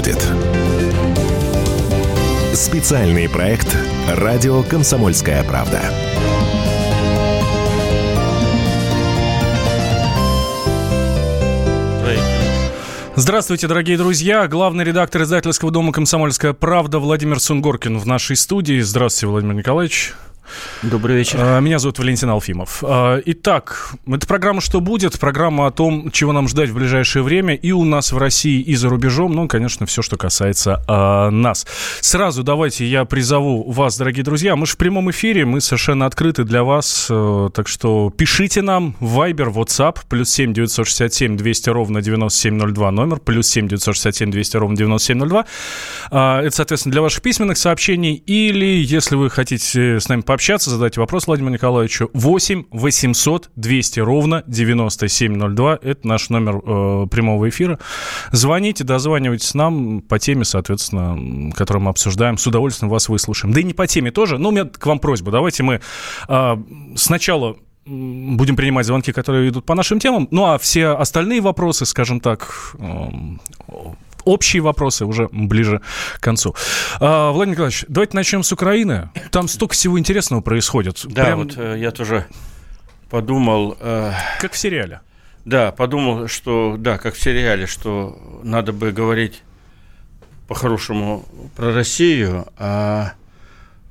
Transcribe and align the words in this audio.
будет. 0.00 0.26
Специальный 2.54 3.28
проект 3.28 3.76
«Радио 4.08 4.62
Комсомольская 4.62 5.44
правда». 5.44 5.82
Здравствуйте, 13.14 13.68
дорогие 13.68 13.98
друзья. 13.98 14.48
Главный 14.48 14.84
редактор 14.84 15.22
издательского 15.22 15.70
дома 15.70 15.92
«Комсомольская 15.92 16.54
правда» 16.54 16.98
Владимир 16.98 17.38
Сунгоркин 17.38 17.98
в 17.98 18.06
нашей 18.06 18.36
студии. 18.36 18.80
Здравствуйте, 18.80 19.26
Владимир 19.26 19.56
Николаевич. 19.56 20.14
Добрый 20.82 21.16
вечер. 21.16 21.38
А, 21.40 21.60
меня 21.60 21.78
зовут 21.78 21.98
Валентин 21.98 22.30
Алфимов. 22.30 22.82
А, 22.86 23.20
итак, 23.24 23.94
это 24.06 24.26
программа 24.26 24.60
«Что 24.60 24.80
будет?». 24.80 25.18
Программа 25.18 25.66
о 25.66 25.70
том, 25.70 26.10
чего 26.10 26.32
нам 26.32 26.48
ждать 26.48 26.70
в 26.70 26.74
ближайшее 26.74 27.22
время 27.22 27.54
и 27.54 27.72
у 27.72 27.84
нас 27.84 28.12
в 28.12 28.18
России, 28.18 28.60
и 28.60 28.74
за 28.74 28.88
рубежом. 28.88 29.32
Ну, 29.32 29.48
конечно, 29.48 29.86
все, 29.86 30.02
что 30.02 30.16
касается 30.16 30.82
а, 30.88 31.30
нас. 31.30 31.66
Сразу 32.00 32.42
давайте 32.42 32.86
я 32.86 33.04
призову 33.04 33.70
вас, 33.70 33.98
дорогие 33.98 34.24
друзья. 34.24 34.56
Мы 34.56 34.66
же 34.66 34.72
в 34.72 34.76
прямом 34.76 35.10
эфире, 35.10 35.44
мы 35.44 35.60
совершенно 35.60 36.06
открыты 36.06 36.44
для 36.44 36.64
вас. 36.64 37.08
А, 37.10 37.50
так 37.50 37.68
что 37.68 38.10
пишите 38.10 38.62
нам 38.62 38.96
в 39.00 39.18
Viber, 39.20 39.52
WhatsApp, 39.52 39.98
плюс 40.08 40.30
7 40.30 40.52
967 40.52 41.36
200 41.36 41.70
ровно 41.70 42.02
9702 42.02 42.90
номер, 42.90 43.20
плюс 43.20 43.48
7 43.48 43.68
967 43.68 44.30
200 44.30 44.56
ровно 44.56 44.76
9702. 44.76 45.44
А, 46.10 46.42
это, 46.42 46.56
соответственно, 46.56 46.92
для 46.92 47.02
ваших 47.02 47.22
письменных 47.22 47.58
сообщений. 47.58 48.14
Или, 48.26 48.82
если 48.82 49.16
вы 49.16 49.30
хотите 49.30 50.00
с 50.00 50.08
нами 50.08 50.20
пообщаться, 50.20 50.39
пообщаться, 50.40 50.70
задать 50.70 50.96
вопрос 50.96 51.26
Владимиру 51.26 51.52
Николаевичу. 51.52 52.08
8 52.14 52.64
800 52.70 53.50
200 53.56 54.00
ровно 54.00 54.42
9702. 54.46 55.78
Это 55.82 56.08
наш 56.08 56.30
номер 56.30 56.62
э, 56.64 57.06
прямого 57.10 57.46
эфира. 57.50 57.78
Звоните, 58.32 58.82
дозванивайтесь 58.82 59.52
нам 59.52 60.00
по 60.00 60.18
теме, 60.18 60.46
соответственно, 60.46 61.52
которую 61.52 61.82
мы 61.82 61.90
обсуждаем. 61.90 62.38
С 62.38 62.46
удовольствием 62.46 62.88
вас 62.88 63.10
выслушаем. 63.10 63.52
Да 63.52 63.60
и 63.60 63.64
не 63.64 63.74
по 63.74 63.86
теме 63.86 64.12
тоже. 64.12 64.38
Но 64.38 64.48
у 64.48 64.52
меня 64.52 64.64
к 64.64 64.86
вам 64.86 64.98
просьба. 64.98 65.30
Давайте 65.30 65.62
мы 65.62 65.82
э, 66.26 66.56
сначала 66.96 67.56
будем 67.84 68.56
принимать 68.56 68.86
звонки, 68.86 69.12
которые 69.12 69.50
идут 69.50 69.66
по 69.66 69.74
нашим 69.74 69.98
темам. 69.98 70.26
Ну 70.30 70.46
а 70.46 70.56
все 70.56 70.86
остальные 70.86 71.42
вопросы, 71.42 71.84
скажем 71.84 72.18
так, 72.18 72.76
э, 72.78 73.08
общие 74.24 74.62
вопросы 74.62 75.04
уже 75.04 75.28
ближе 75.32 75.80
к 76.16 76.20
концу. 76.20 76.54
А, 77.00 77.30
Владимир 77.32 77.56
Николаевич, 77.56 77.84
давайте 77.88 78.16
начнем 78.16 78.42
с 78.42 78.52
Украины. 78.52 79.10
Там 79.30 79.48
столько 79.48 79.74
всего 79.74 79.98
интересного 79.98 80.40
происходит. 80.40 81.00
Да, 81.04 81.24
Прям... 81.24 81.38
вот 81.38 81.54
э, 81.56 81.76
я 81.78 81.90
тоже 81.90 82.26
подумал... 83.10 83.76
Э... 83.80 84.12
Как 84.40 84.52
в 84.52 84.58
сериале. 84.58 85.00
Да, 85.44 85.72
подумал, 85.72 86.28
что, 86.28 86.76
да, 86.78 86.98
как 86.98 87.14
в 87.14 87.22
сериале, 87.22 87.66
что 87.66 88.18
надо 88.42 88.72
бы 88.72 88.92
говорить 88.92 89.42
по-хорошему 90.48 91.24
про 91.56 91.72
Россию, 91.72 92.46
а 92.58 93.12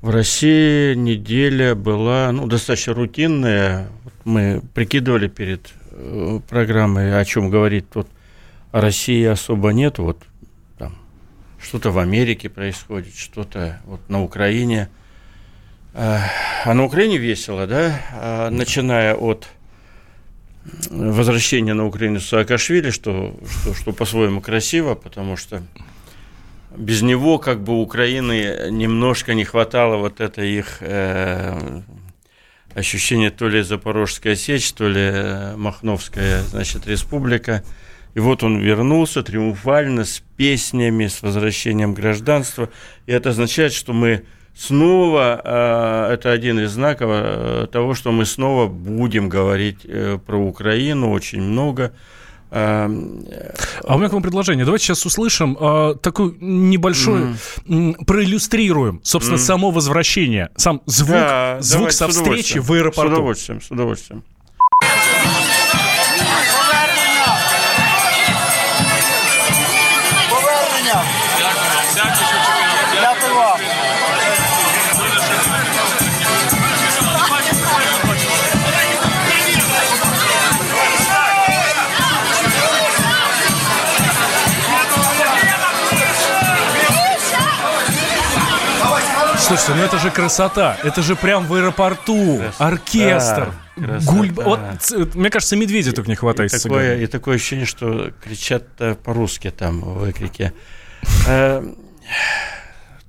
в 0.00 0.10
России 0.10 0.94
неделя 0.94 1.74
была 1.74 2.30
ну, 2.32 2.46
достаточно 2.46 2.94
рутинная. 2.94 3.88
Мы 4.24 4.62
прикидывали 4.74 5.28
перед 5.28 5.72
э, 5.90 6.40
программой, 6.48 7.18
о 7.18 7.24
чем 7.24 7.50
говорит 7.50 7.86
тут 7.90 8.06
России 8.72 9.24
особо 9.24 9.70
нет. 9.70 9.98
Вот 9.98 10.22
там 10.78 10.96
что-то 11.60 11.90
в 11.90 11.98
Америке 11.98 12.48
происходит, 12.48 13.14
что-то 13.14 13.80
вот 13.84 14.00
на 14.08 14.22
Украине. 14.22 14.88
А, 15.92 16.20
а 16.64 16.74
на 16.74 16.84
Украине 16.84 17.18
весело, 17.18 17.66
да? 17.66 18.00
А, 18.12 18.50
начиная 18.50 19.14
от 19.14 19.48
возвращения 20.90 21.74
на 21.74 21.86
Украину 21.86 22.20
Саакашвили, 22.20 22.90
что, 22.90 23.34
что, 23.50 23.74
что 23.74 23.92
по-своему 23.92 24.40
красиво, 24.40 24.94
потому 24.94 25.36
что 25.36 25.62
без 26.76 27.02
него 27.02 27.38
как 27.38 27.62
бы 27.62 27.80
Украины 27.80 28.68
немножко 28.70 29.34
не 29.34 29.44
хватало 29.44 29.96
вот 29.96 30.20
это 30.20 30.42
их 30.42 30.76
э, 30.80 31.80
ощущение 32.74 33.30
то 33.30 33.48
ли 33.48 33.62
Запорожская 33.62 34.36
сечь, 34.36 34.70
то 34.72 34.86
ли 34.86 35.00
э, 35.00 35.56
Махновская, 35.56 36.42
значит, 36.42 36.86
республика– 36.86 37.64
и 38.14 38.20
вот 38.20 38.42
он 38.42 38.58
вернулся 38.58 39.22
триумфально 39.22 40.04
с 40.04 40.22
песнями, 40.36 41.06
с 41.06 41.22
возвращением 41.22 41.94
гражданства. 41.94 42.68
И 43.06 43.12
это 43.12 43.30
означает, 43.30 43.72
что 43.72 43.92
мы 43.92 44.24
снова, 44.56 45.40
э, 45.42 46.14
это 46.14 46.32
один 46.32 46.58
из 46.60 46.72
знаков 46.72 47.08
э, 47.12 47.66
того, 47.70 47.94
что 47.94 48.12
мы 48.12 48.26
снова 48.26 48.66
будем 48.66 49.28
говорить 49.28 49.80
э, 49.84 50.18
про 50.24 50.36
Украину 50.36 51.10
очень 51.12 51.40
много. 51.40 51.92
А 52.52 52.88
у 52.88 53.98
меня 53.98 54.08
к 54.08 54.12
вам 54.12 54.22
предложение. 54.22 54.64
Давайте 54.64 54.86
сейчас 54.86 55.06
услышим 55.06 55.56
э, 55.60 55.94
такой 56.02 56.36
небольшой, 56.40 57.36
mm. 57.64 58.04
проиллюстрируем, 58.06 59.00
собственно, 59.04 59.36
mm. 59.36 59.40
само 59.40 59.70
возвращение, 59.70 60.50
сам 60.56 60.82
звук, 60.86 61.10
да, 61.10 61.58
звук 61.60 61.92
со 61.92 62.08
встречи 62.08 62.58
в 62.58 62.72
аэропорту. 62.72 63.10
С 63.10 63.12
удовольствием, 63.12 63.60
с 63.60 63.70
удовольствием. 63.70 64.24
Слушайте, 89.50 89.74
ну 89.74 89.82
это 89.82 89.98
же 89.98 90.10
красота. 90.12 90.76
Это 90.84 91.02
же 91.02 91.16
прям 91.16 91.44
в 91.44 91.54
аэропорту. 91.54 92.38
Красота. 92.38 92.66
Оркестр. 92.66 93.52
Гуль... 93.76 94.30
Вот, 94.30 94.60
мне 95.14 95.28
кажется, 95.28 95.56
медведя 95.56 95.92
только 95.92 96.08
не 96.08 96.14
хватает. 96.14 96.54
И 96.54 96.58
такое, 96.58 96.98
и 96.98 97.06
такое 97.08 97.34
ощущение, 97.34 97.66
что 97.66 98.12
кричат 98.22 98.62
по-русски 99.02 99.50
там 99.50 99.80
в 99.80 99.98
выкрике. 99.98 100.52
Э, 101.26 101.62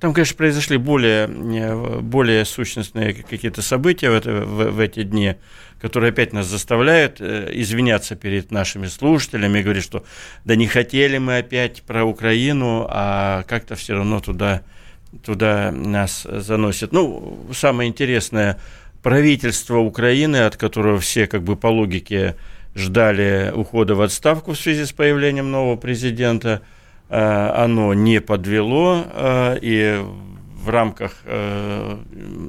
там, 0.00 0.12
конечно, 0.14 0.36
произошли 0.36 0.76
более, 0.78 1.28
более 1.28 2.44
сущностные 2.44 3.14
какие-то 3.14 3.62
события 3.62 4.10
в, 4.10 4.14
это, 4.14 4.32
в, 4.44 4.70
в 4.72 4.80
эти 4.80 5.02
дни, 5.02 5.36
которые 5.80 6.10
опять 6.10 6.32
нас 6.32 6.46
заставляют 6.46 7.20
э, 7.20 7.50
извиняться 7.52 8.16
перед 8.16 8.50
нашими 8.50 8.86
слушателями 8.86 9.60
и 9.60 9.62
говорить, 9.62 9.84
что 9.84 10.04
да 10.44 10.56
не 10.56 10.66
хотели 10.66 11.18
мы 11.18 11.38
опять 11.38 11.82
про 11.82 12.04
Украину, 12.04 12.86
а 12.90 13.44
как-то 13.44 13.76
все 13.76 13.94
равно 13.94 14.20
туда 14.20 14.62
туда 15.24 15.70
нас 15.70 16.26
заносит. 16.28 16.92
Ну, 16.92 17.46
самое 17.52 17.90
интересное, 17.90 18.58
правительство 19.02 19.78
Украины, 19.78 20.36
от 20.36 20.56
которого 20.56 20.98
все 21.00 21.26
как 21.26 21.42
бы 21.42 21.56
по 21.56 21.66
логике 21.66 22.36
ждали 22.74 23.52
ухода 23.54 23.94
в 23.94 24.00
отставку 24.00 24.52
в 24.52 24.58
связи 24.58 24.84
с 24.84 24.92
появлением 24.92 25.50
нового 25.50 25.76
президента, 25.76 26.62
оно 27.14 27.92
не 27.92 28.20
подвело, 28.20 29.04
э, 29.12 29.58
и 29.60 30.02
в 30.62 30.68
рамках 30.70 31.12
э, 31.24 31.98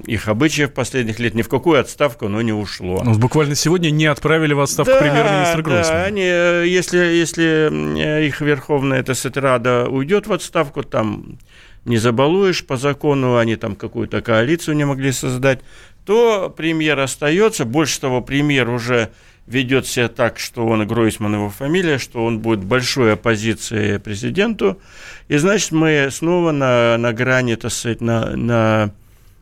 их 0.06 0.28
обычаев 0.28 0.72
последних 0.74 1.20
лет 1.20 1.34
ни 1.34 1.42
в 1.42 1.50
какую 1.50 1.80
отставку 1.80 2.28
оно 2.28 2.42
не 2.42 2.54
ушло. 2.54 3.02
Ну, 3.04 3.16
буквально 3.16 3.56
сегодня 3.56 3.90
не 3.90 4.06
отправили 4.06 4.54
в 4.54 4.62
отставку 4.62 4.94
да, 4.94 5.00
премьер-министра 5.00 5.62
Гройсмана. 5.64 6.00
Да, 6.00 6.06
они, 6.06 6.22
если, 6.22 6.98
если 6.98 8.26
их 8.26 8.40
Верховная 8.40 9.04
Тесетрада 9.04 9.90
уйдет 9.90 10.28
в 10.28 10.34
отставку, 10.34 10.84
там 10.84 11.40
не 11.86 11.98
забалуешь 11.98 12.66
по 12.66 12.78
закону, 12.78 13.38
они 13.38 13.56
там 13.56 13.76
какую-то 13.76 14.22
коалицию 14.22 14.76
не 14.76 14.86
могли 14.86 15.12
создать, 15.12 15.60
то 16.06 16.54
премьер 16.56 17.00
остается. 17.00 17.66
Больше 17.66 18.00
того, 18.00 18.22
премьер 18.22 18.70
уже 18.70 19.10
ведет 19.48 19.86
себя 19.86 20.08
так, 20.08 20.40
что 20.40 20.66
он, 20.66 20.88
Гройсман 20.88 21.36
его 21.36 21.50
фамилия, 21.50 21.98
что 21.98 22.24
он 22.24 22.40
будет 22.40 22.64
большой 22.64 23.14
оппозицией 23.14 24.00
президенту. 24.00 24.80
И 25.28 25.38
значит, 25.38 25.72
мы 25.72 26.10
снова 26.12 26.52
на, 26.52 26.98
на 26.98 27.14
грани, 27.14 27.56
так 27.56 27.72
сказать, 27.72 28.02
на, 28.02 28.36
на 28.36 28.92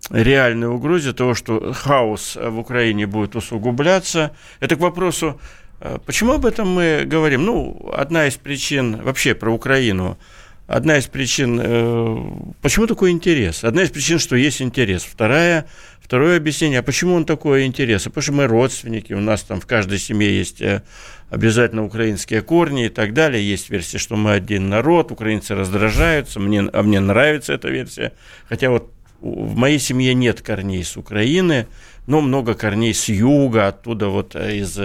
реальной 0.09 0.67
угрозе 0.67 1.13
того, 1.13 1.33
что 1.35 1.73
хаос 1.73 2.37
в 2.41 2.59
Украине 2.59 3.05
будет 3.05 3.35
усугубляться. 3.35 4.35
Это 4.59 4.75
к 4.75 4.79
вопросу, 4.79 5.39
э, 5.79 5.97
почему 6.05 6.33
об 6.33 6.45
этом 6.45 6.69
мы 6.69 7.03
говорим? 7.05 7.45
Ну, 7.45 7.91
одна 7.93 8.27
из 8.27 8.35
причин 8.35 9.01
вообще 9.01 9.35
про 9.35 9.51
Украину– 9.51 10.17
одна 10.71 10.97
из 10.97 11.07
причин, 11.07 11.59
э, 11.61 12.17
почему 12.61 12.87
такой 12.87 13.11
интерес? 13.11 13.63
Одна 13.63 13.83
из 13.83 13.89
причин, 13.89 14.19
что 14.19 14.35
есть 14.35 14.61
интерес. 14.61 15.03
Вторая, 15.03 15.67
второе 16.11 16.35
объяснение, 16.35 16.79
а 16.79 16.83
почему 16.83 17.13
он 17.13 17.23
такой 17.23 17.65
интерес? 17.65 18.03
Потому 18.03 18.21
что 18.21 18.33
мы 18.33 18.47
родственники, 18.47 19.13
у 19.13 19.21
нас 19.21 19.43
там 19.43 19.61
в 19.61 19.65
каждой 19.65 19.97
семье 19.97 20.37
есть 20.37 20.61
э, 20.61 20.83
обязательно 21.29 21.85
украинские 21.85 22.41
корни 22.41 22.87
и 22.87 22.89
так 22.89 23.13
далее. 23.13 23.41
Есть 23.41 23.69
версия, 23.69 23.97
что 23.97 24.17
мы 24.17 24.33
один 24.33 24.67
народ, 24.67 25.13
украинцы 25.13 25.55
раздражаются, 25.55 26.41
мне, 26.41 26.67
а 26.73 26.83
мне 26.83 26.99
нравится 26.99 27.53
эта 27.53 27.69
версия. 27.69 28.11
Хотя 28.49 28.71
вот 28.71 28.91
в 29.21 29.55
моей 29.55 29.79
семье 29.79 30.13
нет 30.13 30.41
корней 30.41 30.83
с 30.83 30.97
Украины, 30.97 31.65
но 32.07 32.19
много 32.19 32.55
корней 32.55 32.93
с 32.93 33.07
юга, 33.07 33.69
оттуда 33.69 34.09
вот 34.09 34.35
э, 34.35 34.57
из 34.57 34.77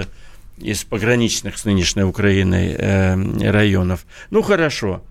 из 0.58 0.84
пограничных 0.84 1.58
с 1.58 1.64
нынешней 1.64 2.04
Украиной 2.04 2.76
э, 2.78 3.50
районов. 3.50 4.06
Ну, 4.30 4.42
хорошо. 4.42 5.02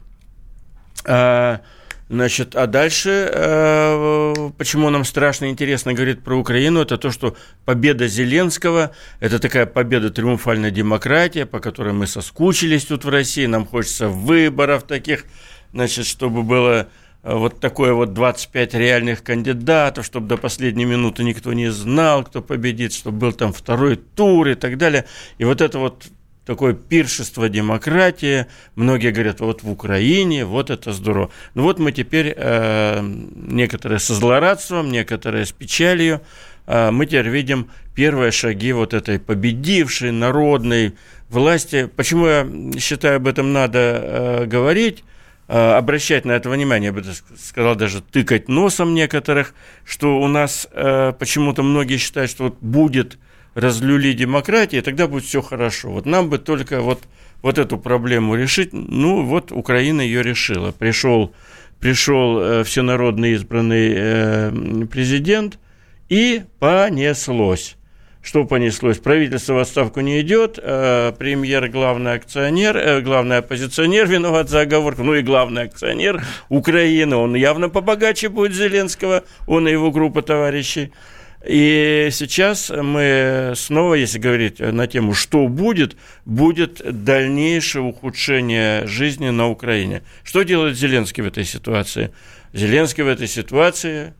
А, 1.03 1.59
Значит, 2.07 2.55
а 2.55 2.67
дальше, 2.67 3.31
э, 3.33 4.33
почему 4.59 4.91
нам 4.91 5.05
страшно 5.05 5.49
интересно 5.49 5.93
говорить 5.93 6.21
про 6.21 6.35
Украину, 6.35 6.81
это 6.81 6.99
то, 6.99 7.09
что 7.09 7.35
победа 7.65 8.07
Зеленского– 8.07 8.91
это 9.19 9.39
такая 9.39 9.65
победа 9.65 10.11
триумфальной 10.11 10.69
демократии, 10.69 11.45
по 11.45 11.59
которой 11.59 11.93
мы 11.93 12.05
соскучились 12.05 12.85
тут 12.85 13.05
в 13.05 13.09
России, 13.09 13.47
нам 13.47 13.65
хочется 13.65 14.07
выборов 14.07 14.83
таких, 14.83 15.25
значит, 15.73 16.05
чтобы 16.05 16.43
было 16.43 16.89
э, 17.23 17.33
вот 17.33 17.59
такое 17.59 17.93
вот 17.93 18.13
25 18.13 18.75
реальных 18.75 19.23
кандидатов, 19.23 20.05
чтобы 20.05 20.27
до 20.27 20.37
последней 20.37 20.85
минуты 20.85 21.23
никто 21.23 21.53
не 21.53 21.71
знал, 21.71 22.23
кто 22.23 22.43
победит, 22.43 22.93
чтобы 22.93 23.17
был 23.17 23.33
там 23.33 23.51
второй 23.51 23.95
тур 23.95 24.49
и 24.49 24.53
так 24.53 24.77
далее. 24.77 25.05
И 25.39 25.43
вот 25.43 25.59
это 25.59 25.79
вот 25.79 26.05
такое 26.45 26.73
пиршество 26.73 27.49
демократии. 27.49 28.45
Многие 28.75 29.11
говорят, 29.11 29.39
вот 29.39 29.63
в 29.63 29.69
Украине, 29.69 30.45
вот 30.45 30.69
это 30.69 30.93
здорово. 30.93 31.31
Ну 31.53 31.63
вот 31.63 31.79
мы 31.79 31.91
теперь, 31.91 32.33
э, 32.35 33.01
некоторые 33.01 33.99
со 33.99 34.13
злорадством, 34.13 34.91
некоторые 34.91 35.45
с 35.45 35.51
печалью, 35.51 36.21
э, 36.67 36.91
мы 36.91 37.05
теперь 37.05 37.29
видим 37.29 37.69
первые 37.95 38.31
шаги 38.31 38.73
вот 38.73 38.93
этой 38.93 39.19
победившей 39.19 40.11
народной 40.11 40.93
власти. 41.29 41.89
Почему 41.95 42.27
я 42.27 42.47
считаю, 42.79 43.17
об 43.17 43.27
этом 43.27 43.51
надо 43.53 43.79
э, 43.79 44.45
говорить? 44.45 45.03
Э, 45.47 45.73
обращать 45.73 46.25
на 46.25 46.31
это 46.31 46.49
внимание, 46.49 46.87
я 46.87 46.93
бы 46.93 47.03
сказал, 47.37 47.75
даже 47.75 48.01
тыкать 48.01 48.47
носом 48.47 48.95
некоторых, 48.95 49.53
что 49.83 50.19
у 50.19 50.27
нас 50.27 50.67
э, 50.71 51.13
почему-то 51.19 51.61
многие 51.61 51.97
считают, 51.97 52.31
что 52.31 52.45
вот 52.45 52.57
будет 52.61 53.19
разлюли 53.55 54.13
демократии, 54.13 54.81
тогда 54.81 55.07
будет 55.07 55.23
все 55.23 55.41
хорошо. 55.41 55.89
Вот 55.89 56.05
нам 56.05 56.29
бы 56.29 56.37
только 56.37 56.81
вот, 56.81 57.01
вот 57.41 57.57
эту 57.57 57.77
проблему 57.79 58.35
решить. 58.35 58.73
Ну, 58.73 59.23
вот 59.23 59.51
Украина 59.51 60.01
ее 60.01 60.21
решила. 60.21 60.71
Пришел, 60.71 61.33
пришел 61.79 62.39
э, 62.39 62.63
всенародно 62.63 63.25
избранный 63.33 63.93
э, 63.95 64.51
президент, 64.91 65.57
и 66.09 66.43
понеслось. 66.59 67.77
Что 68.21 68.43
понеслось? 68.43 68.97
Правительство 68.97 69.53
в 69.53 69.59
отставку 69.59 69.99
не 69.99 70.19
идет, 70.21 70.57
э, 70.61 71.13
премьер 71.17 71.69
главный 71.69 72.13
акционер, 72.13 72.75
э, 72.75 73.01
главный 73.01 73.37
оппозиционер 73.37 74.07
виноват 74.07 74.49
за 74.49 74.61
оговорку, 74.61 75.03
ну 75.03 75.13
и 75.13 75.21
главный 75.21 75.63
акционер 75.63 76.23
Украины, 76.49 77.15
он 77.15 77.35
явно 77.35 77.69
побогаче 77.69 78.29
будет 78.29 78.53
Зеленского, 78.53 79.23
он 79.45 79.67
и 79.67 79.71
его 79.71 79.91
группа 79.91 80.23
товарищей. 80.23 80.91
И 81.47 82.09
сейчас 82.11 82.71
мы 82.71 83.53
снова, 83.55 83.93
если 83.93 84.17
говорить 84.17 84.59
на 84.59 84.87
тему, 84.87 85.13
что 85.13 85.47
будет, 85.47 85.95
будет 86.25 86.81
дальнейшее 87.03 87.83
ухудшение 87.83 88.87
жизни 88.87 89.29
на 89.29 89.49
Украине. 89.49 90.01
Что 90.23 90.43
делает 90.43 90.77
Зеленский 90.77 91.21
в 91.21 91.27
этой 91.27 91.45
ситуации? 91.45 92.11
Зеленский 92.53 93.03
в 93.03 93.07
этой 93.07 93.27
ситуации, 93.27 94.13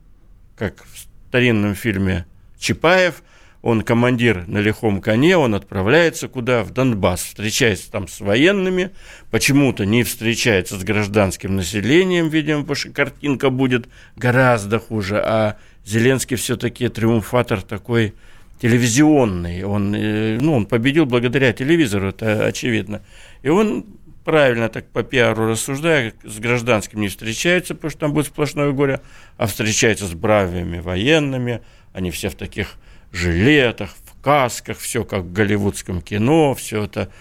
как 0.56 0.84
в 0.86 1.28
старинном 1.30 1.74
фильме 1.74 2.26
Чапаев, 2.60 3.24
он 3.64 3.82
командир 3.82 4.46
на 4.48 4.60
лихом 4.60 5.02
коне, 5.02 5.38
он 5.38 5.56
отправляется 5.56 6.28
куда? 6.28 6.64
В 6.64 6.70
Донбасс, 6.70 7.24
встречается 7.24 7.90
там 7.90 8.08
с 8.08 8.20
военными, 8.20 8.92
почему-то 9.32 9.88
не 9.88 10.04
встречается 10.04 10.78
с 10.78 10.84
гражданским 10.84 11.56
населением, 11.56 12.30
видимо, 12.30 12.62
потому 12.62 12.76
что 12.76 12.92
картинка 12.92 13.50
будет 13.50 13.88
гораздо 14.16 14.78
хуже, 14.78 15.20
а 15.20 15.58
Зеленский 15.86 16.36
все-таки 16.36 16.90
триумфатор 16.90 17.62
такой 17.62 18.14
телевизионный. 18.60 19.64
Он, 19.64 19.94
э, 19.96 20.38
ну, 20.40 20.54
он 20.56 20.66
победил 20.66 21.06
благодаря 21.06 21.54
телевизору, 21.54 22.10
это 22.10 22.46
очевидно. 22.46 23.02
И 23.44 23.50
он 23.50 23.86
правильно 24.24 24.70
так 24.70 24.88
по 24.90 25.04
пиару 25.04 25.48
рассуждая, 25.48 26.14
с 26.24 26.40
гражданским 26.40 27.00
не 27.00 27.10
встречается, 27.10 27.76
потому 27.76 27.92
что 27.92 28.00
там 28.00 28.14
будет 28.14 28.26
сплошное 28.26 28.72
горе, 28.72 29.02
а 29.38 29.46
встречается 29.46 30.08
с 30.08 30.14
бравыми 30.14 30.80
военными, 30.80 31.62
они 31.94 32.10
все 32.10 32.30
в 32.30 32.36
таких 32.36 32.76
жилетах, 33.12 33.92
в 34.06 34.22
касках, 34.22 34.80
все 34.80 35.04
как 35.06 35.24
в 35.24 35.32
голливудском 35.32 36.02
кино, 36.02 36.56
все 36.56 36.84
это 36.84 37.12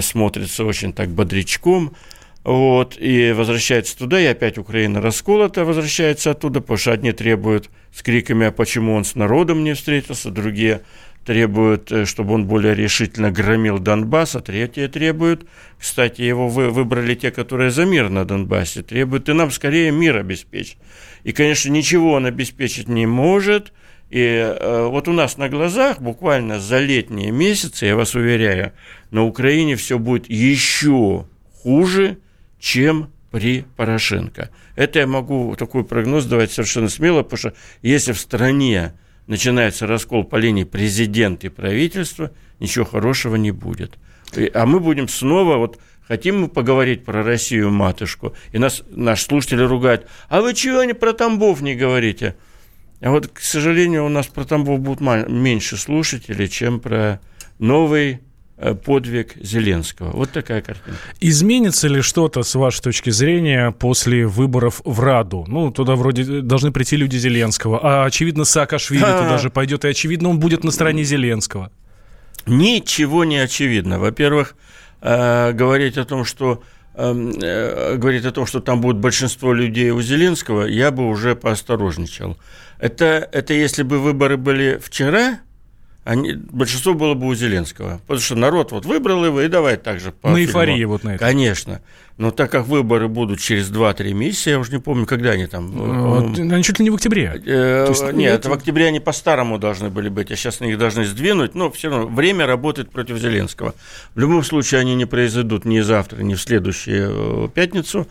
смотрится 0.00 0.64
очень 0.64 0.92
так 0.92 1.08
бодрячком. 1.08 1.94
Вот, 2.46 2.96
и 2.96 3.32
возвращается 3.32 3.98
туда, 3.98 4.20
и 4.20 4.24
опять 4.24 4.56
Украина 4.56 5.00
расколота, 5.00 5.64
возвращается 5.64 6.30
оттуда, 6.30 6.60
потому 6.60 6.78
что 6.78 6.92
одни 6.92 7.10
требуют 7.10 7.70
с 7.92 8.02
криками, 8.02 8.46
а 8.46 8.52
почему 8.52 8.94
он 8.94 9.04
с 9.04 9.16
народом 9.16 9.64
не 9.64 9.74
встретился, 9.74 10.30
другие 10.30 10.82
требуют, 11.24 11.90
э, 11.90 12.04
чтобы 12.04 12.34
он 12.34 12.46
более 12.46 12.76
решительно 12.76 13.32
громил 13.32 13.80
Донбасс, 13.80 14.36
а 14.36 14.40
третьи 14.42 14.86
требуют, 14.86 15.44
кстати, 15.76 16.22
его 16.22 16.46
вы, 16.46 16.70
выбрали 16.70 17.16
те, 17.16 17.32
которые 17.32 17.72
за 17.72 17.84
мир 17.84 18.10
на 18.10 18.24
Донбассе, 18.24 18.84
требуют, 18.84 19.28
и 19.28 19.32
нам 19.32 19.50
скорее 19.50 19.90
мир 19.90 20.16
обеспечить. 20.16 20.78
И, 21.24 21.32
конечно, 21.32 21.68
ничего 21.68 22.12
он 22.12 22.26
обеспечить 22.26 22.86
не 22.86 23.06
может, 23.06 23.72
и 24.08 24.20
э, 24.20 24.86
вот 24.88 25.08
у 25.08 25.12
нас 25.12 25.36
на 25.36 25.48
глазах, 25.48 26.00
буквально 26.00 26.60
за 26.60 26.78
летние 26.78 27.32
месяцы, 27.32 27.86
я 27.86 27.96
вас 27.96 28.14
уверяю, 28.14 28.72
на 29.10 29.24
Украине 29.24 29.74
все 29.74 29.98
будет 29.98 30.30
еще 30.30 31.26
хуже, 31.52 32.18
чем 32.58 33.10
при 33.30 33.64
Порошенко. 33.76 34.50
Это 34.76 35.00
я 35.00 35.06
могу 35.06 35.56
такой 35.56 35.84
прогноз 35.84 36.24
давать 36.24 36.52
совершенно 36.52 36.88
смело, 36.88 37.22
потому 37.22 37.38
что 37.38 37.54
если 37.82 38.12
в 38.12 38.18
стране 38.18 38.94
начинается 39.26 39.86
раскол 39.86 40.24
по 40.24 40.36
линии 40.36 40.64
президент 40.64 41.44
и 41.44 41.48
правительства, 41.48 42.32
ничего 42.60 42.84
хорошего 42.84 43.36
не 43.36 43.50
будет. 43.50 43.98
А 44.54 44.66
мы 44.66 44.80
будем 44.80 45.08
снова, 45.08 45.56
вот 45.56 45.78
хотим 46.06 46.42
мы 46.42 46.48
поговорить 46.48 47.04
про 47.04 47.22
Россию 47.22 47.70
матушку, 47.70 48.34
и 48.52 48.58
нас 48.58 48.82
наш 48.90 49.22
слушатель 49.22 49.62
ругает, 49.62 50.06
а 50.28 50.40
вы 50.40 50.54
чего 50.54 50.84
не 50.84 50.94
про 50.94 51.12
Тамбов 51.12 51.60
не 51.60 51.74
говорите? 51.74 52.36
А 53.00 53.10
вот, 53.10 53.28
к 53.28 53.40
сожалению, 53.40 54.06
у 54.06 54.08
нас 54.08 54.26
про 54.26 54.44
Тамбов 54.44 54.80
будут 54.80 55.00
меньше 55.28 55.76
слушателей, 55.76 56.48
чем 56.48 56.80
про 56.80 57.20
новый 57.58 58.20
подвиг 58.84 59.34
Зеленского. 59.36 60.10
Вот 60.12 60.30
такая 60.30 60.62
картина. 60.62 60.96
Изменится 61.20 61.88
ли 61.88 62.00
что-то, 62.00 62.42
с 62.42 62.54
вашей 62.54 62.82
точки 62.82 63.10
зрения, 63.10 63.70
после 63.70 64.26
выборов 64.26 64.80
в 64.84 65.00
Раду? 65.00 65.44
Ну, 65.46 65.70
туда 65.70 65.94
вроде 65.94 66.40
должны 66.40 66.72
прийти 66.72 66.96
люди 66.96 67.16
Зеленского, 67.16 67.80
а, 67.82 68.04
очевидно, 68.06 68.44
Саакашвили 68.44 69.04
а 69.04 69.22
туда 69.22 69.38
же 69.38 69.50
пойдет, 69.50 69.84
и, 69.84 69.88
очевидно, 69.88 70.30
он 70.30 70.40
будет 70.40 70.64
на 70.64 70.70
стороне 70.70 71.04
Зеленского. 71.04 71.70
Ничего 72.46 73.24
не 73.24 73.38
очевидно. 73.38 73.98
Во-первых, 73.98 74.54
э, 75.02 75.52
говорить 75.52 75.98
о 75.98 76.04
том, 76.04 76.24
что 76.24 76.62
эм, 76.94 77.32
э, 77.42 77.96
говорить 77.96 78.24
о 78.24 78.32
том, 78.32 78.46
что 78.46 78.60
там 78.60 78.80
будет 78.80 78.96
большинство 78.96 79.52
людей 79.52 79.90
у 79.90 80.00
Зеленского, 80.00 80.64
я 80.64 80.90
бы 80.90 81.08
уже 81.08 81.34
поосторожничал. 81.34 82.38
Это, 82.78 83.28
это 83.32 83.52
если 83.52 83.82
бы 83.82 83.98
выборы 83.98 84.36
были 84.36 84.80
вчера, 84.82 85.40
они, 86.06 86.34
большинство 86.34 86.94
было 86.94 87.14
бы 87.14 87.26
у 87.26 87.34
Зеленского. 87.34 88.00
Потому 88.06 88.20
что 88.20 88.36
народ 88.36 88.70
вот 88.70 88.86
выбрал 88.86 89.24
его, 89.24 89.40
и 89.42 89.48
давай 89.48 89.76
так 89.76 89.98
же 89.98 90.12
по 90.12 90.30
На 90.30 90.38
эйфории 90.38 90.84
вот 90.84 91.02
на 91.02 91.16
это. 91.16 91.24
Конечно. 91.24 91.80
Но 92.16 92.30
так 92.30 92.50
как 92.50 92.66
выборы 92.66 93.08
будут 93.08 93.40
через 93.40 93.70
2-3 93.72 94.12
месяца, 94.14 94.50
я 94.50 94.60
уже 94.60 94.70
не 94.70 94.78
помню, 94.78 95.04
когда 95.04 95.32
они 95.32 95.46
там... 95.46 95.66
Вот, 95.72 96.38
они 96.38 96.62
чуть 96.62 96.78
ли 96.78 96.84
не 96.84 96.90
в 96.90 96.94
октябре. 96.94 97.42
Э, 97.44 97.86
есть, 97.88 98.12
нет, 98.12 98.34
это... 98.34 98.50
в 98.50 98.52
октябре 98.52 98.86
они 98.86 99.00
по-старому 99.00 99.58
должны 99.58 99.90
были 99.90 100.08
быть, 100.08 100.30
а 100.30 100.36
сейчас 100.36 100.60
они 100.60 100.70
их 100.70 100.78
должны 100.78 101.04
сдвинуть, 101.04 101.56
но 101.56 101.72
все 101.72 101.90
равно 101.90 102.06
время 102.06 102.46
работает 102.46 102.90
против 102.90 103.18
Зеленского. 103.18 103.74
В 104.14 104.20
любом 104.20 104.44
случае 104.44 104.80
они 104.80 104.94
не 104.94 105.06
произойдут 105.06 105.64
ни 105.64 105.80
завтра, 105.80 106.22
ни 106.22 106.34
в 106.34 106.40
следующую 106.40 107.46
э, 107.46 107.48
пятницу, 107.48 108.06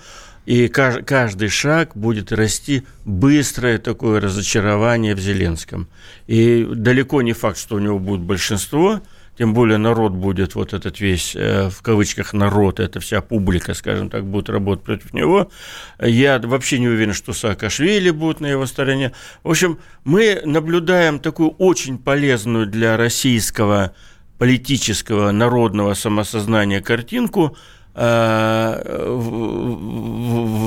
и 0.46 0.68
каждый 0.68 1.50
шаг 1.50 1.92
будет 1.96 2.32
расти 2.32 2.84
быстрое 3.04 3.80
такое 3.80 4.22
разочарование 4.22 5.16
в 5.16 5.20
Зеленском. 5.20 5.88
И 6.28 6.68
далеко 6.70 7.22
не 7.22 7.34
факт, 7.34 7.58
что 7.58 7.76
у 7.76 7.80
него 7.80 7.98
будет 8.00 8.22
большинство, 8.22 9.02
тем 9.38 9.54
более 9.54 9.78
народ 9.78 10.14
будет, 10.14 10.56
вот 10.56 10.74
этот 10.74 11.00
весь, 11.02 11.36
э, 11.36 11.70
в 11.70 11.82
кавычках, 11.82 12.32
народ, 12.34 12.80
эта 12.80 13.02
вся 13.02 13.22
публика, 13.22 13.74
скажем 13.74 14.10
так, 14.10 14.24
будет 14.24 14.50
работать 14.50 14.86
против 14.86 15.14
него. 15.14 15.52
Я 16.00 16.40
вообще 16.40 16.80
не 16.80 16.88
уверен, 16.88 17.14
что 17.14 17.34
Саакашвили 17.34 18.12
будет 18.12 18.40
на 18.40 18.46
его 18.46 18.66
стороне. 18.66 19.12
В 19.44 19.50
общем, 19.50 19.80
мы 20.06 20.42
наблюдаем 20.46 21.20
такую 21.20 21.50
очень 21.50 21.98
полезную 21.98 22.66
для 22.66 22.96
российского 22.96 23.94
политического 24.38 25.32
народного 25.32 25.96
самосознания 25.96 26.82
картинку– 26.82 27.58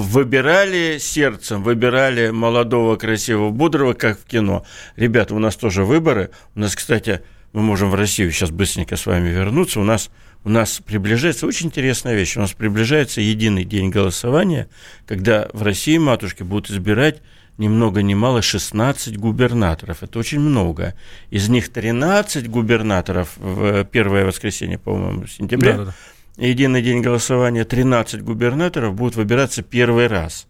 выбирали 0.09 0.97
сердцем, 0.99 1.63
выбирали 1.63 2.31
молодого, 2.31 2.97
красивого, 2.97 3.51
бодрого, 3.51 3.93
как 3.93 4.19
в 4.19 4.25
кино. 4.25 4.65
Ребята, 4.97 5.35
у 5.35 5.39
нас 5.39 5.55
тоже 5.57 5.85
выборы. 5.85 6.31
У 6.55 6.61
нас, 6.61 6.75
кстати, 6.75 7.21
мы 7.53 7.61
можем 7.61 7.91
в 7.91 7.95
Россию 7.95 8.33
сейчас 8.33 8.51
быстренько 8.51 8.97
с 8.97 9.05
вами 9.05 9.29
вернуться. 9.29 9.79
У 9.79 9.85
нас, 9.85 10.09
у 10.45 10.49
нас 10.49 10.81
приближается 10.85 11.47
очень 11.47 11.67
интересная 11.67 12.15
вещь. 12.15 12.39
У 12.39 12.41
нас 12.41 12.55
приближается 12.55 13.21
единый 13.21 13.65
день 13.65 13.91
голосования, 13.91 14.69
когда 15.07 15.49
в 15.53 15.63
России 15.63 15.99
матушки 15.99 16.43
будут 16.43 16.71
избирать 16.71 17.21
ни 17.59 17.69
много 17.69 18.01
ни 18.03 18.15
мало 18.15 18.41
16 18.41 19.19
губернаторов. 19.19 20.03
Это 20.03 20.19
очень 20.19 20.41
много. 20.41 20.95
Из 21.29 21.51
них 21.51 21.69
13 21.71 22.49
губернаторов 22.49 23.37
в 23.37 23.85
первое 23.85 24.25
воскресенье, 24.25 24.79
по-моему, 24.79 25.27
сентября. 25.27 25.73
Да, 25.73 25.79
да, 25.79 25.85
да 25.85 25.95
единый 26.47 26.83
день 26.83 27.03
голосования 27.03 27.65
13 27.65 28.23
губернаторов 28.23 28.95
будут 28.95 29.17
выбираться 29.17 29.63
первый 29.63 30.07
раз. 30.07 30.47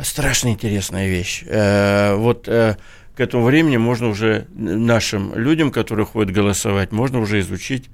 Страшно 0.00 0.48
интересная 0.48 1.08
вещь. 1.08 1.42
Э, 1.46 2.16
вот 2.16 2.48
э, 2.48 2.76
к 3.14 3.20
этому 3.20 3.44
времени 3.44 3.78
можно 3.78 4.08
уже 4.08 4.46
нашим 4.54 5.34
людям, 5.34 5.70
которые 5.70 6.04
ходят 6.04 6.34
голосовать, 6.34 6.92
можно 6.92 7.18
уже 7.18 7.40
изучить 7.40 7.88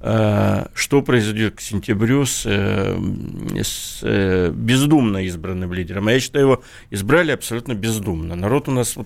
э, 0.00 0.66
что 0.74 1.02
произойдет 1.02 1.56
к 1.56 1.60
сентябрю 1.60 2.26
с, 2.26 2.46
с 2.46 4.50
бездумно 4.52 5.26
избранным 5.26 5.72
лидером. 5.72 6.06
А 6.06 6.12
я 6.12 6.20
считаю, 6.20 6.44
его 6.44 6.62
избрали 6.90 7.32
абсолютно 7.32 7.74
бездумно. 7.74 8.36
Народ 8.36 8.68
у 8.68 8.70
нас, 8.70 8.96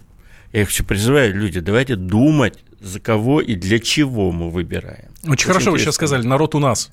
я 0.53 0.61
их 0.61 0.69
все 0.69 0.85
призываю, 0.85 1.35
люди, 1.35 1.61
давайте 1.61 1.97
думать, 1.97 2.59
за 2.81 3.01
кого 3.01 3.41
и 3.41 3.55
для 3.55 3.79
чего 3.79 4.31
мы 4.31 4.51
выбираем. 4.51 5.09
Очень, 5.23 5.33
Очень 5.33 5.47
хорошо 5.47 5.71
интересно. 5.71 5.73
вы 5.73 5.79
сейчас 5.79 5.95
сказали, 5.95 6.27
народ 6.27 6.55
у 6.55 6.59
нас 6.59 6.93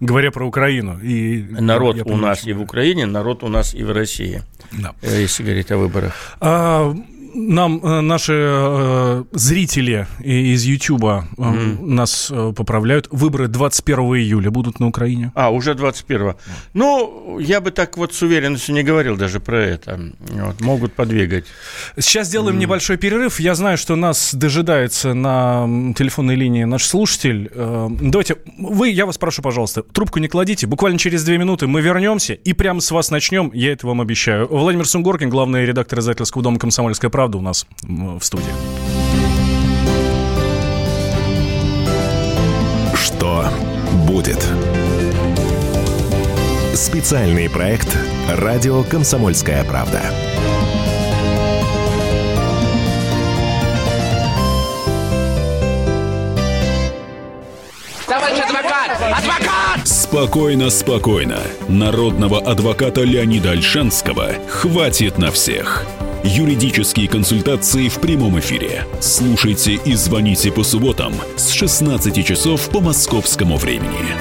говоря 0.00 0.30
про 0.30 0.46
Украину. 0.46 0.98
И, 1.00 1.42
народ 1.50 1.96
я, 1.96 2.02
я 2.06 2.12
у 2.12 2.16
нас 2.16 2.46
и 2.46 2.52
в 2.52 2.60
Украине, 2.60 3.06
народ 3.06 3.44
у 3.44 3.48
нас 3.48 3.74
и 3.74 3.84
в 3.84 3.92
России, 3.92 4.42
да. 4.72 4.94
Э, 5.02 5.20
если 5.20 5.42
говорить 5.44 5.70
о 5.70 5.76
выборах. 5.76 6.36
А, 6.40 6.94
нам 7.34 7.80
э, 7.82 8.00
наши 8.00 8.32
э, 8.36 9.24
зрители 9.32 10.06
из 10.20 10.64
Ютуба 10.64 11.26
э, 11.36 11.40
mm-hmm. 11.40 11.86
нас 11.86 12.30
э, 12.30 12.52
поправляют. 12.56 13.08
Выборы 13.10 13.48
21 13.48 13.98
июля 14.16 14.50
будут 14.50 14.80
на 14.80 14.88
Украине. 14.88 15.32
А, 15.34 15.50
уже 15.50 15.74
21. 15.74 16.20
Mm. 16.20 16.36
Ну, 16.74 17.38
я 17.38 17.60
бы 17.60 17.70
так 17.70 17.96
вот 17.96 18.14
с 18.14 18.22
уверенностью 18.22 18.74
не 18.74 18.82
говорил 18.82 19.16
даже 19.16 19.40
про 19.40 19.62
это. 19.62 20.00
Вот, 20.30 20.60
могут 20.60 20.94
подвигать. 20.94 21.44
Сейчас 21.98 22.28
сделаем 22.28 22.56
mm-hmm. 22.56 22.60
небольшой 22.60 22.96
перерыв. 22.96 23.40
Я 23.40 23.54
знаю, 23.54 23.78
что 23.78 23.96
нас 23.96 24.34
дожидается 24.34 25.14
на 25.14 25.94
телефонной 25.96 26.34
линии 26.34 26.64
наш 26.64 26.84
слушатель. 26.84 27.50
Э, 27.54 27.88
давайте, 27.90 28.36
вы, 28.58 28.90
я 28.90 29.06
вас 29.06 29.18
прошу, 29.18 29.42
пожалуйста, 29.42 29.82
трубку 29.82 30.18
не 30.18 30.28
кладите. 30.28 30.66
Буквально 30.66 30.98
через 30.98 31.24
две 31.24 31.38
минуты 31.38 31.66
мы 31.66 31.80
вернемся 31.80 32.34
и 32.34 32.52
прямо 32.52 32.80
с 32.80 32.90
вас 32.90 33.10
начнем. 33.10 33.50
Я 33.54 33.72
это 33.72 33.86
вам 33.86 34.00
обещаю. 34.00 34.48
Владимир 34.48 34.86
Сунгоркин, 34.86 35.30
главный 35.30 35.64
редактор 35.64 36.00
издательского 36.00 36.42
дома 36.42 36.58
«Комсомольская 36.58 37.10
правда» 37.10 37.19
у 37.28 37.40
нас 37.40 37.66
в 37.82 38.22
студии. 38.22 38.52
Что 42.94 43.44
будет? 44.06 44.46
Специальный 46.74 47.50
проект 47.50 47.96
«Радио 48.28 48.82
Комсомольская 48.84 49.64
правда». 49.64 50.00
Товарищ 58.06 58.38
адвокат! 58.38 58.90
Адвокат! 59.00 59.86
Спокойно, 59.86 60.70
спокойно. 60.70 61.38
Народного 61.68 62.40
адвоката 62.40 63.02
Леонида 63.02 63.52
Альшанского 63.52 64.32
хватит 64.48 65.18
на 65.18 65.30
всех. 65.30 65.86
Юридические 66.22 67.08
консультации 67.08 67.88
в 67.88 67.98
прямом 67.98 68.38
эфире. 68.40 68.84
Слушайте 69.00 69.80
и 69.82 69.94
звоните 69.94 70.52
по 70.52 70.62
субботам 70.62 71.14
с 71.36 71.50
16 71.50 72.26
часов 72.26 72.68
по 72.68 72.80
московскому 72.80 73.56
времени. 73.56 74.14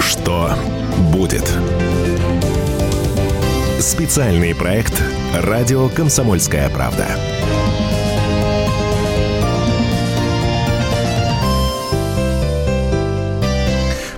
Что 0.00 0.56
будет? 1.12 1.48
Специальный 3.78 4.52
проект 4.52 5.00
«Радио 5.32 5.88
Комсомольская 5.88 6.68
правда». 6.70 7.06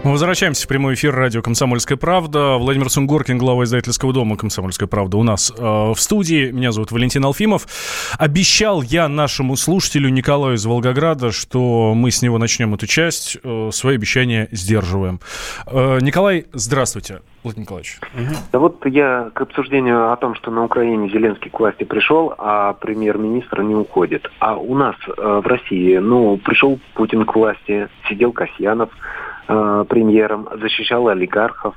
Мы 0.07 0.13
возвращаемся 0.13 0.67
в 0.67 0.69
прямой 0.69 0.95
эфир 0.95 1.13
радио 1.13 1.43
«Комсомольская 1.43 1.99
правда». 1.99 2.59
Владимир 2.59 2.89
Сунгоркин, 2.89 3.39
глава 3.39 3.65
издательского 3.65 4.13
дома 4.13 4.37
«Комсомольская 4.37 4.87
правда» 4.87 5.17
у 5.17 5.25
нас 5.25 5.51
э, 5.51 5.61
в 5.61 5.97
студии. 5.97 6.53
Меня 6.53 6.71
зовут 6.71 6.93
Валентин 6.93 7.25
Алфимов. 7.25 7.67
Обещал 8.17 8.83
я 8.83 9.09
нашему 9.09 9.57
слушателю 9.57 10.09
Николаю 10.11 10.55
из 10.55 10.65
Волгограда, 10.65 11.33
что 11.33 11.93
мы 11.97 12.13
с 12.13 12.23
него 12.23 12.39
начнем 12.39 12.73
эту 12.73 12.87
часть. 12.87 13.37
Э, 13.43 13.71
свои 13.73 13.97
обещания 13.97 14.47
сдерживаем. 14.53 15.19
Э, 15.67 15.99
Николай, 16.01 16.47
здравствуйте. 16.53 17.23
Владимир 17.43 17.65
Николаевич. 17.65 17.99
Да 18.53 18.61
вот 18.61 18.87
я 18.87 19.31
к 19.35 19.41
обсуждению 19.41 20.13
о 20.13 20.17
том, 20.17 20.37
что 20.37 20.53
на 20.53 20.63
Украине 20.65 21.09
Зеленский 21.09 21.51
к 21.51 21.59
власти 21.59 21.83
пришел, 21.83 22.33
а 22.39 22.75
премьер-министр 22.75 23.63
не 23.63 23.75
уходит. 23.75 24.31
А 24.39 24.55
у 24.55 24.77
нас 24.77 24.95
э, 25.09 25.41
в 25.45 25.47
России, 25.49 25.97
ну, 25.97 26.37
пришел 26.37 26.79
Путин 26.95 27.25
к 27.25 27.35
власти, 27.35 27.89
сидел 28.09 28.31
Касьянов, 28.31 28.91
э, 29.49 29.85
премьером, 29.89 30.49
защищал 30.61 31.09
олигархов. 31.09 31.75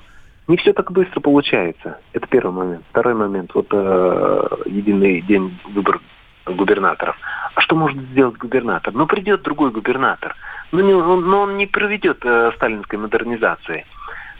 Не 0.48 0.58
все 0.58 0.74
так 0.74 0.92
быстро 0.92 1.20
получается. 1.20 2.00
Это 2.14 2.28
первый 2.28 2.52
момент. 2.52 2.84
Второй 2.90 3.14
момент. 3.14 3.52
Вот 3.54 3.68
э, 3.72 4.48
единый 4.66 5.22
день 5.22 5.58
выбор 5.74 6.00
губернаторов. 6.46 7.16
А 7.56 7.62
что 7.62 7.76
может 7.76 7.98
сделать 8.12 8.38
губернатор? 8.38 8.94
Ну, 8.94 9.06
придет 9.06 9.44
другой 9.44 9.72
губернатор. 9.72 10.36
Ну, 10.72 10.82
не, 10.82 10.94
он, 10.94 11.30
но 11.30 11.42
он 11.42 11.58
не 11.58 11.68
проведет 11.68 12.24
э, 12.24 12.52
сталинской 12.56 12.98
модернизации. 12.98 13.86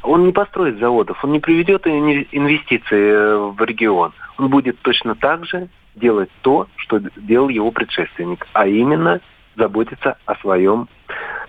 Он 0.02 0.26
не 0.26 0.32
построит 0.32 0.80
заводов, 0.80 1.24
он 1.24 1.34
не 1.34 1.40
приведет 1.40 1.86
инвестиции 1.86 3.12
э, 3.12 3.38
в 3.38 3.62
регион. 3.64 4.14
Он 4.38 4.48
будет 4.48 4.80
точно 4.80 5.16
так 5.16 5.46
же 5.46 5.68
делать 5.96 6.30
то, 6.42 6.68
что 6.78 7.02
делал 7.18 7.50
его 7.50 7.72
предшественник, 7.72 8.48
а 8.54 8.66
именно 8.68 9.20
заботиться 9.56 10.18
о 10.26 10.36
своем 10.36 10.88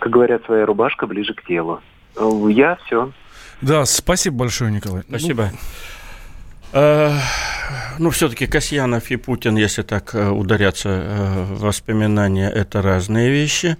как 0.00 0.11
говорят, 0.12 0.45
своя 0.47 0.66
рубашка 0.66 1.07
ближе 1.07 1.35
к 1.35 1.45
телу. 1.45 1.80
Я 2.49 2.76
все. 2.85 3.12
Да, 3.61 3.85
спасибо 3.85 4.38
большое, 4.38 4.73
Николай. 4.73 5.02
Спасибо. 5.09 5.50
Ну, 6.73 7.12
ну 7.99 8.11
все-таки 8.11 8.47
Касьянов 8.47 9.11
и 9.11 9.16
Путин, 9.16 9.57
если 9.57 9.83
так 9.83 10.14
э, 10.14 10.30
ударяться 10.30 10.88
э, 10.88 11.45
воспоминания, 11.54 12.49
это 12.49 12.80
разные 12.80 13.30
вещи. 13.30 13.76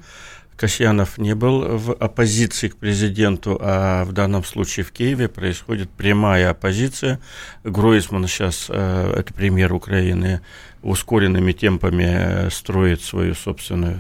Касьянов 0.61 1.17
не 1.17 1.35
был 1.35 1.79
в 1.79 1.93
оппозиции 1.93 2.69
к 2.69 2.77
президенту, 2.77 3.57
а 3.63 4.05
в 4.05 4.13
данном 4.13 4.45
случае 4.45 4.85
в 4.85 4.93
Киеве 4.93 5.27
происходит 5.27 5.89
прямая 5.89 6.51
оппозиция. 6.51 7.19
Гройсман 7.65 8.27
сейчас, 8.27 8.67
э, 8.69 9.15
это 9.17 9.33
премьер 9.33 9.73
Украины, 9.73 10.43
ускоренными 10.83 11.53
темпами 11.53 12.51
строит 12.51 13.01
свою 13.01 13.35
собственную 13.35 13.99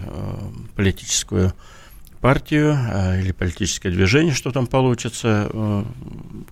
политическую 0.76 1.54
партию 2.20 2.76
э, 2.76 3.20
или 3.20 3.32
политическое 3.32 3.88
движение, 3.90 4.34
что 4.34 4.52
там 4.52 4.66
получится, 4.66 5.48
э, 5.50 5.84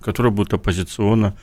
которое 0.00 0.30
будет 0.30 0.54
оппозиционно 0.54 1.36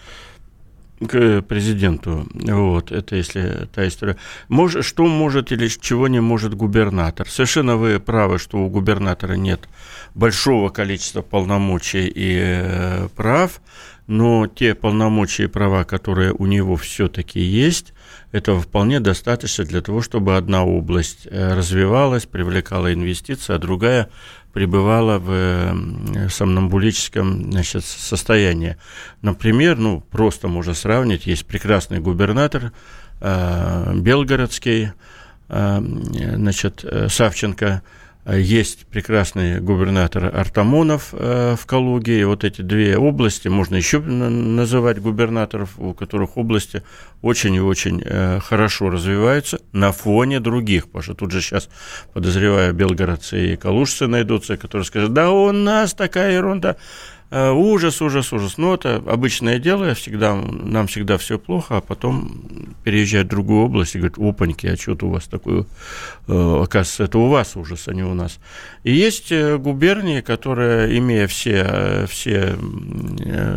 к 1.00 1.42
президенту. 1.42 2.28
Вот, 2.34 2.92
это 2.92 3.16
если 3.16 3.68
та 3.74 3.88
история. 3.88 4.18
Мож, 4.48 4.78
что 4.82 5.06
может 5.06 5.52
или 5.52 5.68
чего 5.68 6.08
не 6.08 6.22
может 6.22 6.54
губернатор? 6.54 7.30
Совершенно 7.30 7.76
вы 7.76 8.00
правы, 8.00 8.40
что 8.40 8.58
у 8.60 8.70
губернатора 8.70 9.34
нет 9.34 9.68
большого 10.14 10.70
количества 10.70 11.22
полномочий 11.22 12.08
и 12.08 12.38
э, 12.40 13.08
прав, 13.16 13.62
но 14.08 14.48
те 14.48 14.76
полномочия 14.76 15.44
и 15.44 15.48
права, 15.48 15.84
которые 15.84 16.32
у 16.32 16.46
него 16.46 16.76
все-таки 16.76 17.40
есть, 17.40 17.94
этого 18.32 18.62
вполне 18.62 19.00
достаточно 19.00 19.66
для 19.66 19.82
того, 19.82 20.02
чтобы 20.02 20.38
одна 20.38 20.66
область 20.66 21.28
э, 21.30 21.54
развивалась, 21.54 22.26
привлекала 22.26 22.94
инвестиции, 22.94 23.54
а 23.54 23.60
другая 23.60 24.10
пребывала 24.56 25.20
в 25.20 26.30
сомнамбулическом 26.30 27.52
значит, 27.52 27.84
состоянии. 27.84 28.78
Например, 29.22 29.78
ну, 29.78 30.00
просто 30.00 30.48
можно 30.48 30.74
сравнить, 30.74 31.28
есть 31.28 31.46
прекрасный 31.46 32.00
губернатор 32.00 32.72
э, 33.20 33.94
Белгородский, 33.96 34.94
э, 35.50 35.80
значит, 36.36 36.86
э, 36.86 37.10
Савченко, 37.10 37.82
есть 38.34 38.88
прекрасный 38.88 39.60
губернатор 39.60 40.36
Артамонов 40.36 41.10
э, 41.14 41.56
в 41.60 41.66
Калуге. 41.66 42.22
И 42.22 42.24
вот 42.24 42.44
эти 42.44 42.62
две 42.62 42.98
области, 42.98 43.48
можно 43.48 43.76
еще 43.76 44.00
называть 44.00 45.00
губернаторов, 45.00 45.78
у 45.78 45.94
которых 45.94 46.36
области 46.36 46.82
очень 47.22 47.54
и 47.56 47.60
очень 47.60 48.02
э, 48.04 48.40
хорошо 48.40 48.90
развиваются 48.90 49.60
на 49.74 49.92
фоне 49.92 50.40
других. 50.40 50.86
Потому 50.86 51.04
что 51.04 51.14
тут 51.14 51.32
же 51.32 51.42
сейчас, 51.42 51.70
подозреваю, 52.14 52.74
белгородцы 52.74 53.54
и 53.54 53.56
калужцы 53.56 54.08
найдутся, 54.08 54.58
которые 54.58 54.86
скажут, 54.86 55.14
да 55.14 55.30
у 55.30 55.52
нас 55.52 55.94
такая 55.94 56.34
ерунда. 56.34 56.78
Э, 57.36 57.52
ужас, 57.52 58.02
ужас, 58.02 58.32
ужас. 58.32 58.58
Но 58.58 58.76
это 58.76 58.96
обычное 58.96 59.60
дело, 59.60 59.94
всегда, 59.94 60.36
нам 60.36 60.88
всегда 60.88 61.18
все 61.18 61.38
плохо, 61.38 61.78
а 61.78 61.82
потом 61.82 62.32
переезжают 62.86 63.28
в 63.28 63.32
другую 63.32 63.66
область 63.66 63.94
и 63.96 63.98
говорят, 63.98 64.18
опаньки, 64.18 64.68
а 64.68 64.78
что-то 64.78 65.08
у 65.08 65.10
вас 65.10 65.26
такое, 65.26 65.66
э, 66.30 66.62
оказывается, 66.64 67.04
это 67.04 67.18
у 67.18 67.28
вас 67.28 67.58
ужас, 67.58 67.90
а 67.90 67.94
не 67.94 68.04
у 68.04 68.14
нас. 68.14 68.40
И 68.86 68.94
есть 68.94 69.34
э, 69.34 69.58
губернии, 69.58 70.22
которые, 70.22 70.98
имея 70.98 71.28
все, 71.28 72.06
все, 72.08 72.56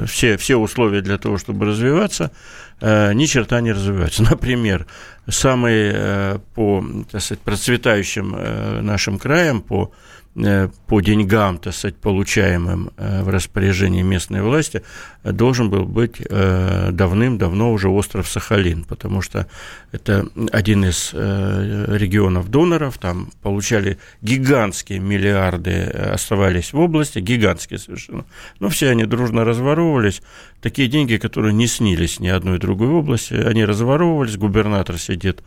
все, 0.08 0.36
все 0.36 0.56
условия 0.56 1.00
для 1.00 1.16
того, 1.16 1.38
чтобы 1.38 1.66
развиваться, 1.66 2.32
ни 2.80 3.26
черта 3.26 3.60
не 3.60 3.70
развиваются. 3.70 4.22
Например, 4.28 4.86
самый 5.28 6.40
по 6.56 6.84
так 7.12 7.22
сказать, 7.22 7.42
процветающим 7.44 8.84
нашим 8.84 9.18
краям, 9.18 9.60
по 9.60 9.92
по 10.34 11.00
деньгам, 11.00 11.58
так 11.58 11.74
сказать, 11.74 11.96
получаемым 11.96 12.90
э, 12.96 13.22
в 13.22 13.28
распоряжении 13.28 14.02
местной 14.02 14.40
власти, 14.40 14.84
должен 15.24 15.68
был 15.68 15.84
быть 15.84 16.20
э, 16.20 16.90
давным-давно 16.92 17.72
уже 17.72 17.88
остров 17.88 18.28
Сахалин, 18.28 18.84
потому 18.84 19.20
что 19.20 19.48
это 19.90 20.28
один 20.52 20.84
из 20.84 21.12
регионов 21.12 22.50
доноров, 22.50 22.98
там 22.98 23.30
получали 23.42 23.98
гигантские 24.22 25.00
миллиарды, 25.00 25.82
оставались 25.84 26.72
в 26.72 26.78
области, 26.78 27.18
гигантские 27.18 27.78
совершенно. 27.78 28.24
Но 28.60 28.68
все 28.68 28.90
они 28.90 29.06
дружно 29.06 29.44
разворовывались. 29.44 30.22
Такие 30.60 30.88
деньги, 30.88 31.16
которые 31.16 31.52
не 31.52 31.66
снились 31.66 32.20
ни 32.20 32.28
одной 32.28 32.58
другой 32.58 32.88
области, 32.88 33.34
они 33.34 33.64
разворовывались, 33.64 34.36
губернатор 34.36 34.98
сидит 34.98 35.42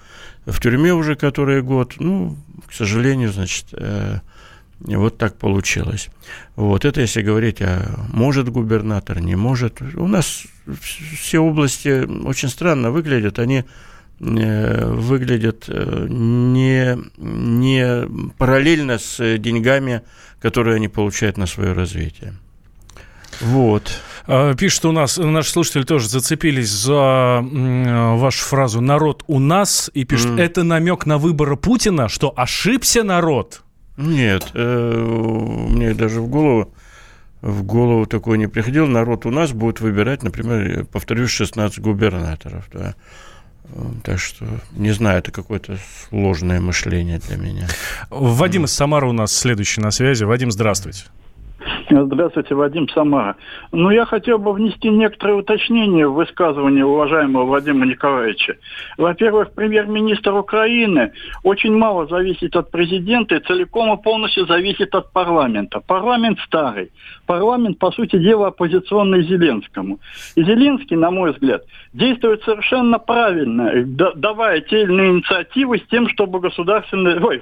в 0.45 0.59
тюрьме 0.59 0.93
уже 0.93 1.15
который 1.15 1.61
год. 1.61 1.95
Ну, 1.99 2.37
к 2.67 2.73
сожалению, 2.73 3.31
значит, 3.31 3.67
и 4.87 4.95
вот 4.95 5.17
так 5.17 5.37
получилось. 5.37 6.09
Вот 6.55 6.85
это 6.85 7.01
если 7.01 7.21
говорить, 7.21 7.61
а 7.61 8.05
может 8.11 8.49
губернатор, 8.49 9.19
не 9.19 9.35
может. 9.35 9.81
У 9.95 10.07
нас 10.07 10.43
все 10.81 11.39
области 11.39 12.05
очень 12.25 12.49
странно 12.49 12.91
выглядят, 12.91 13.39
они 13.39 13.63
э, 14.19 14.85
выглядят 14.85 15.65
э, 15.67 16.07
не, 16.09 16.97
не 17.17 18.33
параллельно 18.37 18.97
с 18.97 19.37
деньгами, 19.37 20.01
которые 20.41 20.77
они 20.77 20.87
получают 20.87 21.37
на 21.37 21.45
свое 21.45 21.73
развитие. 21.73 22.33
Вот. 23.39 23.91
А, 24.27 24.53
пишет 24.55 24.85
у 24.85 24.91
нас, 24.91 25.17
наши 25.17 25.51
слушатели 25.51 25.83
тоже 25.83 26.09
зацепились 26.09 26.69
за 26.69 27.43
вашу 27.43 28.43
фразу 28.43 28.81
«народ 28.81 29.23
у 29.27 29.39
нас» 29.39 29.89
и 29.93 30.05
пишет, 30.05 30.31
mm. 30.31 30.41
это 30.41 30.63
намек 30.63 31.05
на 31.05 31.17
выборы 31.17 31.55
Путина, 31.55 32.07
что 32.09 32.33
ошибся 32.35 33.03
народ. 33.03 33.63
Нет, 34.01 34.51
э, 34.53 35.67
мне 35.69 35.93
даже 35.93 36.21
в 36.21 36.27
голову 36.27 36.73
в 37.41 37.63
голову 37.63 38.05
такое 38.05 38.37
не 38.37 38.47
приходило. 38.47 38.85
Народ 38.85 39.25
у 39.25 39.31
нас 39.31 39.51
будет 39.51 39.79
выбирать, 39.79 40.23
например, 40.23 40.85
повторюсь, 40.85 41.31
16 41.31 41.79
губернаторов. 41.79 42.65
Да. 42.71 42.95
Так 44.03 44.19
что, 44.19 44.45
не 44.73 44.91
знаю, 44.91 45.19
это 45.19 45.31
какое-то 45.31 45.77
сложное 46.09 46.59
мышление 46.59 47.19
для 47.19 47.37
меня. 47.37 47.67
Вадим 48.09 48.65
из 48.65 48.73
Самары 48.73 49.07
у 49.07 49.13
нас 49.13 49.31
следующий 49.35 49.81
на 49.81 49.91
связи. 49.91 50.23
Вадим, 50.23 50.51
здравствуйте. 50.51 51.05
Здравствуйте, 51.89 52.55
Вадим 52.55 52.87
Самара. 52.89 53.35
Ну, 53.71 53.89
я 53.89 54.05
хотел 54.05 54.37
бы 54.37 54.53
внести 54.53 54.89
некоторые 54.89 55.37
уточнения 55.37 56.07
в 56.07 56.13
высказывание 56.13 56.85
уважаемого 56.85 57.45
Вадима 57.45 57.85
Николаевича. 57.85 58.57
Во-первых, 58.97 59.51
премьер-министр 59.53 60.33
Украины 60.33 61.13
очень 61.43 61.75
мало 61.75 62.07
зависит 62.07 62.55
от 62.55 62.71
президента 62.71 63.35
и 63.35 63.39
целиком 63.39 63.93
и 63.93 64.01
полностью 64.01 64.45
зависит 64.45 64.93
от 64.95 65.11
парламента. 65.11 65.79
Парламент 65.79 66.39
старый. 66.45 66.91
Парламент, 67.25 67.79
по 67.79 67.91
сути 67.91 68.17
дела, 68.17 68.47
оппозиционный 68.47 69.23
Зеленскому. 69.23 69.99
И 70.35 70.43
Зеленский, 70.43 70.97
на 70.97 71.11
мой 71.11 71.31
взгляд, 71.31 71.63
действует 71.93 72.43
совершенно 72.43 72.99
правильно, 72.99 73.71
давая 74.15 74.61
те 74.61 74.83
или 74.83 74.91
иные 74.91 75.11
инициативы 75.11 75.79
с 75.79 75.87
тем, 75.87 76.07
чтобы 76.09 76.39
государственная, 76.39 77.19
ой, 77.19 77.39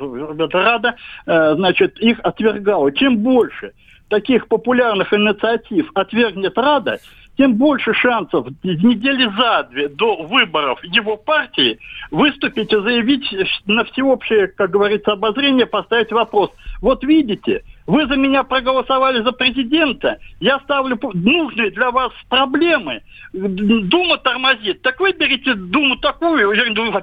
Рада, 0.51 0.96
э, 1.25 1.55
значит, 1.55 2.00
их 2.00 2.19
отвергала. 2.24 2.91
Чем 2.91 3.17
больше 3.17 3.74
таких 4.09 4.47
популярных 4.47 5.13
инициатив 5.13 5.89
отвергнет 5.93 6.57
Рада, 6.57 6.99
тем 7.37 7.55
больше 7.55 7.93
шансов 7.93 8.47
недели 8.63 9.29
за 9.37 9.63
две 9.71 9.87
до 9.87 10.23
выборов 10.23 10.83
его 10.83 11.15
партии 11.15 11.79
выступить 12.11 12.73
и 12.73 12.81
заявить 12.81 13.33
на 13.65 13.85
всеобщее, 13.85 14.47
как 14.47 14.71
говорится, 14.71 15.13
обозрение, 15.13 15.65
поставить 15.65 16.11
вопрос. 16.11 16.51
Вот 16.81 17.01
видите, 17.05 17.63
вы 17.89 18.05
за 18.05 18.17
меня 18.17 18.43
проголосовали 18.43 19.23
за 19.23 19.31
президента, 19.31 20.19
я 20.39 20.59
ставлю 20.59 20.99
нужные 21.15 21.71
для 21.71 21.89
вас 21.89 22.11
проблемы. 22.29 23.01
Дума 23.33 24.17
тормозит. 24.17 24.83
Так 24.83 24.99
выберите 24.99 25.55
Думу 25.55 25.95
такую, 25.97 26.55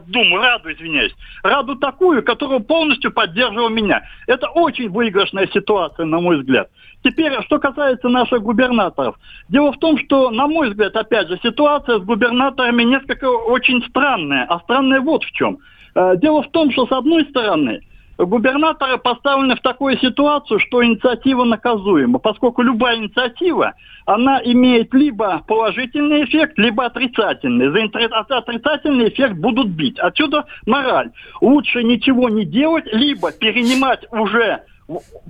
Думу, 0.07 0.37
Раду, 0.37 0.72
извиняюсь, 0.72 1.12
Раду 1.42 1.75
такую, 1.75 2.22
которая 2.22 2.61
полностью 2.61 3.11
поддерживала 3.11 3.68
меня. 3.68 4.03
Это 4.29 4.49
очень 4.49 4.88
выигрышная 4.88 5.49
ситуация, 5.53 6.07
на 6.07 6.20
мой 6.20 6.38
взгляд. 6.38 6.68
Теперь, 7.03 7.33
что 7.42 7.59
касается 7.59 8.09
наших 8.09 8.42
губернаторов. 8.42 9.16
Дело 9.49 9.72
в 9.72 9.79
том, 9.79 9.99
что, 9.99 10.31
на 10.31 10.46
мой 10.46 10.70
взгляд, 10.70 10.94
опять 10.94 11.27
же, 11.27 11.40
ситуация 11.42 11.99
с 11.99 12.03
губернаторами 12.03 12.85
несколько 12.85 13.25
очень 13.29 13.83
странная. 13.88 14.44
А 14.49 14.61
странная 14.61 15.01
вот 15.01 15.25
в 15.25 15.33
чем. 15.33 15.59
Э, 15.96 16.16
дело 16.16 16.44
в 16.44 16.51
том, 16.53 16.70
что, 16.70 16.87
с 16.87 16.92
одной 16.92 17.25
стороны, 17.25 17.81
губернаторы 18.19 18.99
поставлены 18.99 19.57
в 19.57 19.61
такую 19.61 19.99
ситуацию, 19.99 20.59
что 20.61 20.85
инициатива 20.85 21.45
наказуема, 21.45 22.19
поскольку 22.19 22.63
любая 22.63 22.97
инициатива, 22.97 23.75
она 24.07 24.41
имеет 24.43 24.95
либо 24.95 25.43
положительный 25.47 26.25
эффект, 26.25 26.57
либо 26.59 26.87
отрицательный. 26.87 27.69
За 27.71 28.39
отрицательный 28.39 29.09
эффект 29.09 29.35
будут 29.35 29.69
бить. 29.69 29.99
Отсюда 29.99 30.47
мораль. 30.65 31.11
Лучше 31.41 31.83
ничего 31.83 32.29
не 32.29 32.45
делать, 32.45 32.87
либо 32.93 33.33
перенимать 33.33 34.07
уже 34.13 34.63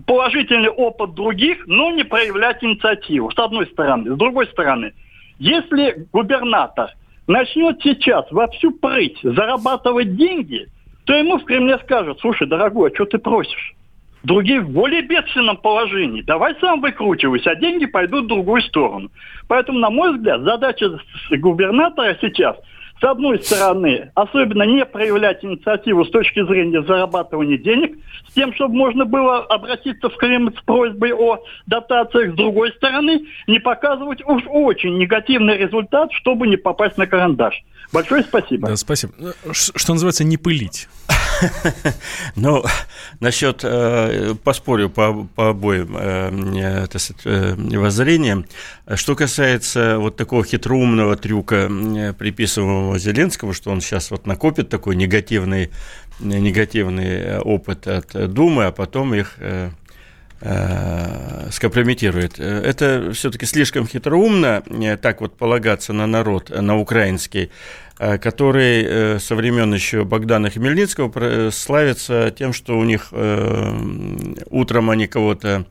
положительный 0.06 0.68
опыт 0.68 1.14
других, 1.14 1.66
но 1.66 1.90
не 1.90 2.04
проявлять 2.04 2.62
инициативу, 2.62 3.30
с 3.30 3.38
одной 3.38 3.66
стороны. 3.68 4.14
С 4.14 4.18
другой 4.18 4.46
стороны, 4.48 4.92
если 5.38 6.06
губернатор 6.12 6.90
начнет 7.26 7.80
сейчас 7.82 8.30
во 8.30 8.48
всю 8.48 8.70
прыть 8.72 9.18
зарабатывать 9.22 10.14
деньги, 10.16 10.68
то 11.06 11.14
ему 11.14 11.38
в 11.38 11.44
Кремле 11.44 11.78
скажут, 11.78 12.20
слушай, 12.20 12.46
дорогой, 12.46 12.90
а 12.90 12.94
что 12.94 13.06
ты 13.06 13.18
просишь? 13.18 13.74
Другие 14.24 14.60
в 14.60 14.70
более 14.70 15.02
бедственном 15.02 15.56
положении. 15.56 16.20
Давай 16.20 16.56
сам 16.60 16.80
выкручивайся, 16.80 17.52
а 17.52 17.54
деньги 17.54 17.86
пойдут 17.86 18.24
в 18.24 18.28
другую 18.28 18.60
сторону. 18.62 19.10
Поэтому, 19.46 19.78
на 19.78 19.88
мой 19.88 20.16
взгляд, 20.16 20.42
задача 20.42 20.98
губернатора 21.30 22.18
сейчас– 22.20 22.56
с 23.00 23.04
одной 23.04 23.42
стороны, 23.42 24.10
особенно 24.14 24.62
не 24.62 24.84
проявлять 24.86 25.44
инициативу 25.44 26.04
с 26.04 26.10
точки 26.10 26.42
зрения 26.46 26.82
зарабатывания 26.82 27.58
денег, 27.58 27.98
с 28.28 28.32
тем, 28.32 28.54
чтобы 28.54 28.74
можно 28.74 29.04
было 29.04 29.40
обратиться 29.40 30.08
в 30.08 30.16
Кремль 30.16 30.54
с 30.56 30.62
просьбой 30.62 31.12
о 31.12 31.40
дотациях, 31.66 32.32
с 32.32 32.36
другой 32.36 32.72
стороны, 32.72 33.26
не 33.46 33.58
показывать 33.58 34.24
уж 34.24 34.44
очень 34.46 34.96
негативный 34.96 35.58
результат, 35.58 36.10
чтобы 36.12 36.46
не 36.46 36.56
попасть 36.56 36.96
на 36.96 37.06
карандаш. 37.06 37.62
Большое 37.92 38.22
спасибо. 38.22 38.68
Да, 38.68 38.76
спасибо. 38.76 39.12
Что 39.52 39.92
называется, 39.92 40.24
не 40.24 40.36
пылить. 40.36 40.88
Ну, 42.36 42.64
насчет, 43.20 43.60
э, 43.62 44.34
поспорю 44.42 44.88
по, 44.88 45.26
по 45.34 45.50
обоим 45.50 45.96
э, 45.98 46.86
э, 47.24 47.54
воззрениям. 47.78 48.46
Что 48.94 49.14
касается 49.14 49.98
вот 49.98 50.16
такого 50.16 50.44
хитроумного 50.44 51.16
трюка, 51.16 51.70
приписываемого 52.18 52.98
Зеленскому, 52.98 53.52
что 53.52 53.70
он 53.70 53.80
сейчас 53.80 54.10
вот 54.10 54.26
накопит 54.26 54.68
такой 54.68 54.96
негативный, 54.96 55.70
негативный 56.20 57.38
опыт 57.38 57.86
от 57.86 58.32
Думы, 58.32 58.66
а 58.66 58.72
потом 58.72 59.14
их 59.14 59.34
скомпрометирует. 61.50 62.38
Это 62.38 63.10
все-таки 63.14 63.46
слишком 63.46 63.86
хитроумно 63.86 64.62
так 65.00 65.22
вот 65.22 65.36
полагаться 65.38 65.94
на 65.94 66.06
народ, 66.06 66.50
на 66.50 66.76
украинский, 66.76 67.50
Э, 67.98 68.18
который 68.18 68.84
э, 68.84 69.18
со 69.18 69.34
времен 69.34 69.72
еще 69.72 70.04
Богдана 70.04 70.50
Хмельницкого 70.50 71.10
э, 71.14 71.50
славится 71.50 72.30
тем, 72.30 72.52
что 72.52 72.78
у 72.78 72.84
них 72.84 73.12
утром 74.50 74.90
они 74.90 75.06
кого-то 75.06 75.64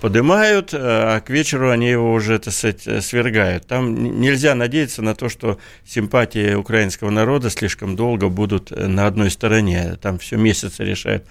поднимают, 0.00 0.74
а 0.74 1.20
к 1.20 1.30
вечеру 1.30 1.70
они 1.70 1.88
его 1.88 2.12
уже, 2.12 2.42
сказать, 2.42 2.82
свергают. 3.02 3.66
Там 3.66 4.20
нельзя 4.20 4.54
надеяться 4.54 5.02
на 5.02 5.14
то, 5.14 5.28
что 5.28 5.58
симпатии 5.86 6.54
украинского 6.54 7.10
народа 7.10 7.48
слишком 7.48 7.96
долго 7.96 8.28
будут 8.28 8.70
на 8.70 9.06
одной 9.06 9.30
стороне. 9.30 9.96
Там 10.02 10.18
все 10.18 10.36
месяцы 10.36 10.84
решают. 10.84 11.24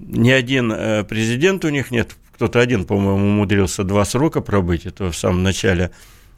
Ни 0.00 0.30
один 0.30 0.70
президент 1.06 1.64
у 1.64 1.68
них 1.68 1.90
нет. 1.90 2.16
Кто-то 2.34 2.58
один, 2.58 2.84
по-моему, 2.84 3.26
умудрился 3.26 3.84
два 3.84 4.04
срока 4.04 4.40
пробыть, 4.40 4.86
это 4.86 5.10
в 5.10 5.16
самом 5.16 5.42
начале 5.42 5.90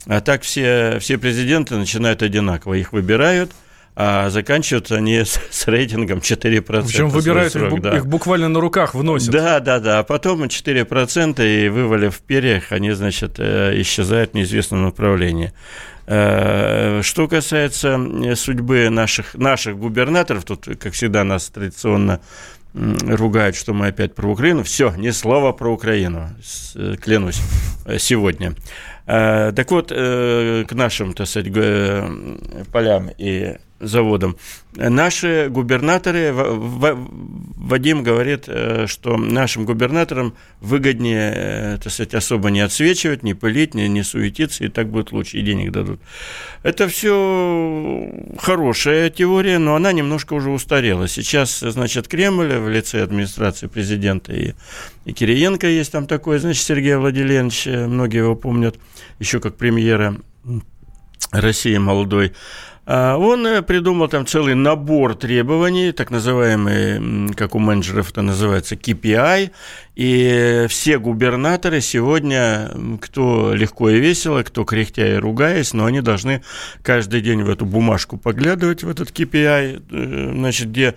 а 0.07 0.21
так 0.21 0.41
все, 0.41 0.97
все 0.99 1.17
президенты 1.17 1.75
начинают 1.75 2.21
одинаково. 2.23 2.73
Их 2.73 2.91
выбирают, 2.91 3.51
а 3.95 4.29
заканчиваются 4.29 4.95
они 4.95 5.23
с, 5.23 5.39
с 5.49 5.67
рейтингом 5.67 6.19
4%. 6.19 6.61
Причем 6.61 7.09
выбирают 7.09 7.53
срок, 7.53 7.73
их, 7.73 7.81
да. 7.81 7.97
их 7.97 8.05
буквально 8.05 8.49
на 8.49 8.59
руках 8.59 8.95
выносят. 8.95 9.31
Да, 9.31 9.59
да, 9.59 9.79
да. 9.79 9.99
А 9.99 10.03
потом 10.03 10.43
4% 10.43 11.65
и 11.65 11.69
вывалив 11.69 12.15
в 12.15 12.21
перьях, 12.21 12.71
они, 12.71 12.91
значит, 12.91 13.35
э, 13.37 13.79
исчезают 13.81 14.31
в 14.31 14.33
неизвестном 14.33 14.83
направлении. 14.83 15.53
Э, 16.05 17.01
что 17.01 17.29
касается 17.29 17.97
судьбы 18.35 18.89
наших, 18.89 19.35
наших 19.35 19.77
губернаторов, 19.77 20.43
тут, 20.43 20.67
как 20.79 20.93
всегда, 20.93 21.23
нас 21.23 21.49
традиционно 21.49 22.19
ругают, 22.73 23.55
что 23.55 23.73
мы 23.73 23.87
опять 23.87 24.15
про 24.15 24.31
Украину. 24.31 24.63
Все, 24.63 24.93
ни 24.95 25.11
слова 25.11 25.51
про 25.51 25.71
Украину, 25.71 26.29
э, 26.75 26.95
клянусь, 27.01 27.41
сегодня. 27.99 28.55
Так 29.05 29.69
вот, 29.71 29.89
к 29.89 30.67
нашим, 30.71 31.13
так 31.13 31.27
сказать, 31.27 31.53
полям 32.71 33.09
и 33.17 33.57
заводом. 33.83 34.37
Наши 34.75 35.47
губернаторы, 35.49 36.33
Вадим 36.33 38.03
говорит, 38.03 38.45
э, 38.47 38.87
что 38.87 39.17
нашим 39.17 39.65
губернаторам 39.65 40.33
выгоднее, 40.61 41.33
э, 41.35 41.77
так 41.81 41.91
сказать, 41.91 42.13
особо 42.13 42.49
не 42.49 42.61
отсвечивать, 42.61 43.23
не 43.23 43.33
пылить, 43.33 43.75
не, 43.75 43.87
не 43.87 44.03
суетиться, 44.03 44.63
и 44.63 44.69
так 44.69 44.89
будет 44.89 45.11
лучше, 45.11 45.37
и 45.37 45.41
денег 45.41 45.71
дадут. 45.71 45.99
Это 46.63 46.87
все 46.87 48.11
хорошая 48.39 49.09
теория, 49.09 49.59
но 49.59 49.75
она 49.75 49.91
немножко 49.91 50.33
уже 50.33 50.49
устарела. 50.49 51.07
Сейчас, 51.07 51.59
значит, 51.59 52.07
Кремль 52.07 52.57
в 52.57 52.69
лице 52.69 53.03
администрации 53.03 53.67
президента 53.67 54.33
и, 54.33 54.53
и 55.05 55.13
Кириенко 55.13 55.67
есть 55.67 55.91
там 55.91 56.07
такой, 56.07 56.39
значит, 56.39 56.63
Сергей 56.63 56.95
Владимирович, 56.95 57.67
э, 57.67 57.87
многие 57.87 58.19
его 58.19 58.35
помнят, 58.35 58.77
еще 59.19 59.39
как 59.39 59.55
премьера 59.55 60.17
России 61.31 61.77
молодой, 61.77 62.33
он 62.85 63.47
э, 63.47 63.61
придумал 63.61 64.07
там 64.09 64.25
целый 64.25 64.55
набор 64.55 65.15
требований, 65.15 65.91
так 65.91 66.11
называемый, 66.11 67.33
как 67.33 67.55
у 67.55 67.59
менеджеров 67.59 68.11
это 68.11 68.21
называется, 68.21 68.75
KPI, 68.75 69.51
и. 69.95 70.67
Все 70.67 70.97
губернаторы 70.97 71.81
сегодня, 71.81 72.71
кто 72.99 73.53
легко 73.53 73.89
и 73.89 73.99
весело, 73.99 74.43
кто 74.43 74.63
кряхтя 74.63 75.15
и 75.15 75.17
ругаясь, 75.17 75.73
но 75.73 75.85
они 75.85 76.01
должны 76.01 76.43
каждый 76.81 77.21
день 77.21 77.43
в 77.43 77.49
эту 77.49 77.65
бумажку 77.65 78.17
поглядывать, 78.17 78.83
в 78.83 78.89
этот 78.89 79.09
KPI, 79.11 79.83
э, 79.89 80.31
значит, 80.33 80.69
где 80.69 80.95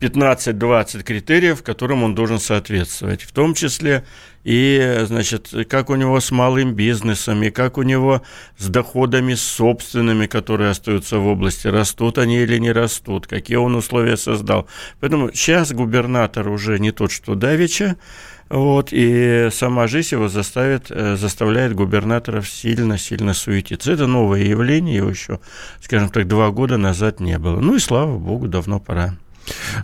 15-20 0.00 1.02
критериев, 1.02 1.62
которым 1.62 2.02
он 2.02 2.14
должен 2.14 2.38
соответствовать, 2.38 3.22
в 3.22 3.32
том 3.32 3.54
числе 3.54 4.04
и, 4.46 5.00
значит, 5.06 5.52
как 5.68 5.90
у 5.90 5.96
него 5.96 6.20
с 6.20 6.30
малым 6.30 6.74
бизнесом, 6.74 7.42
и 7.42 7.50
как 7.50 7.78
у 7.78 7.82
него 7.82 8.22
с 8.56 8.68
доходами 8.68 9.34
собственными, 9.34 10.26
которые 10.26 10.70
остаются 10.70 11.18
в 11.18 11.26
области, 11.26 11.66
растут 11.66 12.18
они 12.18 12.38
или 12.38 12.58
не 12.58 12.70
растут, 12.70 13.26
какие 13.26 13.56
он 13.56 13.74
условия 13.74 14.16
создал. 14.16 14.68
Поэтому 15.00 15.32
сейчас 15.32 15.72
губернатор 15.72 16.48
уже 16.48 16.78
не 16.78 16.92
тот, 16.92 17.10
что 17.10 17.34
Давича, 17.34 17.96
вот, 18.48 18.90
и 18.92 19.48
сама 19.50 19.88
жизнь 19.88 20.14
его 20.14 20.28
заставит, 20.28 20.90
э, 20.90 21.16
заставляет 21.16 21.74
губернаторов 21.74 22.48
сильно-сильно 22.48 23.34
суетиться. 23.34 23.90
Это 23.90 24.06
новое 24.06 24.44
явление, 24.44 24.96
его 24.98 25.10
еще, 25.10 25.40
скажем 25.80 26.10
так, 26.10 26.28
два 26.28 26.50
года 26.52 26.76
назад 26.76 27.18
не 27.18 27.36
было. 27.38 27.58
Ну 27.58 27.74
и 27.74 27.80
слава 27.80 28.16
богу, 28.16 28.46
давно 28.46 28.78
пора. 28.78 29.16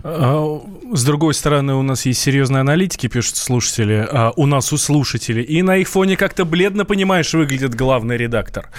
А, 0.03 0.61
с 0.91 1.03
другой 1.03 1.33
стороны, 1.33 1.75
у 1.75 1.81
нас 1.81 2.05
есть 2.05 2.21
серьезные 2.21 2.61
аналитики, 2.61 3.07
пишут 3.07 3.37
слушатели, 3.37 4.07
а 4.09 4.31
у 4.35 4.45
нас 4.45 4.71
у 4.73 4.77
слушателей, 4.77 5.43
и 5.43 5.61
на 5.61 5.77
их 5.77 5.89
фоне 5.89 6.17
как-то 6.17 6.45
бледно, 6.45 6.85
понимаешь, 6.85 7.33
выглядит 7.33 7.75
главный 7.75 8.17
редактор. 8.17 8.69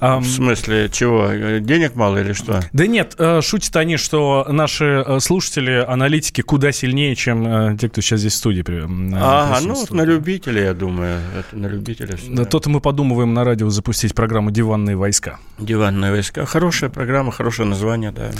В 0.00 0.24
смысле, 0.24 0.88
чего? 0.92 1.58
Денег 1.58 1.94
мало 1.94 2.18
или 2.18 2.32
что? 2.32 2.60
Да 2.72 2.86
нет, 2.86 3.14
э, 3.18 3.40
шутят 3.42 3.74
они, 3.76 3.96
что 3.96 4.46
наши 4.48 5.04
э, 5.06 5.20
слушатели, 5.20 5.84
аналитики 5.86 6.42
куда 6.42 6.72
сильнее, 6.72 7.14
чем 7.16 7.46
э, 7.46 7.76
те, 7.78 7.88
кто 7.88 8.00
сейчас 8.00 8.20
здесь 8.20 8.34
в 8.34 8.36
студии 8.36 8.58
Ага, 8.68 9.60
ну, 9.62 9.86
на 9.90 10.02
любителя, 10.02 10.64
я 10.64 10.74
думаю, 10.74 11.20
это 11.38 11.56
на 11.56 11.66
любителя. 11.66 12.16
Да, 12.28 12.44
то-то 12.44 12.70
мы 12.70 12.80
подумываем 12.80 13.34
на 13.34 13.44
радио 13.44 13.70
запустить 13.70 14.14
программу 14.14 14.50
«Диванные 14.50 14.96
войска». 14.96 15.38
«Диванные 15.58 16.10
войска». 16.12 16.44
Хорошая 16.44 16.90
программа, 16.90 17.32
хорошее 17.32 17.68
название, 17.68 18.10
да. 18.10 18.30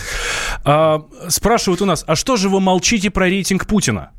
А, 0.64 1.03
спрашивают 1.29 1.78
спрашивают 1.79 1.83
у 1.83 1.87
нас, 1.87 2.05
а 2.07 2.17
что 2.17 2.37
же 2.37 2.49
вы 2.49 2.61
молчите 2.61 3.11
про 3.11 3.27
рейтинг 3.29 3.67
Путина? 3.67 4.11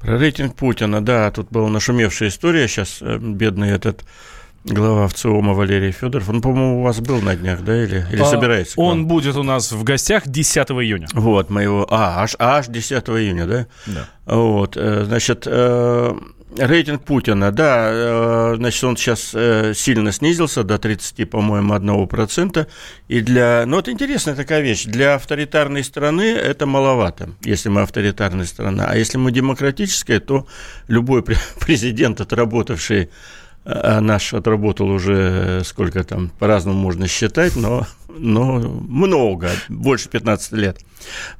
Про 0.00 0.18
рейтинг 0.18 0.54
Путина, 0.54 1.00
да, 1.00 1.30
тут 1.30 1.50
была 1.50 1.68
нашумевшая 1.68 2.28
история, 2.28 2.68
сейчас 2.68 2.98
э, 3.00 3.18
бедный 3.18 3.70
этот 3.70 4.04
глава 4.64 5.08
ВЦИОМа 5.08 5.54
Валерий 5.54 5.92
Федоров. 5.92 6.28
Он, 6.28 6.40
по-моему, 6.40 6.80
у 6.80 6.82
вас 6.82 7.00
был 7.00 7.20
на 7.20 7.34
днях, 7.34 7.62
да, 7.62 7.84
или, 7.84 8.06
или 8.12 8.22
а, 8.22 8.24
собирается? 8.24 8.80
Он 8.80 9.06
будет 9.06 9.36
у 9.36 9.42
нас 9.42 9.72
в 9.72 9.82
гостях 9.82 10.28
10 10.28 10.70
июня. 10.70 11.08
Вот, 11.14 11.50
мы 11.50 11.62
его... 11.62 11.86
А, 11.90 12.22
аж, 12.22 12.36
аж 12.38 12.66
10 12.68 13.08
июня, 13.08 13.46
да? 13.46 13.66
Да. 13.86 14.08
Вот, 14.26 14.76
э, 14.76 15.04
значит, 15.04 15.46
э, 15.46 16.14
рейтинг 16.56 17.04
Путина, 17.04 17.52
да, 17.52 17.88
э, 17.90 18.54
значит, 18.56 18.84
он 18.84 18.96
сейчас 18.96 19.32
э, 19.34 19.72
сильно 19.74 20.12
снизился 20.12 20.64
до 20.64 20.78
30, 20.78 21.28
по-моему, 21.28 21.74
1%. 21.74 22.66
И 23.08 23.20
для... 23.20 23.64
Ну, 23.66 23.78
это 23.78 23.92
интересная 23.92 24.34
такая 24.34 24.60
вещь. 24.60 24.84
Для 24.84 25.14
авторитарной 25.14 25.84
страны 25.84 26.22
это 26.22 26.66
маловато, 26.66 27.30
если 27.42 27.68
мы 27.68 27.82
авторитарная 27.82 28.46
страна. 28.46 28.86
А 28.88 28.96
если 28.96 29.18
мы 29.18 29.32
демократическая, 29.32 30.20
то 30.20 30.46
любой 30.88 31.22
президент, 31.60 32.20
отработавший 32.20 33.02
э, 33.02 33.08
а 33.64 34.00
наш 34.00 34.34
отработал 34.34 34.88
уже 34.90 35.62
сколько 35.64 36.02
там, 36.04 36.30
по-разному 36.38 36.78
можно 36.78 37.06
считать, 37.06 37.56
но, 37.56 37.86
но 38.08 38.58
много, 38.58 39.50
больше 39.68 40.08
15 40.08 40.52
лет, 40.52 40.78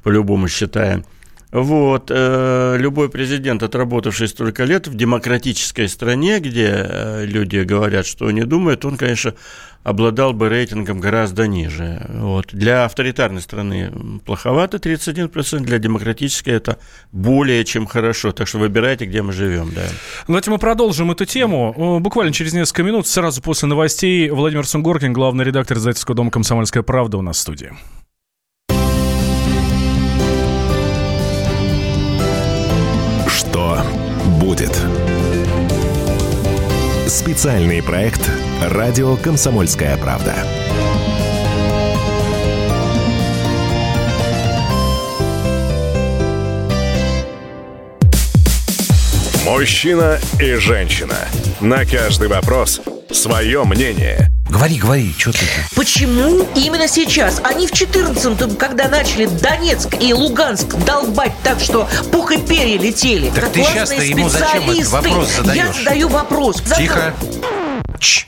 по-любому 0.03 0.47
считаем. 0.47 1.05
Вот, 1.51 2.11
э, 2.13 2.75
любой 2.77 3.09
президент, 3.09 3.63
отработавший 3.63 4.27
столько 4.27 4.65
лет 4.65 4.87
в 4.87 4.93
демократической 4.95 5.87
стране, 5.87 6.39
где 6.39 6.69
э, 6.71 7.25
люди 7.25 7.57
говорят, 7.57 8.05
что 8.05 8.27
они 8.27 8.43
думают, 8.43 8.85
он, 8.85 8.97
конечно, 8.97 9.33
обладал 9.83 10.33
бы 10.33 10.47
рейтингом 10.47 10.99
гораздо 10.99 11.47
ниже. 11.47 12.05
Вот. 12.09 12.49
Для 12.51 12.85
авторитарной 12.85 13.41
страны 13.41 13.91
плоховато 14.25 14.77
31%, 14.77 15.61
для 15.61 15.79
демократической 15.79 16.51
это 16.51 16.77
более 17.11 17.65
чем 17.65 17.87
хорошо. 17.87 18.31
Так 18.31 18.47
что 18.47 18.59
выбирайте, 18.59 19.05
где 19.05 19.23
мы 19.23 19.33
живем. 19.33 19.71
Да. 19.73 19.87
Давайте 20.27 20.51
мы 20.51 20.59
продолжим 20.59 21.09
эту 21.09 21.25
тему. 21.25 21.99
Буквально 21.99 22.31
через 22.31 22.53
несколько 22.53 22.83
минут, 22.83 23.07
сразу 23.07 23.41
после 23.41 23.67
новостей, 23.67 24.29
Владимир 24.29 24.67
Сунгоркин, 24.67 25.13
главный 25.13 25.45
редактор 25.45 25.77
издательского 25.77 26.15
дома 26.15 26.29
«Комсомольская 26.29 26.83
правда» 26.83 27.17
у 27.17 27.21
нас 27.21 27.37
в 27.37 27.39
студии. 27.39 27.71
Будет? 34.59 34.77
Специальный 37.07 37.81
проект 37.81 38.29
«Радио 38.61 39.15
Комсомольская 39.15 39.97
правда». 39.97 40.35
Мужчина 49.45 50.19
и 50.39 50.53
женщина. 50.55 51.15
На 51.59 51.85
каждый 51.85 52.27
вопрос 52.27 52.81
свое 53.11 53.63
мнение– 53.63 54.29
Говори, 54.59 54.77
говори, 54.77 55.15
что 55.17 55.31
ты? 55.31 55.39
Почему 55.73 56.45
именно 56.53 56.89
сейчас? 56.89 57.39
Они 57.45 57.65
в 57.65 57.71
14-м, 57.71 58.57
когда 58.57 58.89
начали 58.89 59.25
Донецк 59.25 59.95
и 60.01 60.13
Луганск 60.13 60.75
долбать 60.85 61.31
так, 61.45 61.61
что 61.61 61.87
пух 62.11 62.33
и 62.33 62.41
перья 62.41 62.77
летели. 62.77 63.29
Так 63.29 63.53
ты 63.53 63.63
сейчас-то 63.63 64.03
ему 64.03 64.27
зачем 64.27 64.69
этот 64.69 64.87
вопрос 64.87 65.29
задаешь? 65.29 65.65
Я 65.65 65.71
задаю 65.71 66.09
вопрос. 66.09 66.61
Тихо. 66.75 67.13
Чш. 67.99 68.27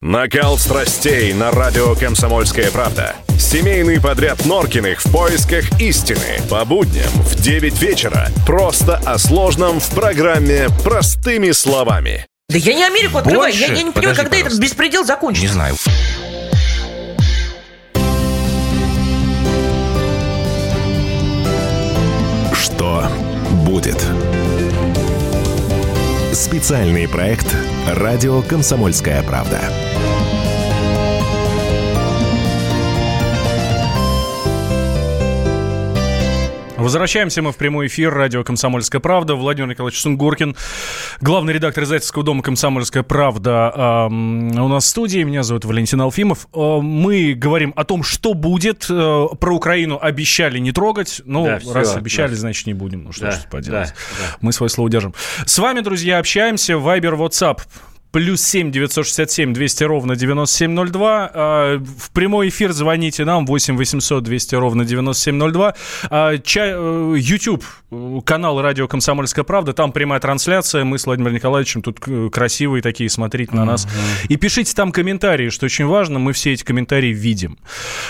Накал 0.00 0.56
страстей 0.56 1.32
на 1.32 1.50
радио 1.50 1.96
«Комсомольская 1.96 2.70
правда». 2.70 3.16
Семейный 3.36 4.00
подряд 4.00 4.46
Норкиных 4.46 5.04
в 5.04 5.10
поисках 5.10 5.80
истины. 5.80 6.40
По 6.48 6.64
будням 6.64 7.10
в 7.10 7.34
9 7.34 7.82
вечера. 7.82 8.28
Просто 8.46 8.98
о 9.04 9.18
сложном 9.18 9.80
в 9.80 9.88
программе 9.88 10.68
«Простыми 10.84 11.50
словами». 11.50 12.24
Да 12.52 12.58
я 12.58 12.74
не 12.74 12.84
Америку 12.84 13.16
открываю. 13.16 13.54
Я, 13.54 13.68
я 13.68 13.82
не 13.82 13.92
понимаю, 13.92 14.14
когда 14.14 14.30
пожалуйста. 14.30 14.48
этот 14.48 14.58
беспредел 14.58 15.04
закончится. 15.04 15.46
Не 15.46 15.52
знаю. 15.52 15.76
Что 22.52 23.08
будет? 23.64 24.04
Специальный 26.34 27.08
проект 27.08 27.46
«Радио 27.86 28.42
Комсомольская 28.42 29.22
правда». 29.22 29.91
Возвращаемся 36.82 37.42
мы 37.42 37.52
в 37.52 37.56
прямой 37.56 37.86
эфир 37.86 38.12
радио 38.12 38.42
«Комсомольская 38.42 39.00
правда». 39.00 39.36
Владимир 39.36 39.68
Николаевич 39.68 40.00
Сунгоркин, 40.00 40.56
главный 41.20 41.52
редактор 41.52 41.84
издательского 41.84 42.24
дома 42.24 42.42
«Комсомольская 42.42 43.04
правда» 43.04 44.08
у 44.10 44.10
нас 44.68 44.84
в 44.84 44.88
студии. 44.88 45.22
Меня 45.22 45.44
зовут 45.44 45.64
Валентин 45.64 46.00
Алфимов. 46.00 46.48
А, 46.52 46.80
мы 46.80 47.34
говорим 47.34 47.72
о 47.76 47.84
том, 47.84 48.02
что 48.02 48.34
будет. 48.34 48.86
А, 48.90 49.28
про 49.28 49.54
Украину 49.54 49.96
обещали 50.02 50.58
не 50.58 50.72
трогать. 50.72 51.22
Ну, 51.24 51.44
да, 51.44 51.60
раз 51.72 51.90
все, 51.90 51.98
обещали, 51.98 52.30
да. 52.30 52.36
значит, 52.36 52.66
не 52.66 52.74
будем. 52.74 53.04
Ну, 53.04 53.12
что 53.12 53.26
да, 53.26 53.30
ж 53.30 53.44
поделать. 53.48 53.88
Да, 53.90 53.94
да. 54.18 54.36
Мы 54.40 54.52
свое 54.52 54.68
слово 54.68 54.90
держим. 54.90 55.14
С 55.46 55.56
вами, 55.60 55.82
друзья, 55.82 56.18
общаемся. 56.18 56.78
Вайбер, 56.78 57.14
WhatsApp 57.14 57.60
плюс 58.12 58.42
7 58.42 58.70
967 58.70 59.52
200 59.52 59.84
ровно 59.84 60.14
9702. 60.14 61.30
А, 61.34 61.78
в 61.78 62.10
прямой 62.12 62.50
эфир 62.50 62.72
звоните 62.72 63.24
нам 63.24 63.46
8 63.46 63.76
800 63.76 64.22
200 64.22 64.54
ровно 64.54 64.84
9702. 64.84 65.74
А, 66.10 66.32
э, 66.34 66.38
YouTube, 67.18 67.64
канал 68.24 68.60
радио 68.60 68.86
«Комсомольская 68.86 69.44
правда», 69.44 69.72
там 69.72 69.92
прямая 69.92 70.20
трансляция. 70.20 70.84
Мы 70.84 70.98
с 70.98 71.06
Владимиром 71.06 71.34
Николаевичем 71.34 71.82
тут 71.82 71.98
красивые 72.30 72.82
такие, 72.82 73.10
смотрите 73.10 73.54
на 73.54 73.64
нас. 73.64 73.88
И 74.28 74.36
пишите 74.36 74.74
там 74.74 74.92
комментарии, 74.92 75.48
что 75.48 75.66
очень 75.66 75.86
важно, 75.86 76.18
мы 76.18 76.32
все 76.32 76.52
эти 76.52 76.62
комментарии 76.62 77.12
видим. 77.12 77.58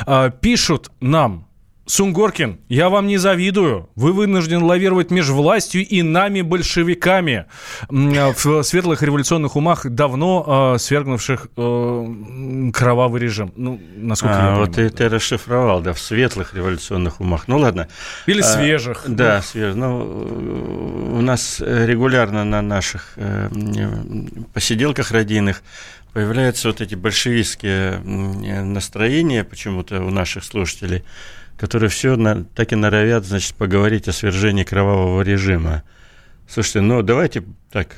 А, 0.06 0.30
пишут 0.30 0.90
нам 1.00 1.46
Сунгоркин, 1.92 2.58
я 2.70 2.88
вам 2.88 3.06
не 3.06 3.18
завидую. 3.18 3.90
Вы 3.96 4.14
вынуждены 4.14 4.64
лавировать 4.64 5.10
между 5.10 5.34
властью 5.34 5.86
и 5.86 6.00
нами, 6.00 6.40
большевиками, 6.40 7.44
а, 7.90 8.32
в 8.32 8.62
светлых 8.62 9.02
революционных 9.02 9.56
умах, 9.56 9.86
давно 9.86 10.72
э, 10.74 10.78
свергнувших 10.78 11.48
э, 11.54 12.06
кровавый 12.72 13.20
режим. 13.20 13.52
Ну, 13.56 13.78
насколько 13.94 14.38
а, 14.38 14.52
я 14.52 14.56
Вот 14.56 14.76
ты, 14.76 14.88
ты 14.88 15.10
расшифровал, 15.10 15.82
да, 15.82 15.92
в 15.92 16.00
светлых 16.00 16.54
революционных 16.54 17.20
умах. 17.20 17.46
Ну, 17.46 17.58
ладно. 17.58 17.88
Или 18.24 18.40
а, 18.40 18.44
свежих. 18.44 19.04
Да, 19.06 19.36
ну. 19.36 19.42
свежих. 19.42 19.76
Ну, 19.76 21.18
у 21.18 21.20
нас 21.20 21.60
регулярно 21.60 22.42
на 22.44 22.62
наших 22.62 23.12
э, 23.16 23.50
посиделках 24.54 25.10
родийных 25.10 25.62
появляются 26.14 26.68
вот 26.68 26.80
эти 26.80 26.94
большевистские 26.94 27.98
настроения 27.98 29.44
почему-то 29.44 30.02
у 30.02 30.08
наших 30.08 30.42
слушателей– 30.44 31.04
которые 31.62 31.90
все 31.90 32.16
на, 32.16 32.42
так 32.42 32.72
и 32.72 32.74
норовят, 32.74 33.24
значит, 33.24 33.54
поговорить 33.54 34.08
о 34.08 34.12
свержении 34.12 34.64
кровавого 34.64 35.22
режима. 35.22 35.84
Слушайте, 36.48 36.80
ну 36.80 37.02
давайте 37.02 37.44
так 37.70 37.94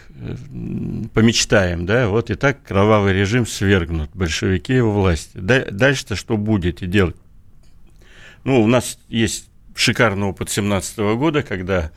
помечтаем, 1.14 1.86
да, 1.86 2.08
вот 2.08 2.28
и 2.28 2.34
так 2.34 2.62
кровавый 2.62 3.14
режим 3.14 3.46
свергнут, 3.46 4.10
большевики 4.12 4.74
его 4.74 4.92
власти. 4.92 5.30
Дальше-то 5.38 6.14
что 6.14 6.36
будете 6.36 6.84
делать? 6.84 7.16
Ну, 8.44 8.62
у 8.62 8.66
нас 8.66 8.98
есть 9.08 9.48
шикарный 9.74 10.26
опыт 10.26 10.50
17 10.50 10.98
года, 11.16 11.42
когда 11.42 11.90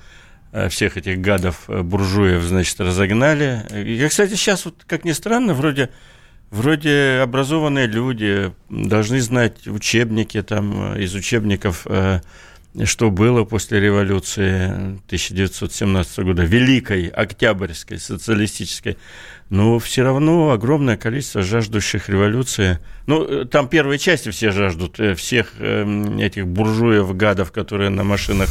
э, 0.54 0.70
всех 0.70 0.96
этих 0.96 1.20
гадов 1.20 1.66
э, 1.68 1.82
буржуев, 1.82 2.44
значит, 2.44 2.80
разогнали. 2.80 3.66
И, 3.76 4.08
кстати, 4.08 4.36
сейчас 4.36 4.64
вот, 4.64 4.86
как 4.88 5.04
ни 5.04 5.12
странно, 5.12 5.54
вроде 5.54 5.90
Вроде 6.50 7.20
образованные 7.22 7.88
люди 7.88 8.54
должны 8.70 9.20
знать 9.20 9.68
учебники, 9.68 10.42
там, 10.42 10.96
из 10.96 11.14
учебников, 11.14 11.86
э, 11.86 12.22
что 12.86 13.12
было 13.12 13.44
после 13.44 13.82
революции 13.82 14.98
1917 15.08 16.20
года, 16.20 16.44
Великой 16.44 17.08
Октябрьской 17.08 18.00
социалистической. 18.00 18.98
Но 19.50 19.78
все 19.80 20.04
равно 20.04 20.52
огромное 20.52 20.96
количество 20.96 21.42
жаждущих 21.42 22.08
революции. 22.08 22.80
Ну, 23.08 23.26
э, 23.26 23.46
там 23.46 23.68
первые 23.68 24.00
части 24.00 24.30
все 24.30 24.52
жаждут, 24.52 25.02
э, 25.02 25.16
всех 25.16 25.60
этих 25.60 26.48
буржуев, 26.48 27.14
гадов, 27.14 27.52
которые 27.52 27.90
на 27.90 28.06
машинах 28.06 28.48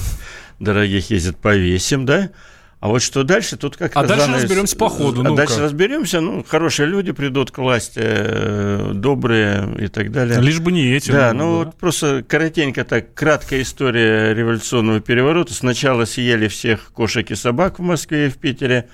дорогих 0.61 1.11
ездят, 1.11 1.39
повесим, 1.39 2.05
да? 2.05 2.31
А 2.79 2.89
вот 2.89 3.01
что 3.01 3.25
дальше, 3.25 3.57
тут 3.57 3.77
как-то... 3.77 4.01
А 4.01 4.07
дальше 4.07 4.27
занавес... 4.27 4.43
разберемся 4.43 4.77
по 4.77 4.91
ходу. 4.91 5.23
А 5.23 5.35
дальше 5.35 5.61
разберемся, 5.61 6.21
ну, 6.21 6.45
хорошие 6.47 6.87
люди 6.87 7.13
придут 7.13 7.51
к 7.51 7.59
власти, 7.59 8.01
э, 8.03 8.91
добрые 8.95 9.75
и 9.79 9.89
так 9.89 10.13
далее. 10.13 10.41
Лишь 10.41 10.61
бы 10.61 10.73
не 10.73 10.93
эти. 10.93 11.11
Да, 11.11 11.33
ну, 11.33 11.39
ну 11.39 11.57
вот 11.65 11.77
просто 11.77 12.23
коротенько 12.23 12.85
так, 12.85 13.15
краткая 13.15 13.63
история 13.63 14.35
революционного 14.35 15.01
переворота. 15.01 15.55
Сначала 15.55 16.05
съели 16.05 16.49
всех 16.49 16.93
кошек 16.93 17.31
и 17.31 17.35
собак 17.35 17.79
в 17.79 17.83
Москве 17.83 18.27
и 18.27 18.31
в 18.31 18.37
Питере, 18.37 18.89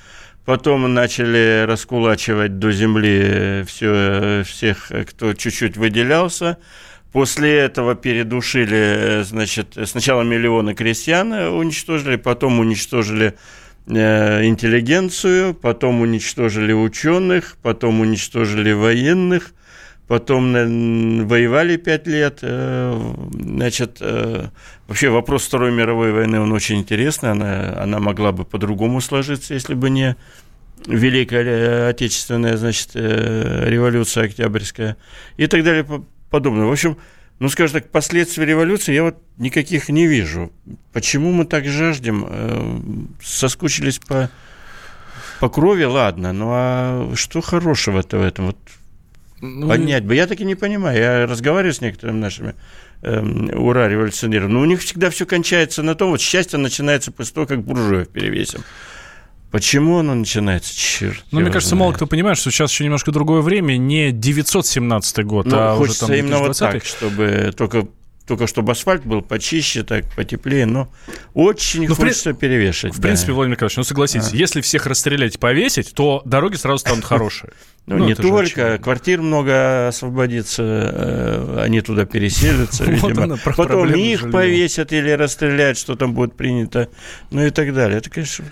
потом 0.44 0.94
начали 0.94 1.64
раскулачивать 1.66 2.60
до 2.60 2.70
земли 2.70 3.64
все, 3.66 4.44
всех, 4.46 4.92
кто 5.08 5.34
чуть-чуть 5.34 5.76
выделялся, 5.76 6.58
После 7.10 7.58
этого 7.58 7.94
передушили, 7.94 9.20
значит, 9.22 9.76
сначала 9.84 10.22
миллионы 10.22 10.72
крестьян 10.72 11.30
уничтожили, 11.30 12.16
потом 12.16 12.58
уничтожили 12.58 13.34
Э, 13.34 13.38
интеллигенцию, 13.86 15.54
потом 15.54 16.00
уничтожили 16.00 16.72
ученых, 16.72 17.56
потом 17.62 18.00
уничтожили 18.00 18.72
военных, 18.72 19.52
потом 20.06 20.52
воевали 21.26 21.76
пять 21.76 22.06
лет. 22.06 22.38
Э, 22.42 23.14
значит, 23.32 23.98
э, 24.00 24.48
вообще 24.86 25.08
вопрос 25.08 25.44
Второй 25.46 25.72
мировой 25.72 26.12
войны, 26.12 26.40
он 26.40 26.52
очень 26.52 26.78
интересный, 26.78 27.30
она, 27.30 27.74
она 27.82 27.98
могла 27.98 28.32
бы 28.32 28.44
по-другому 28.44 29.00
сложиться, 29.00 29.54
если 29.54 29.74
бы 29.74 29.90
не 29.90 30.16
Великая 30.86 31.88
Отечественная, 31.88 32.56
значит, 32.56 32.90
революция 32.94 34.24
Октябрьская 34.24 34.96
и 35.36 35.46
так 35.46 35.62
далее 35.64 35.86
подобное. 36.28 36.66
В 36.66 36.72
общем, 36.72 36.98
ну, 37.42 37.48
скажем 37.48 37.80
так, 37.80 37.90
последствий 37.90 38.46
революции 38.46 38.94
я 38.94 39.02
вот 39.02 39.16
никаких 39.36 39.88
не 39.88 40.06
вижу. 40.06 40.52
Почему 40.92 41.32
мы 41.32 41.44
так 41.44 41.66
жаждем? 41.66 42.24
Э, 42.28 42.80
соскучились 43.20 43.98
по, 43.98 44.30
по 45.40 45.48
крови, 45.48 45.82
ладно, 45.82 46.32
ну 46.32 46.50
а 46.52 47.12
что 47.16 47.40
хорошего-то 47.40 48.18
в 48.18 48.22
этом? 48.22 48.46
Вот 48.46 48.58
ну, 49.40 49.66
понять 49.66 50.04
бы. 50.04 50.14
Я 50.14 50.28
таки 50.28 50.44
не 50.44 50.54
понимаю. 50.54 50.96
Я 50.96 51.26
разговариваю 51.26 51.74
с 51.74 51.80
некоторыми 51.80 52.20
нашими 52.20 52.54
э, 53.02 53.20
ура 53.20 53.88
революционерами, 53.88 54.52
но 54.52 54.60
у 54.60 54.64
них 54.64 54.80
всегда 54.80 55.10
все 55.10 55.26
кончается 55.26 55.82
на 55.82 55.96
том, 55.96 56.10
вот 56.10 56.20
счастье 56.20 56.60
начинается 56.60 57.10
после 57.10 57.34
того, 57.34 57.48
как 57.48 57.62
буржуев 57.62 58.08
перевесим. 58.08 58.62
Почему 59.52 59.98
оно 59.98 60.14
начинается? 60.14 60.74
Черт. 60.74 61.24
Ну, 61.30 61.40
мне 61.40 61.50
кажется, 61.50 61.76
знает. 61.76 61.80
мало 61.80 61.92
кто 61.92 62.06
понимает, 62.06 62.38
что 62.38 62.50
сейчас 62.50 62.72
еще 62.72 62.84
немножко 62.84 63.12
другое 63.12 63.42
время, 63.42 63.76
не 63.76 64.10
917 64.10 65.24
год, 65.24 65.46
ну, 65.46 65.56
а 65.58 65.76
хочется 65.76 66.06
уже 66.06 66.14
там 66.14 66.26
именно 66.26 66.38
вот 66.38 66.58
так, 66.58 66.84
чтобы 66.84 67.52
только 67.56 67.86
только 68.26 68.46
чтобы 68.46 68.72
асфальт 68.72 69.04
был 69.04 69.20
почище, 69.20 69.82
так 69.82 70.04
потеплее, 70.14 70.64
но 70.64 70.88
очень 71.34 71.88
ну, 71.88 71.94
хочется 71.94 72.32
при... 72.34 72.48
перевешивать. 72.48 72.94
В 72.94 72.98
да. 72.98 73.08
принципе, 73.08 73.32
Владимир 73.32 73.56
Николаевич, 73.56 73.76
ну 73.76 73.84
согласитесь, 73.84 74.32
а. 74.32 74.36
если 74.36 74.60
всех 74.60 74.86
расстрелять, 74.86 75.38
повесить, 75.38 75.92
то 75.92 76.22
дороги 76.24 76.54
сразу 76.54 76.78
станут 76.78 77.04
хорошие. 77.04 77.52
Ну, 77.86 77.98
ну 77.98 78.06
не 78.06 78.14
только, 78.14 78.78
квартир 78.78 79.20
много 79.20 79.88
освободится, 79.88 80.62
э, 80.62 81.62
они 81.64 81.80
туда 81.80 82.06
переселятся, 82.06 82.84
видимо. 82.90 83.36
Потом 83.36 83.92
их 83.92 84.30
повесят 84.30 84.92
или 84.92 85.10
расстреляют, 85.10 85.76
что 85.76 85.96
там 85.96 86.14
будет 86.14 86.36
принято, 86.36 86.88
ну 87.32 87.44
и 87.44 87.50
так 87.50 87.74
далее. 87.74 87.98
Это, 87.98 88.08
конечно, 88.08 88.44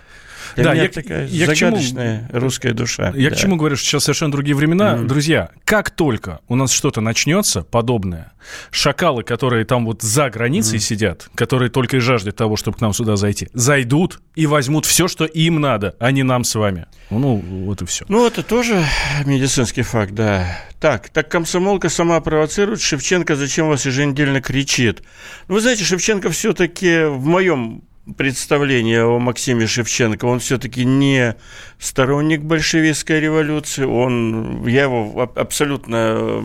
для 0.54 0.64
да, 0.64 0.72
меня 0.74 0.82
я, 0.84 0.88
такая 0.88 1.26
я 1.26 1.46
загадочная 1.46 2.28
чему, 2.28 2.40
русская 2.40 2.72
душа. 2.72 3.12
Я 3.14 3.30
да. 3.30 3.36
к 3.36 3.38
чему 3.38 3.56
говорю, 3.56 3.76
что 3.76 3.86
сейчас 3.86 4.04
совершенно 4.04 4.32
другие 4.32 4.56
времена. 4.56 4.94
Mm-hmm. 4.94 5.06
Друзья, 5.06 5.50
как 5.64 5.90
только 5.90 6.40
у 6.48 6.56
нас 6.56 6.72
что-то 6.72 7.00
начнется 7.00 7.62
подобное, 7.62 8.32
шакалы, 8.70 9.22
которые 9.22 9.64
там 9.64 9.86
вот 9.86 10.02
за 10.02 10.30
границей 10.30 10.78
mm-hmm. 10.78 10.82
сидят, 10.82 11.30
которые 11.34 11.70
только 11.70 11.98
и 11.98 12.00
жаждут 12.00 12.36
того, 12.36 12.56
чтобы 12.56 12.78
к 12.78 12.80
нам 12.80 12.92
сюда 12.92 13.16
зайти, 13.16 13.48
зайдут 13.52 14.20
и 14.34 14.46
возьмут 14.46 14.86
все, 14.86 15.08
что 15.08 15.24
им 15.24 15.60
надо, 15.60 15.94
а 15.98 16.10
не 16.10 16.22
нам 16.22 16.44
с 16.44 16.54
вами. 16.54 16.86
Ну, 17.10 17.36
вот 17.36 17.82
и 17.82 17.86
все. 17.86 18.04
Ну, 18.08 18.26
это 18.26 18.42
тоже 18.42 18.84
медицинский 19.24 19.82
факт, 19.82 20.12
да. 20.12 20.58
Так, 20.80 21.10
так 21.10 21.28
комсомолка 21.28 21.88
сама 21.88 22.20
провоцирует. 22.20 22.80
Шевченко 22.80 23.36
зачем 23.36 23.68
вас 23.68 23.84
еженедельно 23.84 24.40
кричит? 24.40 25.02
Ну, 25.48 25.54
вы 25.54 25.60
знаете, 25.60 25.84
Шевченко 25.84 26.30
все-таки 26.30 27.04
в 27.04 27.26
моем 27.26 27.82
представление 28.16 29.04
о 29.04 29.18
Максиме 29.18 29.66
Шевченко. 29.66 30.24
Он 30.24 30.40
все-таки 30.40 30.84
не 30.84 31.36
сторонник 31.78 32.42
большевистской 32.42 33.20
революции. 33.20 33.84
Он, 33.84 34.66
я 34.66 34.84
его 34.84 35.30
абсолютно 35.34 36.38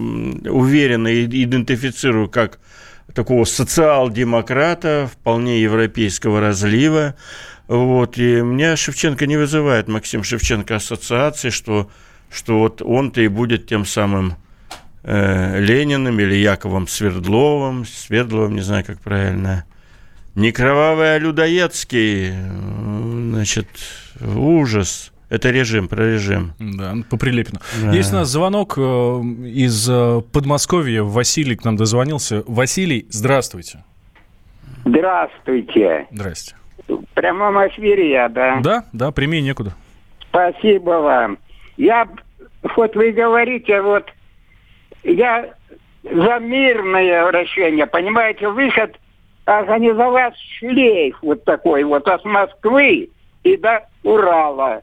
уверенно 0.49 1.13
идентифицирую 1.23 2.30
как 2.30 2.60
такого 3.13 3.45
социал-демократа, 3.45 5.10
вполне 5.12 5.62
европейского 5.62 6.39
разлива. 6.41 7.15
Вот. 7.67 8.17
И 8.17 8.41
меня 8.41 8.75
Шевченко 8.75 9.25
не 9.25 9.38
вызывает, 9.38 9.88
Максим 9.88 10.23
Шевченко, 10.23 10.75
ассоциации, 10.75 11.49
что, 11.49 11.89
что 12.32 12.60
вот 12.60 12.82
он-то 12.82 13.21
и 13.21 13.28
будет 13.28 13.67
тем 13.67 13.86
самым 13.86 14.36
э, 15.04 15.60
Лениным 15.60 16.19
или 16.19 16.36
Яковом 16.36 16.88
Свердловым, 16.88 17.86
Свердловым, 17.86 18.56
не 18.56 18.62
знаю, 18.62 18.86
как 18.86 18.99
правильно– 18.99 19.65
не 20.36 20.52
кровавый, 20.52 21.15
а 21.15 21.17
людоедский. 21.17 22.34
Значит, 23.32 23.67
ужас. 24.21 25.12
Это 25.30 25.50
режим, 25.50 25.88
про 25.88 26.06
режим. 26.06 26.54
Да, 26.60 26.93
по 27.10 27.17
Прилепину. 27.17 27.60
Да. 27.82 27.91
Есть 27.91 28.13
у 28.13 28.17
нас 28.17 28.28
звонок 28.30 28.76
э, 28.78 28.82
из 28.82 29.89
э, 29.89 30.21
Подмосковья. 30.32 31.02
Василий 31.02 31.56
к 31.56 31.63
нам 31.65 31.78
дозвонился. 31.78 32.43
Василий, 32.45 33.08
здравствуйте. 33.10 33.84
Здравствуйте. 34.86 36.06
Здрасте. 36.12 36.56
В 36.88 37.04
прямом 37.15 37.56
эфире 37.67 38.12
я, 38.12 38.30
да? 38.30 38.60
Да, 38.62 38.86
да, 38.93 39.12
прямее 39.12 39.41
некуда. 39.41 39.74
Спасибо 40.30 40.91
вам. 40.91 41.39
Я, 41.78 42.08
вот 42.76 42.95
вы 42.95 43.12
говорите, 43.12 43.82
вот, 43.82 44.06
я 45.04 45.50
за 46.04 46.39
мирное 46.39 47.32
решение, 47.32 47.88
понимаете, 47.88 48.48
выход 48.50 48.95
организовать 49.45 50.36
шлейф 50.58 51.17
вот 51.21 51.43
такой 51.43 51.84
вот 51.84 52.08
от 52.08 52.23
Москвы 52.25 53.10
и 53.43 53.58
до 53.58 53.88
Урала. 54.03 54.81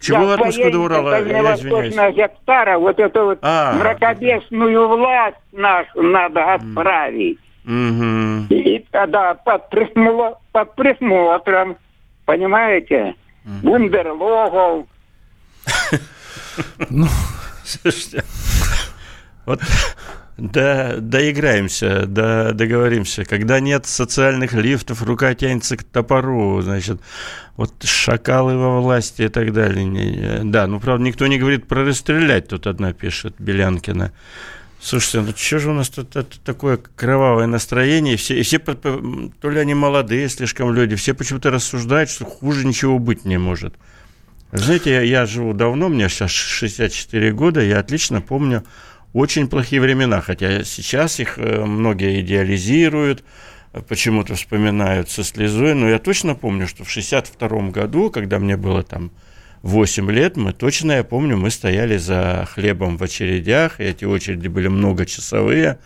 Чего 0.00 0.30
от 0.30 0.40
Москвы 0.40 0.70
до 0.70 0.78
Урала? 0.80 1.10
Я 1.24 1.54
извиняюсь. 1.54 2.16
гектара 2.16 2.78
вот 2.78 2.98
эту 2.98 3.24
вот 3.24 3.38
А. 3.42 3.74
мракобесную 3.74 4.88
власть 4.88 5.36
нашу 5.52 6.02
надо 6.02 6.54
отправить. 6.54 7.38
Мгм. 7.64 8.46
И 8.48 8.84
тогда 8.92 9.34
под, 9.34 9.72
присмо- 9.72 10.36
под 10.52 10.74
присмотром, 10.76 11.76
понимаете, 12.24 13.14
бунтерлогов, 13.44 14.86
Слушайте, 17.64 18.22
вот 19.44 19.60
да, 20.36 20.96
доиграемся, 20.98 22.04
да, 22.06 22.52
договоримся. 22.52 23.24
Когда 23.24 23.58
нет 23.58 23.86
социальных 23.86 24.52
лифтов, 24.52 25.02
рука 25.02 25.34
тянется 25.34 25.76
к 25.76 25.82
топору, 25.82 26.60
значит, 26.60 27.00
вот 27.56 27.72
шакалы 27.84 28.56
во 28.56 28.80
власти 28.80 29.22
и 29.22 29.28
так 29.28 29.52
далее. 29.54 30.42
Да, 30.44 30.66
ну, 30.66 30.78
правда, 30.78 31.04
никто 31.04 31.26
не 31.26 31.38
говорит 31.38 31.66
про 31.66 31.84
расстрелять, 31.84 32.48
тут 32.48 32.66
одна 32.66 32.92
пишет, 32.92 33.34
Белянкина. 33.38 34.12
Слушайте, 34.78 35.22
ну 35.22 35.32
что 35.34 35.58
же 35.58 35.70
у 35.70 35.72
нас 35.72 35.88
тут 35.88 36.14
это 36.16 36.38
такое 36.44 36.76
кровавое 36.76 37.46
настроение? 37.46 38.18
Все, 38.18 38.38
и 38.38 38.42
все, 38.42 38.58
то 38.58 39.50
ли 39.50 39.58
они 39.58 39.74
молодые 39.74 40.28
слишком 40.28 40.72
люди, 40.72 40.96
все 40.96 41.14
почему-то 41.14 41.50
рассуждают, 41.50 42.10
что 42.10 42.26
хуже 42.26 42.66
ничего 42.66 42.98
быть 42.98 43.24
не 43.24 43.38
может. 43.38 43.74
Знаете, 44.52 44.90
я, 44.90 45.00
я 45.00 45.26
живу 45.26 45.54
давно, 45.54 45.88
мне 45.88 46.08
сейчас 46.10 46.30
64 46.30 47.32
года, 47.32 47.62
я 47.62 47.80
отлично 47.80 48.20
помню 48.20 48.64
очень 49.16 49.48
плохие 49.48 49.80
времена, 49.80 50.20
хотя 50.20 50.62
сейчас 50.62 51.20
их 51.20 51.38
э, 51.38 51.64
многие 51.64 52.20
идеализируют, 52.20 53.24
почему-то 53.88 54.34
вспоминают 54.34 55.10
со 55.10 55.24
слезой, 55.24 55.74
но 55.74 55.88
я 55.88 55.98
точно 55.98 56.34
помню, 56.34 56.66
что 56.68 56.84
в 56.84 56.90
62 56.90 57.70
году, 57.70 58.10
когда 58.10 58.38
мне 58.38 58.56
было 58.56 58.82
там 58.82 59.10
8 59.62 60.10
лет, 60.10 60.36
мы 60.36 60.52
точно, 60.52 60.92
я 60.92 61.04
помню, 61.04 61.38
мы 61.38 61.50
стояли 61.50 61.96
за 61.96 62.46
хлебом 62.52 62.98
в 62.98 63.02
очередях, 63.02 63.80
и 63.80 63.84
эти 63.84 64.04
очереди 64.04 64.48
были 64.48 64.68
многочасовые, 64.68 65.78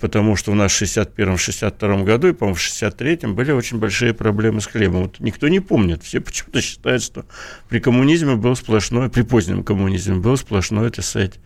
потому 0.00 0.36
что 0.36 0.52
у 0.52 0.54
нас 0.54 0.72
в 0.72 0.82
61-62 0.82 2.04
году 2.04 2.28
и, 2.28 2.32
по-моему, 2.32 2.56
в 2.56 2.60
63-м 2.60 3.34
были 3.34 3.52
очень 3.52 3.78
большие 3.78 4.14
проблемы 4.14 4.60
с 4.60 4.66
хлебом. 4.66 5.02
Вот 5.02 5.20
никто 5.20 5.48
не 5.48 5.60
помнит. 5.60 6.02
Все 6.02 6.20
почему-то 6.20 6.60
считают, 6.60 7.02
что 7.02 7.26
при 7.68 7.80
коммунизме 7.80 8.36
был 8.36 8.56
сплошной, 8.56 9.10
при 9.10 9.22
позднем 9.22 9.62
коммунизме 9.62 10.16
был 10.16 10.36
сплошной, 10.36 10.90
так 10.90 11.04
сказать, 11.04 11.34
э, 11.34 11.38
сп- 11.38 11.42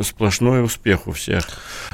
сплошной 0.00 0.64
успех 0.64 1.06
у 1.06 1.12
всех. 1.12 1.44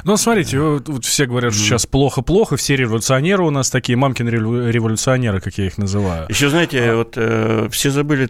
Ну, 0.03 0.17
смотрите, 0.17 0.59
вот, 0.59 0.87
все 1.05 1.25
говорят, 1.25 1.53
что 1.53 1.63
сейчас 1.63 1.85
плохо-плохо, 1.85 2.57
все 2.57 2.75
революционеры 2.75 3.43
у 3.43 3.49
нас 3.51 3.69
такие, 3.69 3.95
револю- 4.29 4.69
революционеры, 4.71 5.39
как 5.41 5.57
я 5.57 5.65
их 5.67 5.77
называю. 5.77 6.25
Еще, 6.29 6.49
знаете, 6.49 6.95
вот 6.95 7.13
э, 7.15 7.67
все 7.71 7.91
забыли 7.91 8.25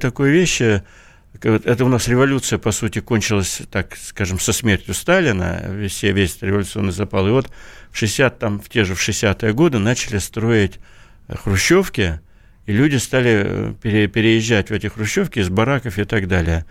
как 1.34 1.46
вот 1.46 1.66
Это 1.66 1.86
у 1.86 1.88
нас 1.90 2.08
революция, 2.08 2.60
по 2.60 2.72
сути, 2.72 3.00
кончилась, 3.00 3.62
так 3.72 3.96
скажем, 3.96 4.40
со 4.40 4.54
смертью 4.54 4.94
Сталина, 4.94 5.62
все, 5.88 6.12
весь 6.12 6.38
революционный 6.42 6.92
запал. 6.92 7.28
И 7.28 7.32
вот 7.32 7.50
в 7.92 7.98
60, 7.98 8.40
там, 8.40 8.60
в 8.60 8.70
те 8.70 8.84
же 8.84 8.94
в 8.94 9.00
60-е 9.00 9.54
годы 9.54 9.80
начали 9.80 10.18
строить 10.18 10.80
э, 11.28 11.36
хрущевки, 11.36 12.20
и 12.66 12.72
люди 12.72 12.98
стали 12.98 13.42
э, 13.46 13.74
пере- 13.82 14.08
переезжать 14.08 14.70
в 14.70 14.74
эти 14.74 14.88
хрущевки 14.88 15.40
из 15.40 15.50
бараков 15.50 15.98
и 15.98 16.04
так 16.04 16.28
далее. 16.28 16.66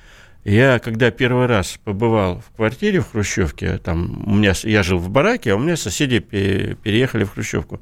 Я, 0.44 0.80
когда 0.80 1.10
первый 1.12 1.46
раз 1.46 1.78
побывал 1.84 2.40
в 2.40 2.56
квартире 2.56 3.00
в 3.00 3.12
Хрущевке, 3.12 3.78
там 3.78 4.24
у 4.26 4.34
меня, 4.34 4.54
я 4.64 4.82
жил 4.82 4.98
в 4.98 5.08
бараке, 5.08 5.52
а 5.52 5.56
у 5.56 5.60
меня 5.60 5.76
соседи 5.76 6.18
пе- 6.18 6.76
переехали 6.82 7.22
в 7.22 7.32
Хрущевку. 7.34 7.80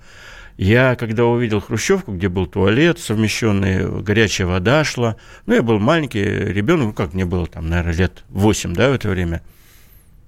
Я, 0.59 0.95
когда 0.97 1.25
увидел 1.25 1.61
Хрущевку, 1.61 2.13
где 2.13 2.29
был 2.29 2.47
туалет 2.47 2.99
совмещенный, 2.99 4.03
горячая 4.03 4.47
вода 4.47 4.85
шла, 4.85 5.17
ну, 5.47 5.55
я 5.55 5.63
был 5.63 5.79
маленький 5.79 6.23
ребенок, 6.23 6.87
ну, 6.89 6.93
как 6.93 7.15
мне 7.15 7.25
было, 7.25 7.47
там, 7.47 7.67
наверное, 7.71 7.95
лет 7.95 8.25
8, 8.29 8.75
да, 8.75 8.91
в 8.91 8.93
это 8.93 9.09
время, 9.09 9.41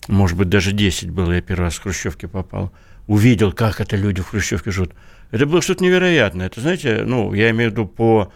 может 0.08 0.38
быть, 0.38 0.48
даже 0.48 0.72
10 0.72 1.10
было, 1.10 1.32
я 1.32 1.42
первый 1.42 1.64
раз 1.64 1.74
в 1.74 1.82
Хрущевке 1.82 2.28
попал, 2.28 2.72
увидел, 3.08 3.52
как 3.52 3.82
это 3.82 3.96
люди 3.96 4.22
в 4.22 4.28
Хрущевке 4.28 4.70
живут. 4.70 4.94
Это 5.32 5.44
было 5.44 5.60
что-то 5.60 5.84
невероятное. 5.84 6.46
Это, 6.46 6.62
знаете, 6.62 7.02
ну, 7.04 7.34
я 7.34 7.50
имею 7.50 7.68
в 7.68 7.72
виду 7.74 7.86
по 7.86 8.32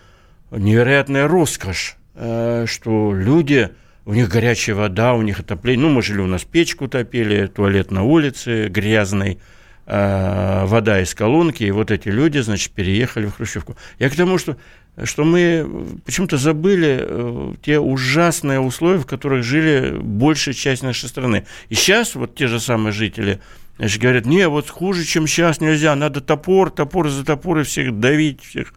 невероятная 0.51 1.27
роскошь, 1.27 1.97
э, 2.15 2.67
что 2.69 3.15
люди, 3.15 3.71
у 4.07 4.15
них 4.15 4.29
горячая 4.29 4.77
вода, 4.77 5.15
у 5.15 5.23
них 5.23 5.41
отопление. 5.41 5.89
Ну, 5.89 5.93
мы 5.93 6.01
жили, 6.01 6.21
у 6.21 6.27
нас 6.27 6.45
печку 6.45 6.87
топили, 6.89 7.49
туалет 7.49 7.91
на 7.91 8.05
улице 8.05 8.69
грязный, 8.69 9.41
э, 9.87 10.65
вода 10.65 11.03
из 11.03 11.13
колонки, 11.13 11.65
и 11.65 11.73
вот 11.73 11.91
эти 11.91 12.09
люди, 12.09 12.39
значит, 12.39 12.73
переехали 12.73 13.27
в 13.27 13.35
Хрущевку. 13.35 13.77
Я 13.99 14.09
к 14.09 14.15
тому, 14.15 14.39
что, 14.39 14.57
что 15.03 15.25
мы 15.25 15.99
почему-то 16.05 16.37
забыли 16.37 17.01
э, 17.01 17.55
те 17.63 17.81
ужасные 17.81 18.61
условия, 18.61 19.01
в 19.01 19.07
которых 19.07 19.43
жили 19.43 19.99
большая 19.99 20.55
часть 20.55 20.85
нашей 20.85 21.09
страны. 21.09 21.45
И 21.69 21.75
сейчас 21.75 22.15
вот 22.15 22.37
те 22.37 22.47
же 22.47 22.61
самые 22.61 22.93
жители 22.93 23.41
значит, 23.77 24.01
говорят, 24.01 24.25
не, 24.25 24.49
вот 24.49 24.71
хуже, 24.71 25.05
чем 25.05 25.27
сейчас 25.27 25.61
нельзя, 25.61 25.97
надо 25.97 26.21
топор, 26.21 26.71
топор 26.71 27.09
за 27.09 27.25
топор 27.25 27.59
и 27.59 27.65
всех 27.65 27.99
давить, 27.99 28.43
всех. 28.43 28.73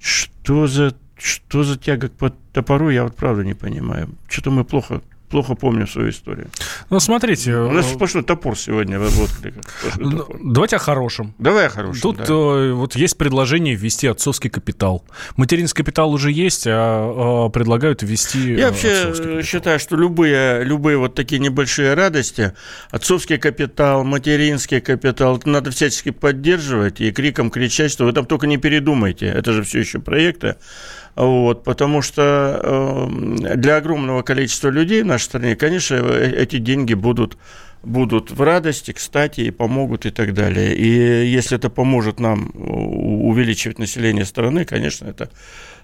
Что 0.00 0.66
за, 0.66 0.96
что 1.22 1.62
за 1.62 1.78
тяга 1.78 2.08
к 2.08 2.32
топору, 2.52 2.90
я 2.90 3.04
вот 3.04 3.16
правда 3.16 3.44
не 3.44 3.54
понимаю. 3.54 4.08
Что-то 4.28 4.50
мы 4.50 4.64
плохо, 4.64 5.00
плохо 5.32 5.54
помним 5.54 5.88
свою 5.88 6.10
историю. 6.10 6.48
Ну, 6.90 7.00
смотрите... 7.00 7.56
У 7.56 7.70
нас 7.70 7.86
э, 7.86 7.94
сплошной 7.94 8.22
топор 8.22 8.56
сегодня 8.56 8.98
в 8.98 9.22
откликах. 9.22 9.62
Ну. 9.96 10.26
Давайте 10.44 10.76
о 10.76 10.78
хорошем. 10.78 11.34
Давай 11.38 11.66
о 11.66 11.70
хорошем, 11.70 12.02
Тут 12.02 12.16
да. 12.18 12.24
э, 12.28 12.72
вот 12.72 12.96
есть 12.96 13.16
предложение 13.16 13.74
ввести 13.74 14.08
отцовский 14.08 14.50
капитал. 14.50 15.04
Материнский 15.36 15.84
капитал 15.84 16.12
уже 16.12 16.30
есть, 16.30 16.66
а, 16.66 17.46
а 17.46 17.48
предлагают 17.48 18.02
ввести 18.02 18.52
Я 18.54 18.66
э, 18.66 18.70
вообще 18.70 18.88
э, 18.88 19.12
капитал. 19.12 19.42
считаю, 19.42 19.78
что 19.78 19.96
любые, 19.96 20.64
любые 20.64 20.98
вот 20.98 21.14
такие 21.14 21.38
небольшие 21.38 21.94
радости, 21.94 22.52
отцовский 22.90 23.38
капитал, 23.38 24.04
материнский 24.04 24.80
капитал, 24.80 25.38
это 25.38 25.48
надо 25.48 25.70
всячески 25.70 26.10
поддерживать 26.10 27.00
и 27.00 27.10
криком 27.10 27.50
кричать, 27.50 27.90
что 27.90 28.04
вы 28.04 28.12
там 28.12 28.26
только 28.26 28.46
не 28.46 28.58
передумайте, 28.58 29.26
это 29.26 29.52
же 29.52 29.62
все 29.62 29.78
еще 29.78 29.98
проекты. 29.98 30.56
Вот, 31.14 31.64
потому 31.64 32.00
что 32.00 32.60
э, 32.62 33.56
для 33.56 33.76
огромного 33.76 34.22
количества 34.22 34.68
людей 34.68 35.02
в 35.02 35.06
нашей 35.06 35.24
стране, 35.24 35.56
конечно, 35.56 35.96
э- 35.96 36.32
эти 36.36 36.58
деньги 36.58 36.94
будут 36.94 37.36
будут 37.82 38.30
в 38.30 38.40
радости, 38.40 38.92
кстати, 38.92 39.40
и 39.40 39.50
помогут 39.50 40.06
и 40.06 40.10
так 40.10 40.34
далее. 40.34 40.74
И 40.74 41.26
если 41.28 41.56
это 41.56 41.68
поможет 41.68 42.20
нам 42.20 42.52
увеличивать 42.54 43.80
население 43.80 44.24
страны, 44.24 44.64
конечно, 44.64 45.06
это 45.06 45.30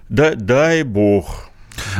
да, 0.07 0.33
дай 0.35 0.83
бог. 0.83 1.49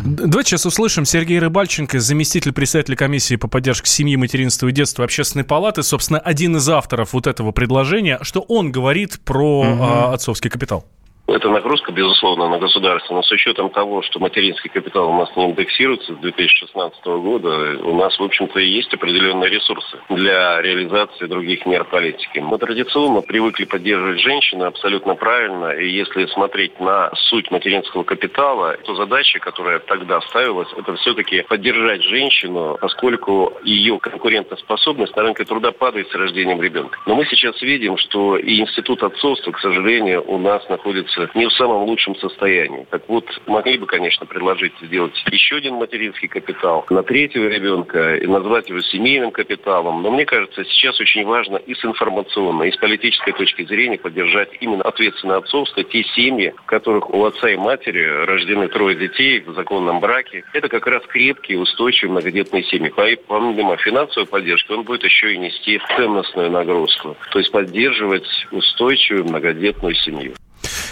Давайте 0.04 0.52
сейчас 0.52 0.66
услышим 0.66 1.06
Сергей 1.06 1.40
Рыбальченко, 1.40 2.00
заместитель 2.00 2.52
председателя 2.52 2.96
комиссии 2.96 3.36
по 3.36 3.48
поддержке 3.48 3.90
семьи, 3.90 4.16
материнства 4.16 4.68
и 4.68 4.72
детства 4.72 5.06
Общественной 5.06 5.46
палаты, 5.46 5.84
собственно, 5.84 6.20
один 6.20 6.58
из 6.58 6.68
авторов 6.70 7.14
вот 7.14 7.28
этого 7.28 7.52
предложения, 7.52 8.20
что 8.22 8.42
он 8.42 8.72
говорит 8.72 9.20
про 9.24 9.64
а, 9.80 10.14
отцовский 10.14 10.50
капитал. 10.50 10.86
Это 11.32 11.50
нагрузка, 11.50 11.92
безусловно, 11.92 12.50
на 12.50 12.58
государство, 12.58 13.14
но 13.14 13.22
с 13.22 13.32
учетом 13.32 13.70
того, 13.70 14.02
что 14.02 14.20
материнский 14.20 14.70
капитал 14.70 15.10
у 15.10 15.18
нас 15.18 15.30
не 15.36 15.46
индексируется 15.46 16.14
с 16.14 16.18
2016 16.18 17.06
года, 17.06 17.78
у 17.84 17.96
нас, 17.96 18.18
в 18.18 18.24
общем-то, 18.24 18.60
и 18.60 18.68
есть 18.68 18.92
определенные 18.94 19.50
ресурсы 19.50 20.00
для 20.10 20.60
реализации 20.62 21.28
других 21.28 21.66
мер 21.68 21.86
политики. 21.86 22.40
Мы 22.40 22.58
традиционно 22.58 23.22
привыкли 23.22 23.66
поддерживать 23.66 24.20
женщину 24.22 24.66
абсолютно 24.66 25.14
правильно, 25.14 25.72
и 25.72 25.88
если 25.88 26.26
смотреть 26.28 26.80
на 26.80 27.12
суть 27.30 27.52
материнского 27.52 28.04
капитала, 28.04 28.76
то 28.84 28.96
задача, 28.96 29.40
которая 29.40 29.80
тогда 29.80 30.22
ставилась, 30.22 30.70
это 30.76 30.96
все-таки 30.96 31.44
поддержать 31.44 32.02
женщину, 32.04 32.78
поскольку 32.82 33.54
ее 33.64 34.00
конкурентоспособность 34.00 35.16
на 35.16 35.24
рынке 35.24 35.46
труда 35.46 35.72
падает 35.72 36.10
с 36.10 36.16
рождением 36.16 36.62
ребенка. 36.62 37.00
Но 37.06 37.16
мы 37.16 37.26
сейчас 37.26 37.62
видим, 37.62 37.98
что 37.98 38.38
и 38.38 38.60
институт 38.60 39.04
отцовства, 39.04 39.52
к 39.52 39.60
сожалению, 39.60 40.24
у 40.28 40.40
нас 40.40 40.68
находится 40.70 41.19
находится 41.20 41.38
не 41.38 41.46
в 41.48 41.54
самом 41.54 41.84
лучшем 41.84 42.16
состоянии. 42.16 42.86
Так 42.90 43.04
вот, 43.08 43.26
могли 43.48 43.78
бы, 43.78 43.86
конечно, 43.86 44.26
предложить 44.26 44.74
сделать 44.82 45.14
еще 45.32 45.58
один 45.58 45.76
материнский 45.76 46.28
капитал 46.28 46.86
на 46.90 47.04
третьего 47.04 47.48
ребенка 47.48 48.16
и 48.16 48.28
назвать 48.28 48.70
его 48.70 48.82
семейным 48.82 49.32
капиталом. 49.32 50.02
Но 50.02 50.12
мне 50.12 50.26
кажется, 50.26 50.64
сейчас 50.66 51.00
очень 51.00 51.26
важно 51.26 51.58
и 51.58 51.74
с 51.74 51.84
информационной, 51.84 52.70
и 52.70 52.72
с 52.72 52.78
политической 52.78 53.34
точки 53.34 53.66
зрения 53.66 53.98
поддержать 53.98 54.50
именно 54.62 54.84
ответственное 54.84 55.38
отцовство, 55.38 55.84
те 55.84 56.04
семьи, 56.04 56.54
в 56.58 56.66
которых 56.66 57.10
у 57.10 57.26
отца 57.26 57.50
и 57.50 57.56
матери 57.56 58.04
рождены 58.26 58.68
трое 58.68 58.96
детей 58.96 59.40
в 59.42 59.54
законном 59.54 60.00
браке. 60.00 60.44
Это 60.54 60.70
как 60.70 60.88
раз 60.88 61.04
крепкие, 61.08 61.60
устойчивые 61.60 62.12
многодетные 62.12 62.64
семьи. 62.64 62.92
Помимо 63.28 63.78
финансовой 63.78 64.28
поддержки, 64.28 64.72
он 64.72 64.84
будет 64.84 65.04
еще 65.04 65.34
и 65.34 65.38
нести 65.38 65.80
ценностную 65.96 66.52
нагрузку. 66.52 67.16
То 67.32 67.40
есть 67.40 67.52
поддерживать 67.52 68.28
устойчивую 68.52 69.26
многодетную 69.26 69.96
семью. 69.96 70.34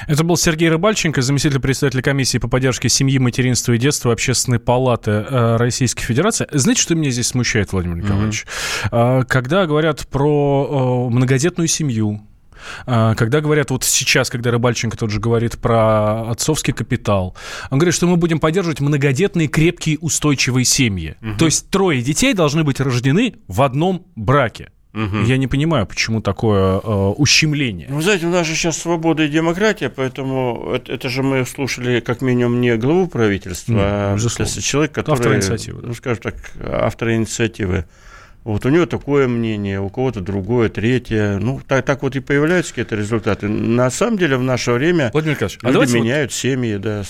Это 0.06 0.24
был 0.24 0.38
Сергей 0.38 0.70
Рыбальченко, 0.70 1.22
заместитель 1.22 1.60
председателя 1.60 2.02
комиссии 2.02 2.38
по 2.38 2.48
поддержке 2.48 2.90
семьи, 2.90 3.18
материнства 3.18 3.74
и 3.74 3.78
детства 3.78 4.14
Общественной 4.14 4.60
палаты 4.60 5.12
э, 5.12 5.56
Российской 5.58 6.04
Федерации. 6.04 6.48
Знаете, 6.52 6.82
что 6.82 6.96
меня 6.96 7.10
здесь 7.10 7.28
смущает, 7.28 7.72
Владимир 7.72 7.98
Николаевич? 7.98 8.46
Mm-hmm. 8.92 9.26
Когда 9.26 9.66
говорят 9.66 10.08
про 10.08 11.08
э, 11.10 11.14
многодетную 11.14 11.68
семью, 11.68 12.22
когда 12.86 13.40
говорят, 13.40 13.70
вот 13.70 13.84
сейчас, 13.84 14.32
когда 14.32 14.50
Рыбальченко 14.50 14.98
тот 14.98 15.12
же 15.12 15.20
говорит 15.20 15.60
про 15.60 16.32
отцовский 16.32 16.74
капитал, 16.74 17.36
он 17.70 17.78
говорит, 17.78 17.94
что 17.94 18.08
мы 18.08 18.18
будем 18.18 18.40
поддерживать 18.40 18.80
многодетные, 18.80 19.48
крепкие, 19.48 20.00
устойчивые 20.00 20.66
семьи. 20.66 21.16
Угу. 21.22 21.38
То 21.38 21.46
есть 21.46 21.70
трое 21.70 22.02
детей 22.02 22.34
должны 22.34 22.64
быть 22.64 22.80
рождены 22.80 23.36
в 23.48 23.62
одном 23.62 24.08
браке. 24.16 24.72
Угу. 24.98 25.26
Я 25.26 25.38
не 25.38 25.48
понимаю, 25.48 25.86
почему 25.86 26.22
такое 26.22 26.80
э, 26.84 27.14
ущемление. 27.18 27.88
Вы 27.90 28.02
знаете, 28.02 28.26
у 28.26 28.32
нас 28.32 28.48
же 28.48 28.56
сейчас 28.56 28.78
свобода 28.78 29.24
и 29.24 29.28
демократия, 29.28 29.90
поэтому 29.90 30.72
это, 30.74 30.92
это 30.92 31.08
же 31.10 31.22
мы 31.22 31.46
слушали 31.46 32.00
как 32.00 32.22
минимум 32.22 32.60
не 32.62 32.76
главу 32.78 33.08
правительства, 33.08 33.74
mm, 33.74 33.80
а 33.80 34.16
безусловно. 34.16 34.62
человек, 34.62 34.92
который... 34.94 35.18
Автор 35.18 35.36
инициативы. 35.36 35.82
Ну, 35.84 35.94
скажем 35.94 36.24
так, 36.24 36.36
автор 36.64 37.12
инициативы. 37.12 37.86
Вот 38.44 38.66
у 38.66 38.70
него 38.70 38.88
такое 38.88 39.28
мнение, 39.28 39.80
у 39.80 39.90
кого-то 39.90 40.22
другое, 40.22 40.70
третье. 40.70 41.38
Ну, 41.38 41.62
так, 41.68 41.86
так 41.86 42.02
вот 42.02 42.16
и 42.16 42.20
появляются 42.20 42.72
какие-то 42.72 42.96
результаты. 42.96 43.48
На 43.48 43.92
самом 43.92 44.18
деле 44.18 44.38
в 44.38 44.44
наше 44.44 44.72
время 44.72 45.12
Владимир 45.14 45.38
а 45.62 45.70
люди 45.70 45.96
меняют 45.96 46.32
вот... 46.32 46.38
семьи, 46.38 46.78
да, 46.78 47.04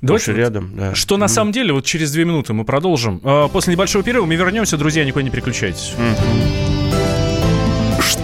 Давайте 0.00 0.32
рядом, 0.32 0.72
да. 0.76 0.94
Что 0.94 1.16
mm. 1.16 1.18
на 1.18 1.28
самом 1.28 1.52
деле, 1.52 1.72
вот 1.72 1.84
через 1.84 2.12
две 2.12 2.24
минуты 2.24 2.52
мы 2.52 2.64
продолжим. 2.64 3.20
А, 3.24 3.48
после 3.48 3.72
небольшого 3.72 4.04
перерыва 4.04 4.26
мы 4.26 4.36
вернемся, 4.36 4.76
друзья, 4.76 5.04
никуда 5.04 5.22
не 5.22 5.30
переключайтесь. 5.30 5.94
Mm. 5.98 6.65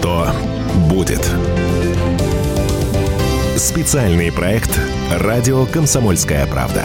Что 0.03 0.27
будет? 0.89 1.25
Специальный 3.55 4.33
проект 4.33 4.77
«Радио 5.09 5.65
Комсомольская 5.65 6.45
правда». 6.45 6.83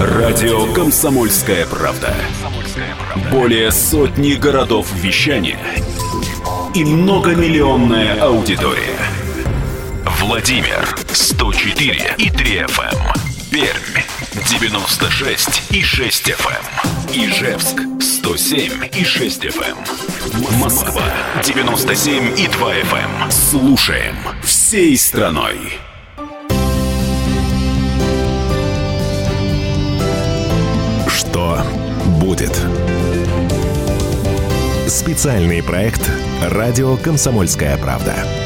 Радио 0.00 0.72
«Комсомольская 0.72 1.66
правда». 1.66 2.14
Более 3.30 3.70
сотни 3.70 4.32
городов 4.36 4.90
вещания 4.94 5.58
и 6.74 6.82
многомиллионная 6.82 8.22
аудитория. 8.22 9.11
Владимир 10.04 10.96
104 11.12 12.14
и 12.18 12.30
3 12.30 12.56
FM. 12.64 12.94
Эм. 12.94 13.12
Пермь 13.50 14.02
96 14.48 15.62
и 15.70 15.82
6 15.82 16.30
FM. 16.30 17.14
Эм. 17.14 17.30
Ижевск 17.30 17.82
107 18.00 18.88
и 18.98 19.04
6 19.04 19.44
FM. 19.44 19.76
Эм. 19.76 20.58
Москва 20.58 21.04
97 21.44 22.38
и 22.38 22.48
2 22.48 22.74
FM. 22.74 23.30
Слушаем 23.30 24.16
всей 24.42 24.96
страной. 24.96 25.58
Что 31.08 31.62
будет? 32.20 32.56
Специальный 34.88 35.62
проект 35.62 36.10
«Радио 36.42 36.96
Комсомольская 36.96 37.76
правда». 37.78 38.41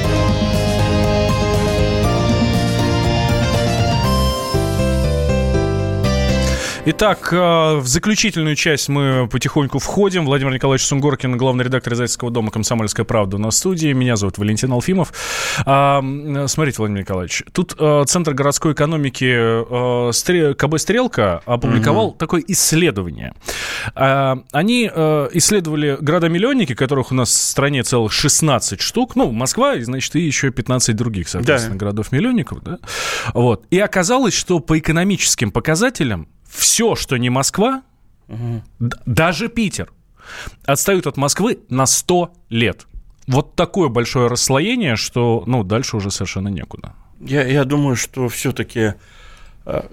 Итак, 6.89 7.33
э, 7.33 7.37
в 7.79 7.87
заключительную 7.89 8.55
часть 8.55 8.89
мы 8.89 9.29
потихоньку 9.29 9.81
входим. 9.81 10.25
Владимир 10.25 10.55
Николаевич 10.55 10.87
Сунгоркин, 10.87 11.37
главный 11.37 11.65
редактор 11.65 11.95
издательского 11.95 12.31
дома 12.31 12.53
«Комсомольская 12.53 13.05
правда» 13.05 13.39
на 13.39 13.51
студии. 13.51 13.93
Меня 13.93 14.15
зовут 14.15 14.39
Валентин 14.39 14.71
Алфимов. 14.71 15.13
А, 15.65 16.01
смотрите, 16.47 16.77
Владимир 16.79 17.01
Николаевич, 17.01 17.43
тут 17.51 17.75
э, 17.77 18.05
Центр 18.07 18.35
городской 18.35 18.73
экономики 18.73 19.25
э, 19.29 20.55
КБ 20.55 20.79
«Стрелка» 20.79 21.43
опубликовал 21.45 22.11
угу. 22.11 22.19
такое 22.19 22.45
исследование. 22.47 23.35
А, 23.97 24.39
они 24.53 24.87
исследовали 24.87 25.99
города-миллионники, 26.01 26.77
которых 26.77 27.11
у 27.11 27.17
нас 27.17 27.31
в 27.31 27.33
стране 27.33 27.83
целых 27.83 28.13
16 28.13 28.81
штук. 28.81 29.17
Ну, 29.17 29.33
Москва, 29.33 29.75
и, 29.75 29.83
значит, 29.83 30.15
и 30.15 30.21
еще 30.21 30.53
15 30.53 30.95
других, 30.95 31.29
соответственно, 31.29 31.75
да. 31.75 31.81
городов-миллионников. 31.81 32.63
Да? 32.63 32.79
Вот. 33.35 33.67
И 33.71 33.81
оказалось, 33.81 34.35
что 34.35 34.61
по 34.61 34.79
экономическим 34.79 35.51
показателям 35.51 36.29
все, 36.57 36.95
что 36.95 37.17
не 37.17 37.31
Москва, 37.31 37.83
угу. 38.29 38.63
даже 38.79 39.49
Питер, 39.49 39.93
отстают 40.65 41.07
от 41.07 41.17
Москвы 41.17 41.61
на 41.69 41.87
100 41.87 42.33
лет. 42.49 42.87
Вот 43.27 43.55
такое 43.55 43.89
большое 43.89 44.29
расслоение, 44.29 44.97
что 44.97 45.43
ну, 45.47 45.65
дальше 45.65 45.97
уже 45.97 46.11
совершенно 46.11 46.49
некуда. 46.49 46.95
Я, 47.21 47.47
я 47.47 47.65
думаю, 47.65 47.97
что 47.97 48.29
все-таки 48.29 48.95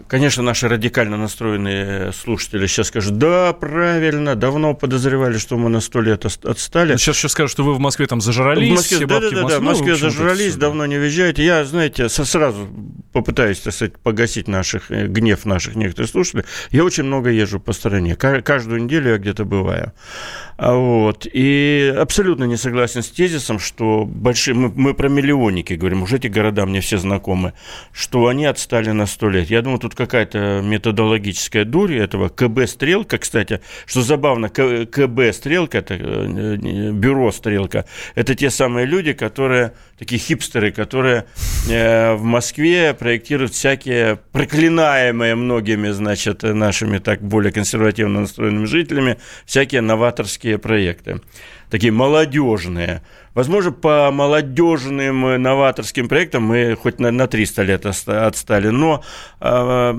конечно, 0.08 0.44
наши 0.44 0.68
радикально 0.68 1.18
настроенные 1.18 2.12
слушатели 2.12 2.68
сейчас 2.68 2.88
скажут, 2.88 3.18
да, 3.18 3.54
правильно, 3.54 4.36
давно 4.36 4.76
подозревали, 4.76 5.38
что 5.40 5.58
мы 5.58 5.70
на 5.70 5.82
сто 5.82 6.00
лет 6.00 6.26
отстали. 6.26 6.90
Но 6.90 6.94
ну, 6.94 6.98
сейчас 7.00 7.16
еще 7.18 7.30
скажут, 7.30 7.52
что 7.52 7.64
вы 7.64 7.74
в 7.74 7.80
Москве 7.80 8.06
там 8.06 8.22
зажрались. 8.22 8.70
В 8.70 8.74
Москве, 8.74 9.08
да, 9.08 9.20
да, 9.20 9.30
да, 9.32 9.48
да, 9.48 9.60
в 9.60 9.64
Москве 9.64 9.96
зажрались, 9.96 10.56
давно 10.56 10.86
не 10.86 10.98
въезжаете. 10.98 11.44
Я, 11.44 11.66
знаете, 11.66 12.08
сразу 12.10 12.68
попытаюсь, 13.14 13.60
так 13.60 13.74
сказать, 13.74 13.98
погасить 13.98 14.48
наших, 14.48 14.92
э, 14.92 15.08
гнев 15.08 15.46
наших 15.46 15.76
некоторых 15.76 16.10
слушателей. 16.10 16.46
Я 16.72 16.84
очень 16.84 17.04
много 17.04 17.32
езжу 17.32 17.60
по 17.60 17.74
стране. 17.74 18.16
Каждую 18.16 18.84
неделю 18.84 19.12
я 19.12 19.18
где-то 19.18 19.44
бываю. 19.44 19.92
А 20.58 20.76
вот. 20.76 21.26
И 21.32 21.94
абсолютно 21.98 22.44
не 22.44 22.58
согласен 22.58 23.02
с 23.02 23.10
тезисом, 23.10 23.58
что 23.58 24.06
большие... 24.06 24.54
Мы, 24.54 24.72
мы 24.76 24.94
про 24.94 25.10
миллионники 25.10 25.74
говорим, 25.74 26.04
уже 26.04 26.18
эти 26.18 26.28
города 26.28 26.66
мне 26.66 26.80
все 26.80 26.98
знакомы, 27.00 27.54
что 27.92 28.28
они 28.28 28.46
отстали 28.46 28.92
на 28.92 29.08
сто 29.08 29.30
лет. 29.30 29.50
Я 29.50 29.63
думаю, 29.64 29.80
тут 29.80 29.96
какая-то 29.96 30.62
методологическая 30.64 31.66
дурь 31.66 31.96
этого. 31.96 32.30
КБ-стрелка, 32.30 33.18
кстати, 33.18 33.62
что 33.86 34.02
забавно, 34.02 34.50
КБ-стрелка, 34.50 35.80
это 35.80 35.96
э, 35.96 36.92
бюро-стрелка, 36.92 37.86
это 38.16 38.36
те 38.36 38.50
самые 38.50 38.86
люди, 38.86 39.14
которые, 39.14 39.74
такие 39.98 40.20
хипстеры, 40.20 40.72
которые 40.72 41.26
э, 41.70 42.14
в 42.14 42.24
Москве 42.24 42.94
проектируют 42.94 43.54
всякие 43.54 44.20
проклинаемые 44.32 45.36
многими, 45.36 45.90
значит, 45.90 46.44
нашими 46.44 47.00
так 47.00 47.22
более 47.22 47.52
консервативно 47.52 48.22
настроенными 48.22 48.66
жителями, 48.66 49.18
всякие 49.46 49.82
новаторские 49.82 50.58
проекты 50.58 51.22
такие 51.74 51.92
молодежные. 51.92 53.02
Возможно, 53.34 53.72
по 53.72 54.12
молодежным 54.12 55.26
э, 55.26 55.38
новаторским 55.40 56.08
проектам 56.08 56.44
мы 56.44 56.78
хоть 56.80 57.00
на, 57.00 57.10
на 57.10 57.26
300 57.26 57.64
лет 57.64 57.86
отстали, 57.88 58.68
но 58.68 59.04
э, 59.42 59.94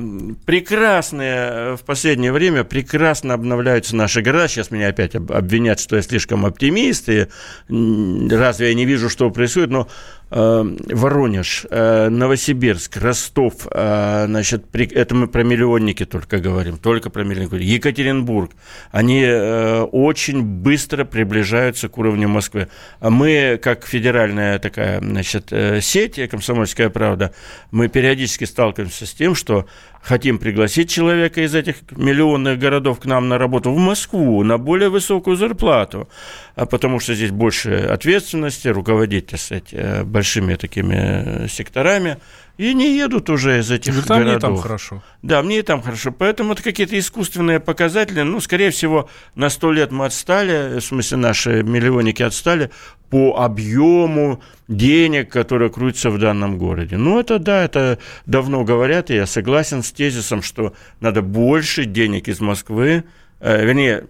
прекрасные 0.47 1.75
в 1.75 1.81
последнее 1.85 2.31
время 2.31 2.63
прекрасно 2.63 3.35
обновляются 3.35 3.97
наши 3.97 4.23
города. 4.23 4.47
Сейчас 4.47 4.71
меня 4.71 4.87
опять 4.87 5.17
обвинят, 5.17 5.81
что 5.81 5.97
я 5.97 6.03
слишком 6.03 6.47
оптимист, 6.47 7.09
и 7.09 7.27
разве 7.69 8.69
я 8.69 8.75
не 8.75 8.85
вижу, 8.85 9.11
что 9.11 9.29
происходит, 9.31 9.71
но 9.71 9.89
Воронеж, 10.35 11.65
э, 11.71 12.09
Новосибирск, 12.09 12.97
Ростов, 12.97 13.69
э, 13.71 14.25
значит, 14.27 14.65
это 14.75 15.15
мы 15.15 15.29
про 15.29 15.45
миллионники 15.45 16.05
только 16.05 16.39
говорим, 16.39 16.77
только 16.77 17.09
про 17.09 17.23
миллионники. 17.23 17.63
Екатеринбург, 17.63 18.51
они 18.91 19.23
э, 19.23 19.83
очень 19.83 20.43
быстро 20.43 21.05
приближаются 21.05 21.89
к 21.89 21.97
уровню 21.99 22.29
Москвы. 22.29 22.67
А 22.99 23.11
мы, 23.11 23.61
как 23.63 23.87
федеральная 23.87 24.59
такая, 24.59 24.99
значит, 24.99 25.53
э, 25.53 25.81
сеть 25.81 26.19
«Комсомольская 26.29 26.91
правда», 26.91 27.33
мы 27.71 27.87
периодически 27.89 28.45
сталкиваемся 28.45 29.07
с 29.07 29.13
тем, 29.13 29.37
что 29.37 29.67
хотим 30.05 30.39
пригласить 30.39 30.91
человека 30.91 31.41
из 31.41 31.55
этих 31.55 31.77
миллионных 31.91 32.59
городов 32.59 33.01
к 33.01 33.07
нам 33.07 33.29
на 33.29 33.39
работу 33.39 33.73
в 33.73 33.79
Москву 33.79 34.45
на 34.45 34.59
более 34.59 34.91
высокую 34.91 35.37
зарплату, 35.37 36.09
а 36.55 36.67
потому 36.67 37.01
что 37.01 37.15
здесь 37.15 37.31
больше 37.31 37.71
ответственности, 37.71 38.69
руководить, 38.69 39.29
так 39.29 39.41
сказать, 39.41 39.69
э, 39.73 40.05
большим 40.05 40.35
большими 40.35 40.55
такими 40.57 41.47
секторами, 41.49 42.19
и 42.57 42.73
не 42.73 42.97
едут 42.97 43.31
уже 43.31 43.59
из 43.59 43.71
этих 43.71 43.93
Говорит, 43.93 44.11
а 44.11 44.15
городов. 44.15 44.33
мне 44.33 44.41
там 44.41 44.57
хорошо. 44.57 45.03
Да, 45.23 45.43
мне 45.43 45.59
и 45.59 45.63
там 45.63 45.83
хорошо. 45.83 46.13
Поэтому 46.13 46.53
это 46.53 46.63
какие-то 46.63 46.99
искусственные 46.99 47.59
показатели. 47.59 48.23
Ну, 48.23 48.41
скорее 48.41 48.71
всего, 48.71 49.09
на 49.35 49.51
сто 49.51 49.73
лет 49.73 49.91
мы 49.91 50.07
отстали, 50.07 50.79
в 50.79 50.85
смысле, 50.85 51.17
наши 51.19 51.63
миллионники 51.63 52.23
отстали 52.23 52.71
по 53.11 53.37
объему 53.39 54.41
денег, 54.69 55.31
которые 55.31 55.71
крутятся 55.71 56.11
в 56.11 56.19
данном 56.19 56.59
городе. 56.59 56.97
Ну, 56.97 57.19
это 57.19 57.39
да, 57.39 57.65
это 57.65 57.99
давно 58.27 58.65
говорят, 58.65 59.11
и 59.11 59.15
я 59.15 59.27
согласен 59.27 59.83
с 59.83 59.91
тезисом, 59.93 60.43
что 60.43 60.75
надо 61.01 61.23
больше 61.23 61.85
денег 61.85 62.29
из 62.29 62.41
Москвы, 62.41 63.05
э, 63.41 63.65
вернее, 63.65 64.07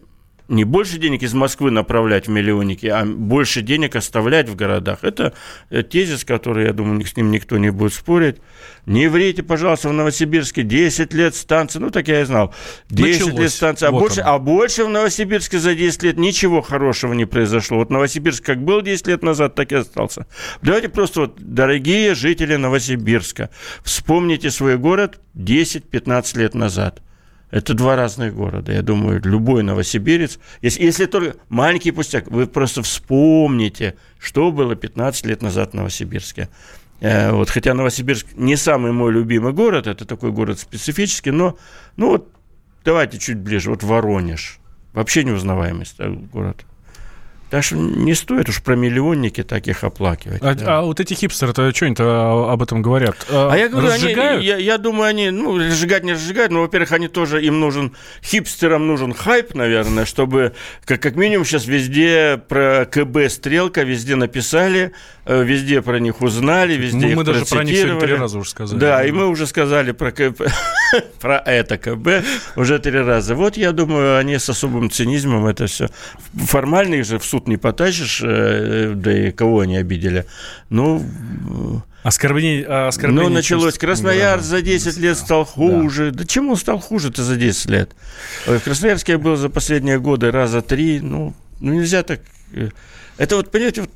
не 0.48 0.64
больше 0.64 0.98
денег 0.98 1.22
из 1.22 1.32
Москвы 1.32 1.70
направлять 1.70 2.26
в 2.26 2.30
миллионники, 2.30 2.86
а 2.86 3.04
больше 3.04 3.62
денег 3.62 3.96
оставлять 3.96 4.48
в 4.48 4.56
городах. 4.56 4.98
Это 5.02 5.32
э, 5.70 5.82
тезис, 5.82 6.24
который, 6.24 6.66
я 6.66 6.72
думаю, 6.72 7.04
с 7.06 7.16
ним 7.16 7.30
никто 7.30 7.56
не 7.56 7.70
будет 7.70 7.94
спорить. 7.94 8.36
Не 8.84 9.08
врите, 9.08 9.42
пожалуйста, 9.42 9.88
в 9.88 9.92
Новосибирске 9.94 10.62
10 10.62 11.14
лет 11.14 11.34
станции, 11.34 11.78
ну 11.78 11.90
так 11.90 12.08
я 12.08 12.20
и 12.20 12.24
знал, 12.24 12.54
10 12.90 13.20
Началось. 13.20 13.40
лет 13.40 13.52
станции, 13.52 13.86
а, 13.86 13.90
Вот 13.90 14.00
больше, 14.00 14.20
а 14.20 14.38
больше 14.38 14.84
в 14.84 14.90
Новосибирске 14.90 15.58
за 15.58 15.74
10 15.74 16.02
лет 16.02 16.18
ничего 16.18 16.60
хорошего 16.60 17.14
не 17.14 17.24
произошло. 17.24 17.78
Вот 17.78 17.88
Новосибирск 17.90 18.44
как 18.44 18.62
был 18.62 18.82
10 18.82 19.06
лет 19.06 19.22
назад, 19.22 19.54
так 19.54 19.72
и 19.72 19.76
остался. 19.76 20.26
Давайте 20.60 20.90
просто, 20.90 21.20
вот, 21.20 21.36
дорогие 21.38 22.14
жители 22.14 22.56
Новосибирска, 22.56 23.48
вспомните 23.82 24.50
свой 24.50 24.76
город 24.76 25.20
10-15 25.34 26.38
лет 26.38 26.54
назад. 26.54 27.00
Это 27.50 27.74
два 27.74 27.94
разных 27.94 28.34
города. 28.34 28.72
Я 28.72 28.82
думаю, 28.82 29.20
любой 29.24 29.62
новосибирец, 29.62 30.38
если, 30.60 30.82
если 30.82 31.06
только 31.06 31.36
маленький 31.48 31.92
пустяк, 31.92 32.28
вы 32.28 32.46
просто 32.46 32.82
вспомните, 32.82 33.94
что 34.18 34.50
было 34.50 34.74
15 34.74 35.26
лет 35.26 35.42
назад 35.42 35.70
в 35.70 35.74
Новосибирске. 35.74 36.48
Э, 37.00 37.32
Вот, 37.32 37.50
хотя 37.50 37.74
Новосибирск 37.74 38.26
не 38.34 38.56
самый 38.56 38.92
мой 38.92 39.12
любимый 39.12 39.52
город, 39.52 39.86
это 39.86 40.04
такой 40.04 40.32
город 40.32 40.58
специфический, 40.58 41.30
но 41.30 41.56
ну 41.96 42.10
вот 42.10 42.28
давайте 42.84 43.18
чуть 43.18 43.38
ближе. 43.38 43.70
Вот 43.70 43.82
Воронеж. 43.82 44.58
Вообще 44.92 45.24
неузнаваемость 45.24 45.96
да, 45.98 46.08
город. 46.08 46.64
Так 47.50 47.62
что 47.62 47.76
не 47.76 48.14
стоит 48.14 48.48
уж 48.48 48.62
про 48.62 48.74
миллионники 48.74 49.42
таких 49.42 49.84
оплакивать. 49.84 50.42
А, 50.42 50.54
да. 50.54 50.78
а 50.78 50.82
вот 50.82 50.98
эти 51.00 51.14
хипстеры-то 51.14 51.74
что-нибудь 51.74 52.00
об 52.00 52.62
этом 52.62 52.82
говорят? 52.82 53.16
А 53.30 53.54
я 53.54 53.68
говорю, 53.68 53.88
они, 53.88 54.04
разжигают? 54.04 54.42
я, 54.42 54.56
я 54.56 54.78
думаю, 54.78 55.08
они, 55.08 55.30
ну, 55.30 55.58
разжигать 55.58 56.04
не 56.04 56.14
разжигают, 56.14 56.50
но, 56.50 56.62
во-первых, 56.62 56.92
они 56.92 57.08
тоже, 57.08 57.44
им 57.44 57.60
нужен, 57.60 57.94
хипстерам 58.22 58.86
нужен 58.86 59.12
хайп, 59.14 59.54
наверное, 59.54 60.04
чтобы, 60.04 60.54
как, 60.84 61.00
как 61.00 61.16
минимум, 61.16 61.44
сейчас 61.44 61.66
везде 61.66 62.40
про 62.48 62.86
КБ 62.90 63.30
«Стрелка», 63.30 63.82
везде 63.82 64.16
написали, 64.16 64.92
э, 65.24 65.44
везде 65.44 65.82
про 65.82 66.00
них 66.00 66.22
узнали, 66.22 66.74
везде 66.74 67.06
Ну, 67.06 67.08
их 67.08 67.16
мы 67.16 67.24
даже 67.24 67.44
про 67.44 67.62
них 67.62 67.76
сегодня 67.76 68.00
три 68.00 68.14
раза 68.14 68.38
уже 68.38 68.50
сказали. 68.50 68.80
Да, 68.80 69.04
и 69.04 69.12
мы 69.12 69.28
уже 69.28 69.46
сказали 69.46 69.92
про 69.92 70.10
КБ, 70.12 70.42
про 71.20 71.38
это 71.38 71.78
КБ 71.78 72.24
уже 72.56 72.78
три 72.78 72.98
раза. 72.98 73.34
Вот, 73.34 73.56
я 73.56 73.72
думаю, 73.72 74.18
они 74.18 74.38
с 74.38 74.48
особым 74.48 74.90
цинизмом 74.90 75.46
это 75.46 75.66
все. 75.66 75.88
Формально 76.34 76.94
их 76.94 77.04
же 77.04 77.18
в 77.18 77.24
суд 77.24 77.48
не 77.48 77.56
потащишь, 77.56 78.20
э, 78.24 78.92
да 78.94 79.28
и 79.28 79.30
кого 79.30 79.60
они 79.60 79.76
обидели. 79.76 80.26
Ну, 80.70 81.02
Оскорбление, 82.02 82.66
а, 82.68 82.88
оскорбление 82.88 83.28
ну, 83.30 83.34
началось. 83.36 83.64
чувств 83.64 83.80
Краснояр 83.80 84.38
граждан. 84.38 84.58
за 84.58 84.62
10 84.62 84.96
лет 84.98 85.16
стал 85.16 85.44
хуже. 85.46 86.10
Да, 86.10 86.26
чему 86.26 86.50
он 86.50 86.56
стал 86.58 86.78
хуже-то 86.78 87.22
за 87.24 87.36
10 87.36 87.70
лет? 87.70 87.92
В 88.46 88.60
Красноярске 88.60 89.12
я 89.12 89.18
был 89.18 89.36
за 89.36 89.48
последние 89.48 89.98
годы 89.98 90.30
раза 90.30 90.60
три. 90.60 91.00
Ну, 91.00 91.34
ну 91.60 91.72
нельзя 91.72 92.02
так... 92.02 92.20
э, 92.52 92.68
Это 93.16 93.36
вот, 93.36 93.50
понимаете, 93.50 93.82
вот 93.82 93.90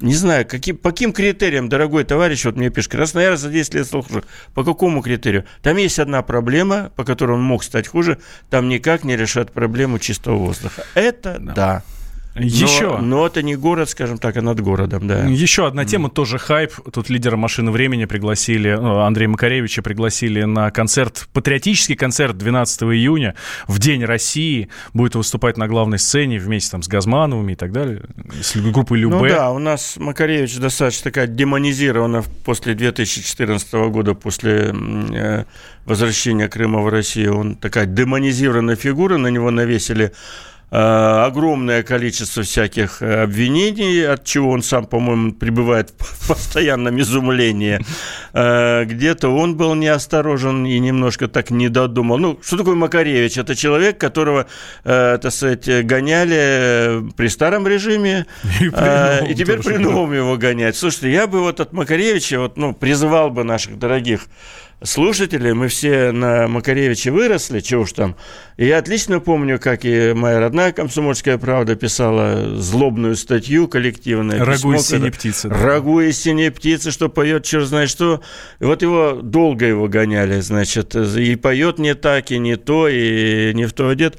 не 0.00 0.14
знаю, 0.14 0.46
каким, 0.46 0.76
по 0.76 0.90
каким 0.90 1.12
критериям, 1.12 1.68
дорогой 1.68 2.04
товарищ, 2.04 2.44
вот 2.44 2.56
мне 2.56 2.70
пишет, 2.70 2.90
Краснояр 2.90 3.36
за 3.36 3.50
10 3.50 3.74
лет 3.74 3.86
стал 3.86 4.02
хуже. 4.02 4.24
По 4.54 4.64
какому 4.64 5.02
критерию? 5.02 5.44
Там 5.62 5.76
есть 5.76 5.98
одна 5.98 6.22
проблема, 6.22 6.90
по 6.96 7.04
которой 7.04 7.32
он 7.32 7.42
мог 7.42 7.62
стать 7.62 7.86
хуже. 7.86 8.18
Там 8.48 8.68
никак 8.68 9.04
не 9.04 9.16
решат 9.16 9.52
проблему 9.52 9.98
чистого 9.98 10.36
воздуха. 10.36 10.84
Это 10.94 11.38
да. 11.38 11.82
Но- 11.86 11.99
Еще. 12.36 12.98
Но, 12.98 13.26
это 13.26 13.42
не 13.42 13.56
город, 13.56 13.90
скажем 13.90 14.18
так, 14.18 14.36
а 14.36 14.42
над 14.42 14.60
городом, 14.60 15.08
да. 15.08 15.24
Еще 15.24 15.66
одна 15.66 15.84
тема, 15.84 16.10
тоже 16.10 16.38
хайп. 16.38 16.72
Тут 16.92 17.10
лидера 17.10 17.36
машины 17.36 17.70
времени 17.70 18.04
пригласили, 18.04 18.72
ну, 18.72 19.00
Андрея 19.00 19.28
Макаревича 19.28 19.82
пригласили 19.82 20.44
на 20.44 20.70
концерт, 20.70 21.28
патриотический 21.32 21.96
концерт 21.96 22.38
12 22.38 22.82
июня, 22.82 23.34
в 23.66 23.78
День 23.78 24.04
России. 24.04 24.68
Будет 24.94 25.16
выступать 25.16 25.56
на 25.56 25.66
главной 25.66 25.98
сцене 25.98 26.38
вместе 26.38 26.70
там 26.70 26.82
с 26.82 26.88
Газмановыми 26.88 27.52
и 27.52 27.56
так 27.56 27.72
далее, 27.72 28.02
с 28.40 28.56
группой 28.56 28.98
Любе. 28.98 29.16
Ну 29.16 29.28
да, 29.28 29.50
у 29.50 29.58
нас 29.58 29.96
Макаревич 29.96 30.56
достаточно 30.58 31.04
такая 31.04 31.26
демонизирована 31.26 32.22
после 32.44 32.74
2014 32.74 33.72
года, 33.90 34.14
после 34.14 34.72
э, 35.12 35.44
возвращения 35.84 36.48
Крыма 36.48 36.80
в 36.80 36.88
Россию. 36.88 37.38
Он 37.38 37.56
такая 37.56 37.86
демонизированная 37.86 38.76
фигура, 38.76 39.16
на 39.16 39.28
него 39.28 39.50
навесили 39.50 40.12
огромное 40.70 41.82
количество 41.82 42.42
всяких 42.44 43.02
э, 43.02 43.22
обвинений, 43.22 44.02
от 44.02 44.24
чего 44.24 44.50
он 44.50 44.62
сам, 44.62 44.86
по-моему, 44.86 45.32
пребывает 45.32 45.92
в 45.98 46.28
постоянном 46.28 47.00
изумлении. 47.00 47.80
Э, 48.32 48.84
Где-то 48.84 49.28
он 49.28 49.56
был 49.56 49.74
неосторожен 49.74 50.64
и 50.66 50.78
немножко 50.78 51.26
так 51.26 51.50
не 51.50 51.68
додумал. 51.68 52.18
Ну, 52.18 52.38
что 52.42 52.56
такое 52.56 52.76
Макаревич? 52.76 53.36
Это 53.38 53.56
человек, 53.56 53.98
которого, 53.98 54.46
э, 54.84 55.18
так 55.20 55.32
сказать, 55.32 55.86
гоняли 55.86 56.38
э, 56.38 57.02
при 57.16 57.28
старом 57.28 57.66
режиме, 57.66 58.26
И 58.60 58.70
э, 58.72 59.26
и 59.28 59.34
теперь 59.34 59.62
при 59.62 59.76
новом 59.76 60.12
его 60.12 60.36
гонять. 60.36 60.76
Слушайте, 60.76 61.10
я 61.12 61.26
бы 61.26 61.40
вот 61.40 61.58
от 61.58 61.72
Макаревича 61.72 62.38
вот, 62.38 62.56
ну, 62.56 62.74
призывал 62.74 63.30
бы 63.30 63.42
наших 63.42 63.78
дорогих 63.78 64.26
слушателей, 64.82 65.52
мы 65.52 65.68
все 65.68 66.12
на 66.12 66.48
Макаревиче 66.48 67.10
выросли, 67.10 67.60
чего 67.60 67.82
уж 67.82 67.92
там. 67.92 68.16
И 68.56 68.66
я 68.66 68.78
отлично 68.78 69.20
помню, 69.20 69.58
как 69.58 69.84
и 69.84 70.12
моя 70.14 70.40
родная 70.40 70.72
комсомольская 70.72 71.38
правда 71.38 71.76
писала 71.76 72.56
злобную 72.56 73.16
статью 73.16 73.68
коллективную. 73.68 74.44
«Рагу 74.44 74.74
из 74.74 74.86
синей 74.86 75.10
птицы», 75.10 75.48
да. 75.48 75.56
Рагу 75.56 76.00
из 76.00 76.18
синей 76.18 76.50
птицы, 76.50 76.90
что 76.90 77.08
поет 77.08 77.44
черт 77.44 77.66
знает 77.66 77.90
что. 77.90 78.20
И 78.58 78.64
вот 78.64 78.82
его 78.82 79.20
долго 79.22 79.66
его 79.66 79.88
гоняли, 79.88 80.40
значит, 80.40 80.94
и 80.94 81.36
поет 81.36 81.78
не 81.78 81.94
так, 81.94 82.30
и 82.30 82.38
не 82.38 82.56
то, 82.56 82.88
и 82.88 83.52
не 83.54 83.66
в 83.66 83.72
то 83.72 83.88
одет. 83.88 84.18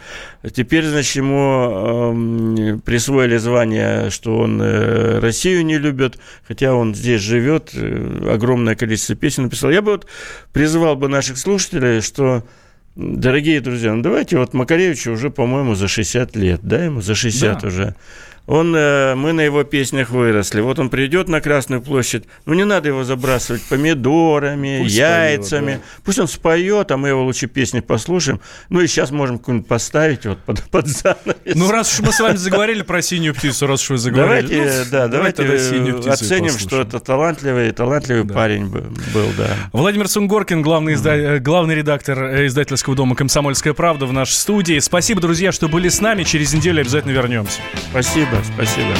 Теперь, 0.53 0.85
значит, 0.85 1.17
ему 1.17 2.11
эм, 2.11 2.81
присвоили 2.81 3.37
звание, 3.37 4.09
что 4.09 4.39
он 4.39 4.59
э, 4.59 5.19
Россию 5.19 5.63
не 5.63 5.77
любит, 5.77 6.17
хотя 6.47 6.73
он 6.73 6.95
здесь 6.95 7.21
живет, 7.21 7.71
э, 7.75 8.31
огромное 8.33 8.75
количество 8.75 9.15
песен 9.15 9.43
написал. 9.43 9.69
Я 9.69 9.83
бы 9.83 9.91
вот 9.91 10.07
призывал 10.53 10.95
бы 10.95 11.07
наших 11.07 11.37
слушателей, 11.37 12.01
что 12.01 12.43
Дорогие 12.95 13.61
друзья, 13.61 13.93
ну 13.93 14.01
давайте 14.01 14.37
вот 14.37 14.53
Макаревичу 14.53 15.13
уже, 15.13 15.29
по-моему, 15.29 15.75
за 15.75 15.87
60 15.87 16.35
лет, 16.35 16.59
да, 16.61 16.83
ему 16.83 17.01
за 17.01 17.15
60 17.15 17.61
Да. 17.61 17.67
уже. 17.67 17.95
Он, 18.47 18.75
э, 18.75 19.15
мы 19.15 19.33
на 19.33 19.41
его 19.41 19.63
песнях 19.63 20.09
выросли. 20.09 20.61
Вот 20.61 20.79
он 20.79 20.89
придет 20.89 21.29
на 21.29 21.41
Красную 21.41 21.81
площадь, 21.81 22.23
ну 22.45 22.53
не 22.53 22.65
надо 22.65 22.89
его 22.89 23.03
забрасывать 23.03 23.61
помидорами, 23.63 24.79
Пусть 24.81 24.95
яйцами. 24.95 25.73
споет, 25.73 25.81
Пусть 26.03 26.19
он 26.19 26.27
споет, 26.27 26.91
а 26.91 26.97
мы 26.97 27.09
его 27.09 27.23
лучше 27.23 27.47
песни 27.47 27.79
послушаем. 27.81 28.41
Ну 28.69 28.81
и 28.81 28.87
сейчас 28.87 29.11
можем 29.11 29.37
какую-нибудь 29.37 29.67
поставить 29.67 30.25
вот 30.25 30.39
под, 30.39 30.63
под 30.69 30.87
занавес. 30.87 31.55
Ну, 31.55 31.71
раз 31.71 31.93
уж 31.93 32.05
мы 32.05 32.11
с 32.11 32.19
вами 32.19 32.35
заговорили 32.35 32.81
про 32.81 33.01
синюю 33.01 33.35
птицу, 33.35 33.67
раз 33.67 33.83
уж 33.83 33.91
вы 33.91 33.97
заговорили. 33.99 34.47
Давайте, 34.55 34.79
ну, 34.79 34.85
да, 34.91 35.07
давай 35.07 35.33
давайте 35.33 36.09
оценим, 36.09 36.57
что 36.57 36.81
это 36.81 36.99
талантливый, 36.99 37.71
талантливый 37.71 38.23
Да. 38.23 38.33
парень 38.33 38.67
бы- 38.67 38.91
был, 39.13 39.27
да. 39.37 39.47
Владимир 39.71 40.07
Сунгоркин, 40.07 40.61
главный, 40.61 40.93
изда- 40.95 41.39
главный 41.39 41.75
редактор 41.75 42.21
э, 42.23 42.47
издательского 42.47 42.95
дома 42.95 43.15
«Комсомольская 43.15 43.73
правда» 43.73 44.05
в 44.07 44.13
нашей 44.13 44.33
студии. 44.33 44.79
Спасибо, 44.79 45.21
друзья, 45.21 45.51
что 45.51 45.67
были 45.69 45.89
с 45.89 46.01
нами. 46.01 46.23
Через 46.23 46.53
неделю 46.53 46.81
обязательно 46.81 47.11
вернемся. 47.11 47.59
Спасибо, 47.91 48.40
спасибо. 48.43 48.93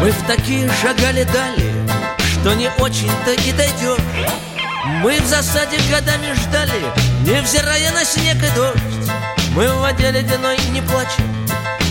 Мы 0.00 0.10
в 0.10 0.26
такие 0.26 0.70
шагали 0.80 1.24
дали, 1.24 1.74
что 2.32 2.54
не 2.54 2.70
очень-то 2.78 3.32
и 3.32 3.52
дойдешь. 3.52 3.98
Мы 5.02 5.20
в 5.20 5.26
засаде 5.26 5.78
годами 5.90 6.32
ждали, 6.34 6.82
невзирая 7.22 7.92
на 7.92 8.04
снег 8.04 8.36
и 8.36 8.54
дождь. 8.54 9.10
Мы 9.54 9.68
в 9.68 9.80
воде 9.80 10.10
ледяной 10.10 10.56
не 10.70 10.80
плачем, 10.82 11.26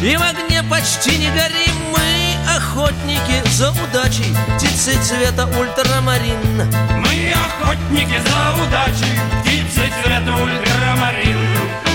и 0.02 0.16
в 0.16 0.22
огне 0.22 0.64
почти 0.64 1.18
не 1.18 1.30
горим. 1.30 1.76
Мы 1.92 2.56
охотники 2.56 3.48
за 3.50 3.72
удачей, 3.72 4.36
птицы 4.56 4.98
цвета 5.04 5.46
ультрамарин. 5.46 6.72
Мы 6.96 7.34
охотники 7.34 8.20
за 8.20 8.64
удачей, 8.64 9.20
птицы 9.42 9.92
цвета 10.02 10.34
ультрамарин. 10.34 11.87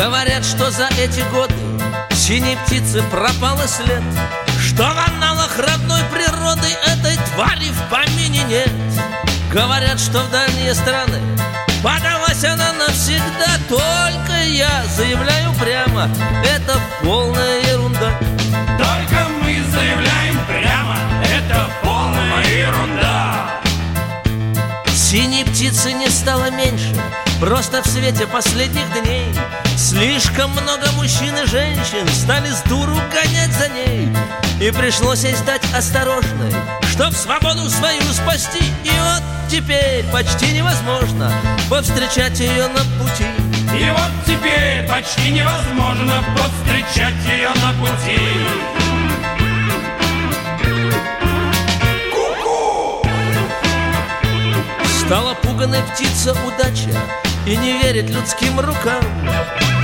Говорят, 0.00 0.46
что 0.46 0.70
за 0.70 0.88
эти 0.98 1.20
годы 1.30 1.54
Синей 2.14 2.56
птицы 2.64 3.02
пропала 3.10 3.68
след 3.68 4.02
Что 4.58 4.84
в 4.84 5.14
аналах 5.14 5.58
родной 5.58 6.00
природы 6.04 6.68
Этой 6.86 7.18
твари 7.34 7.68
в 7.68 7.90
помине 7.90 8.42
нет. 8.44 8.70
Говорят, 9.52 10.00
что 10.00 10.20
в 10.20 10.30
дальние 10.30 10.72
страны 10.72 11.20
Подалась 11.84 12.42
она 12.44 12.72
навсегда. 12.72 13.58
Только 13.68 14.42
я 14.42 14.86
заявляю 14.96 15.52
прямо 15.60 16.08
Это 16.46 16.80
полная 17.02 17.60
ерунда. 17.70 18.18
Только 18.78 19.28
мы 19.42 19.62
заявляем 19.70 20.38
прямо 20.48 20.96
Это 21.30 21.68
полная 21.82 22.46
ерунда. 22.46 23.60
Синей 24.96 25.44
птицы 25.44 25.92
не 25.92 26.08
стало 26.08 26.50
меньше 26.50 26.96
Просто 27.40 27.82
в 27.82 27.86
свете 27.86 28.26
последних 28.26 28.84
дней 29.00 29.24
Слишком 29.74 30.50
много 30.50 30.92
мужчин 30.94 31.34
и 31.42 31.46
женщин 31.46 32.06
Стали 32.08 32.48
с 32.48 32.60
дуру 32.68 32.94
гонять 33.10 33.50
за 33.54 33.68
ней. 33.70 34.08
И 34.60 34.70
пришлось 34.70 35.24
ей 35.24 35.34
стать 35.34 35.62
осторожной 35.74 36.52
Чтоб 36.92 37.14
свободу 37.14 37.66
свою 37.70 38.02
спасти. 38.12 38.62
И 38.84 38.90
вот 38.90 39.22
теперь 39.50 40.04
почти 40.12 40.52
невозможно 40.52 41.32
Повстречать 41.70 42.38
ее 42.40 42.68
на 42.68 42.80
пути. 43.02 43.24
И 43.74 43.90
вот 43.90 44.10
теперь 44.26 44.86
почти 44.86 45.30
невозможно 45.30 46.22
Повстречать 46.36 47.24
ее 47.26 47.48
на 47.48 47.72
пути. 47.80 48.20
Стала 55.06 55.34
пуганой 55.34 55.82
птица 55.84 56.36
удача 56.46 57.00
И 57.46 57.56
не 57.56 57.78
верит 57.78 58.10
людским 58.10 58.60
рукам. 58.60 59.02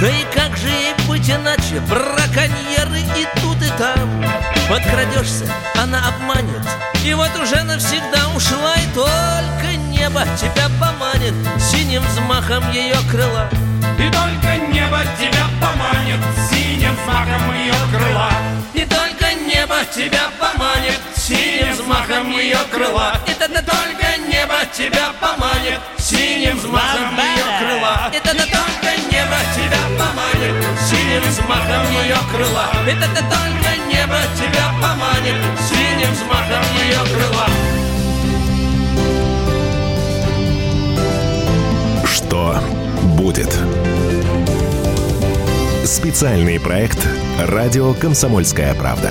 Да 0.00 0.08
и 0.08 0.24
как 0.34 0.56
же 0.56 0.68
ей 0.68 0.94
быть 1.08 1.28
иначе? 1.30 1.80
Браконьеры 1.88 3.00
и 3.16 3.26
тут 3.40 3.56
и 3.62 3.70
там. 3.78 4.24
Подкрадешься, 4.68 5.46
она 5.80 6.06
обманет. 6.08 6.62
И 7.04 7.14
вот 7.14 7.34
уже 7.40 7.62
навсегда 7.62 8.28
ушла 8.36 8.74
И 8.76 8.94
только 8.94 9.76
небо 9.88 10.22
тебя 10.36 10.68
поманит. 10.78 11.34
Синим 11.58 12.02
взмахом 12.02 12.70
ее 12.72 12.96
крыла. 13.10 13.48
И 13.98 14.10
только 14.10 14.56
небо 14.70 15.00
тебя 15.18 15.46
поманит. 15.60 16.20
Синим 16.50 16.94
взмахом 16.94 17.54
ее 17.54 17.74
крыла. 17.90 18.30
И 18.74 18.84
только 18.84 19.32
небо 19.46 19.76
тебя 19.94 20.28
поманит 20.38 21.15
Синим 21.26 21.72
взмахом 21.72 22.30
ее 22.30 22.58
крыла. 22.70 23.18
И 23.26 23.32
тогда 23.34 23.60
только 23.60 24.16
небо 24.28 24.54
тебя 24.72 25.12
поманит. 25.20 25.80
Синим 25.98 26.56
взмахом 26.56 27.18
ее 27.18 27.42
крыла. 27.58 28.12
И 28.14 28.20
тогда 28.20 28.44
только 28.44 28.90
небо 29.10 29.36
тебя 29.56 29.82
поманит. 29.98 30.54
Синим 30.88 31.22
взмахом 31.28 31.90
ее 31.90 32.16
крыла. 32.30 32.70
И 32.86 32.94
тогда 32.94 33.22
только 33.22 33.70
небо 33.88 34.20
тебя 34.36 34.70
поманит. 34.80 35.34
Синим 35.68 36.12
взмахом 36.12 36.64
ее 36.84 37.02
крыла. 37.12 37.48
Что 42.06 42.60
будет? 43.16 43.52
Специальный 45.84 46.60
проект 46.60 47.04
«Радио 47.40 47.94
Комсомольская 47.94 48.74
правда». 48.74 49.10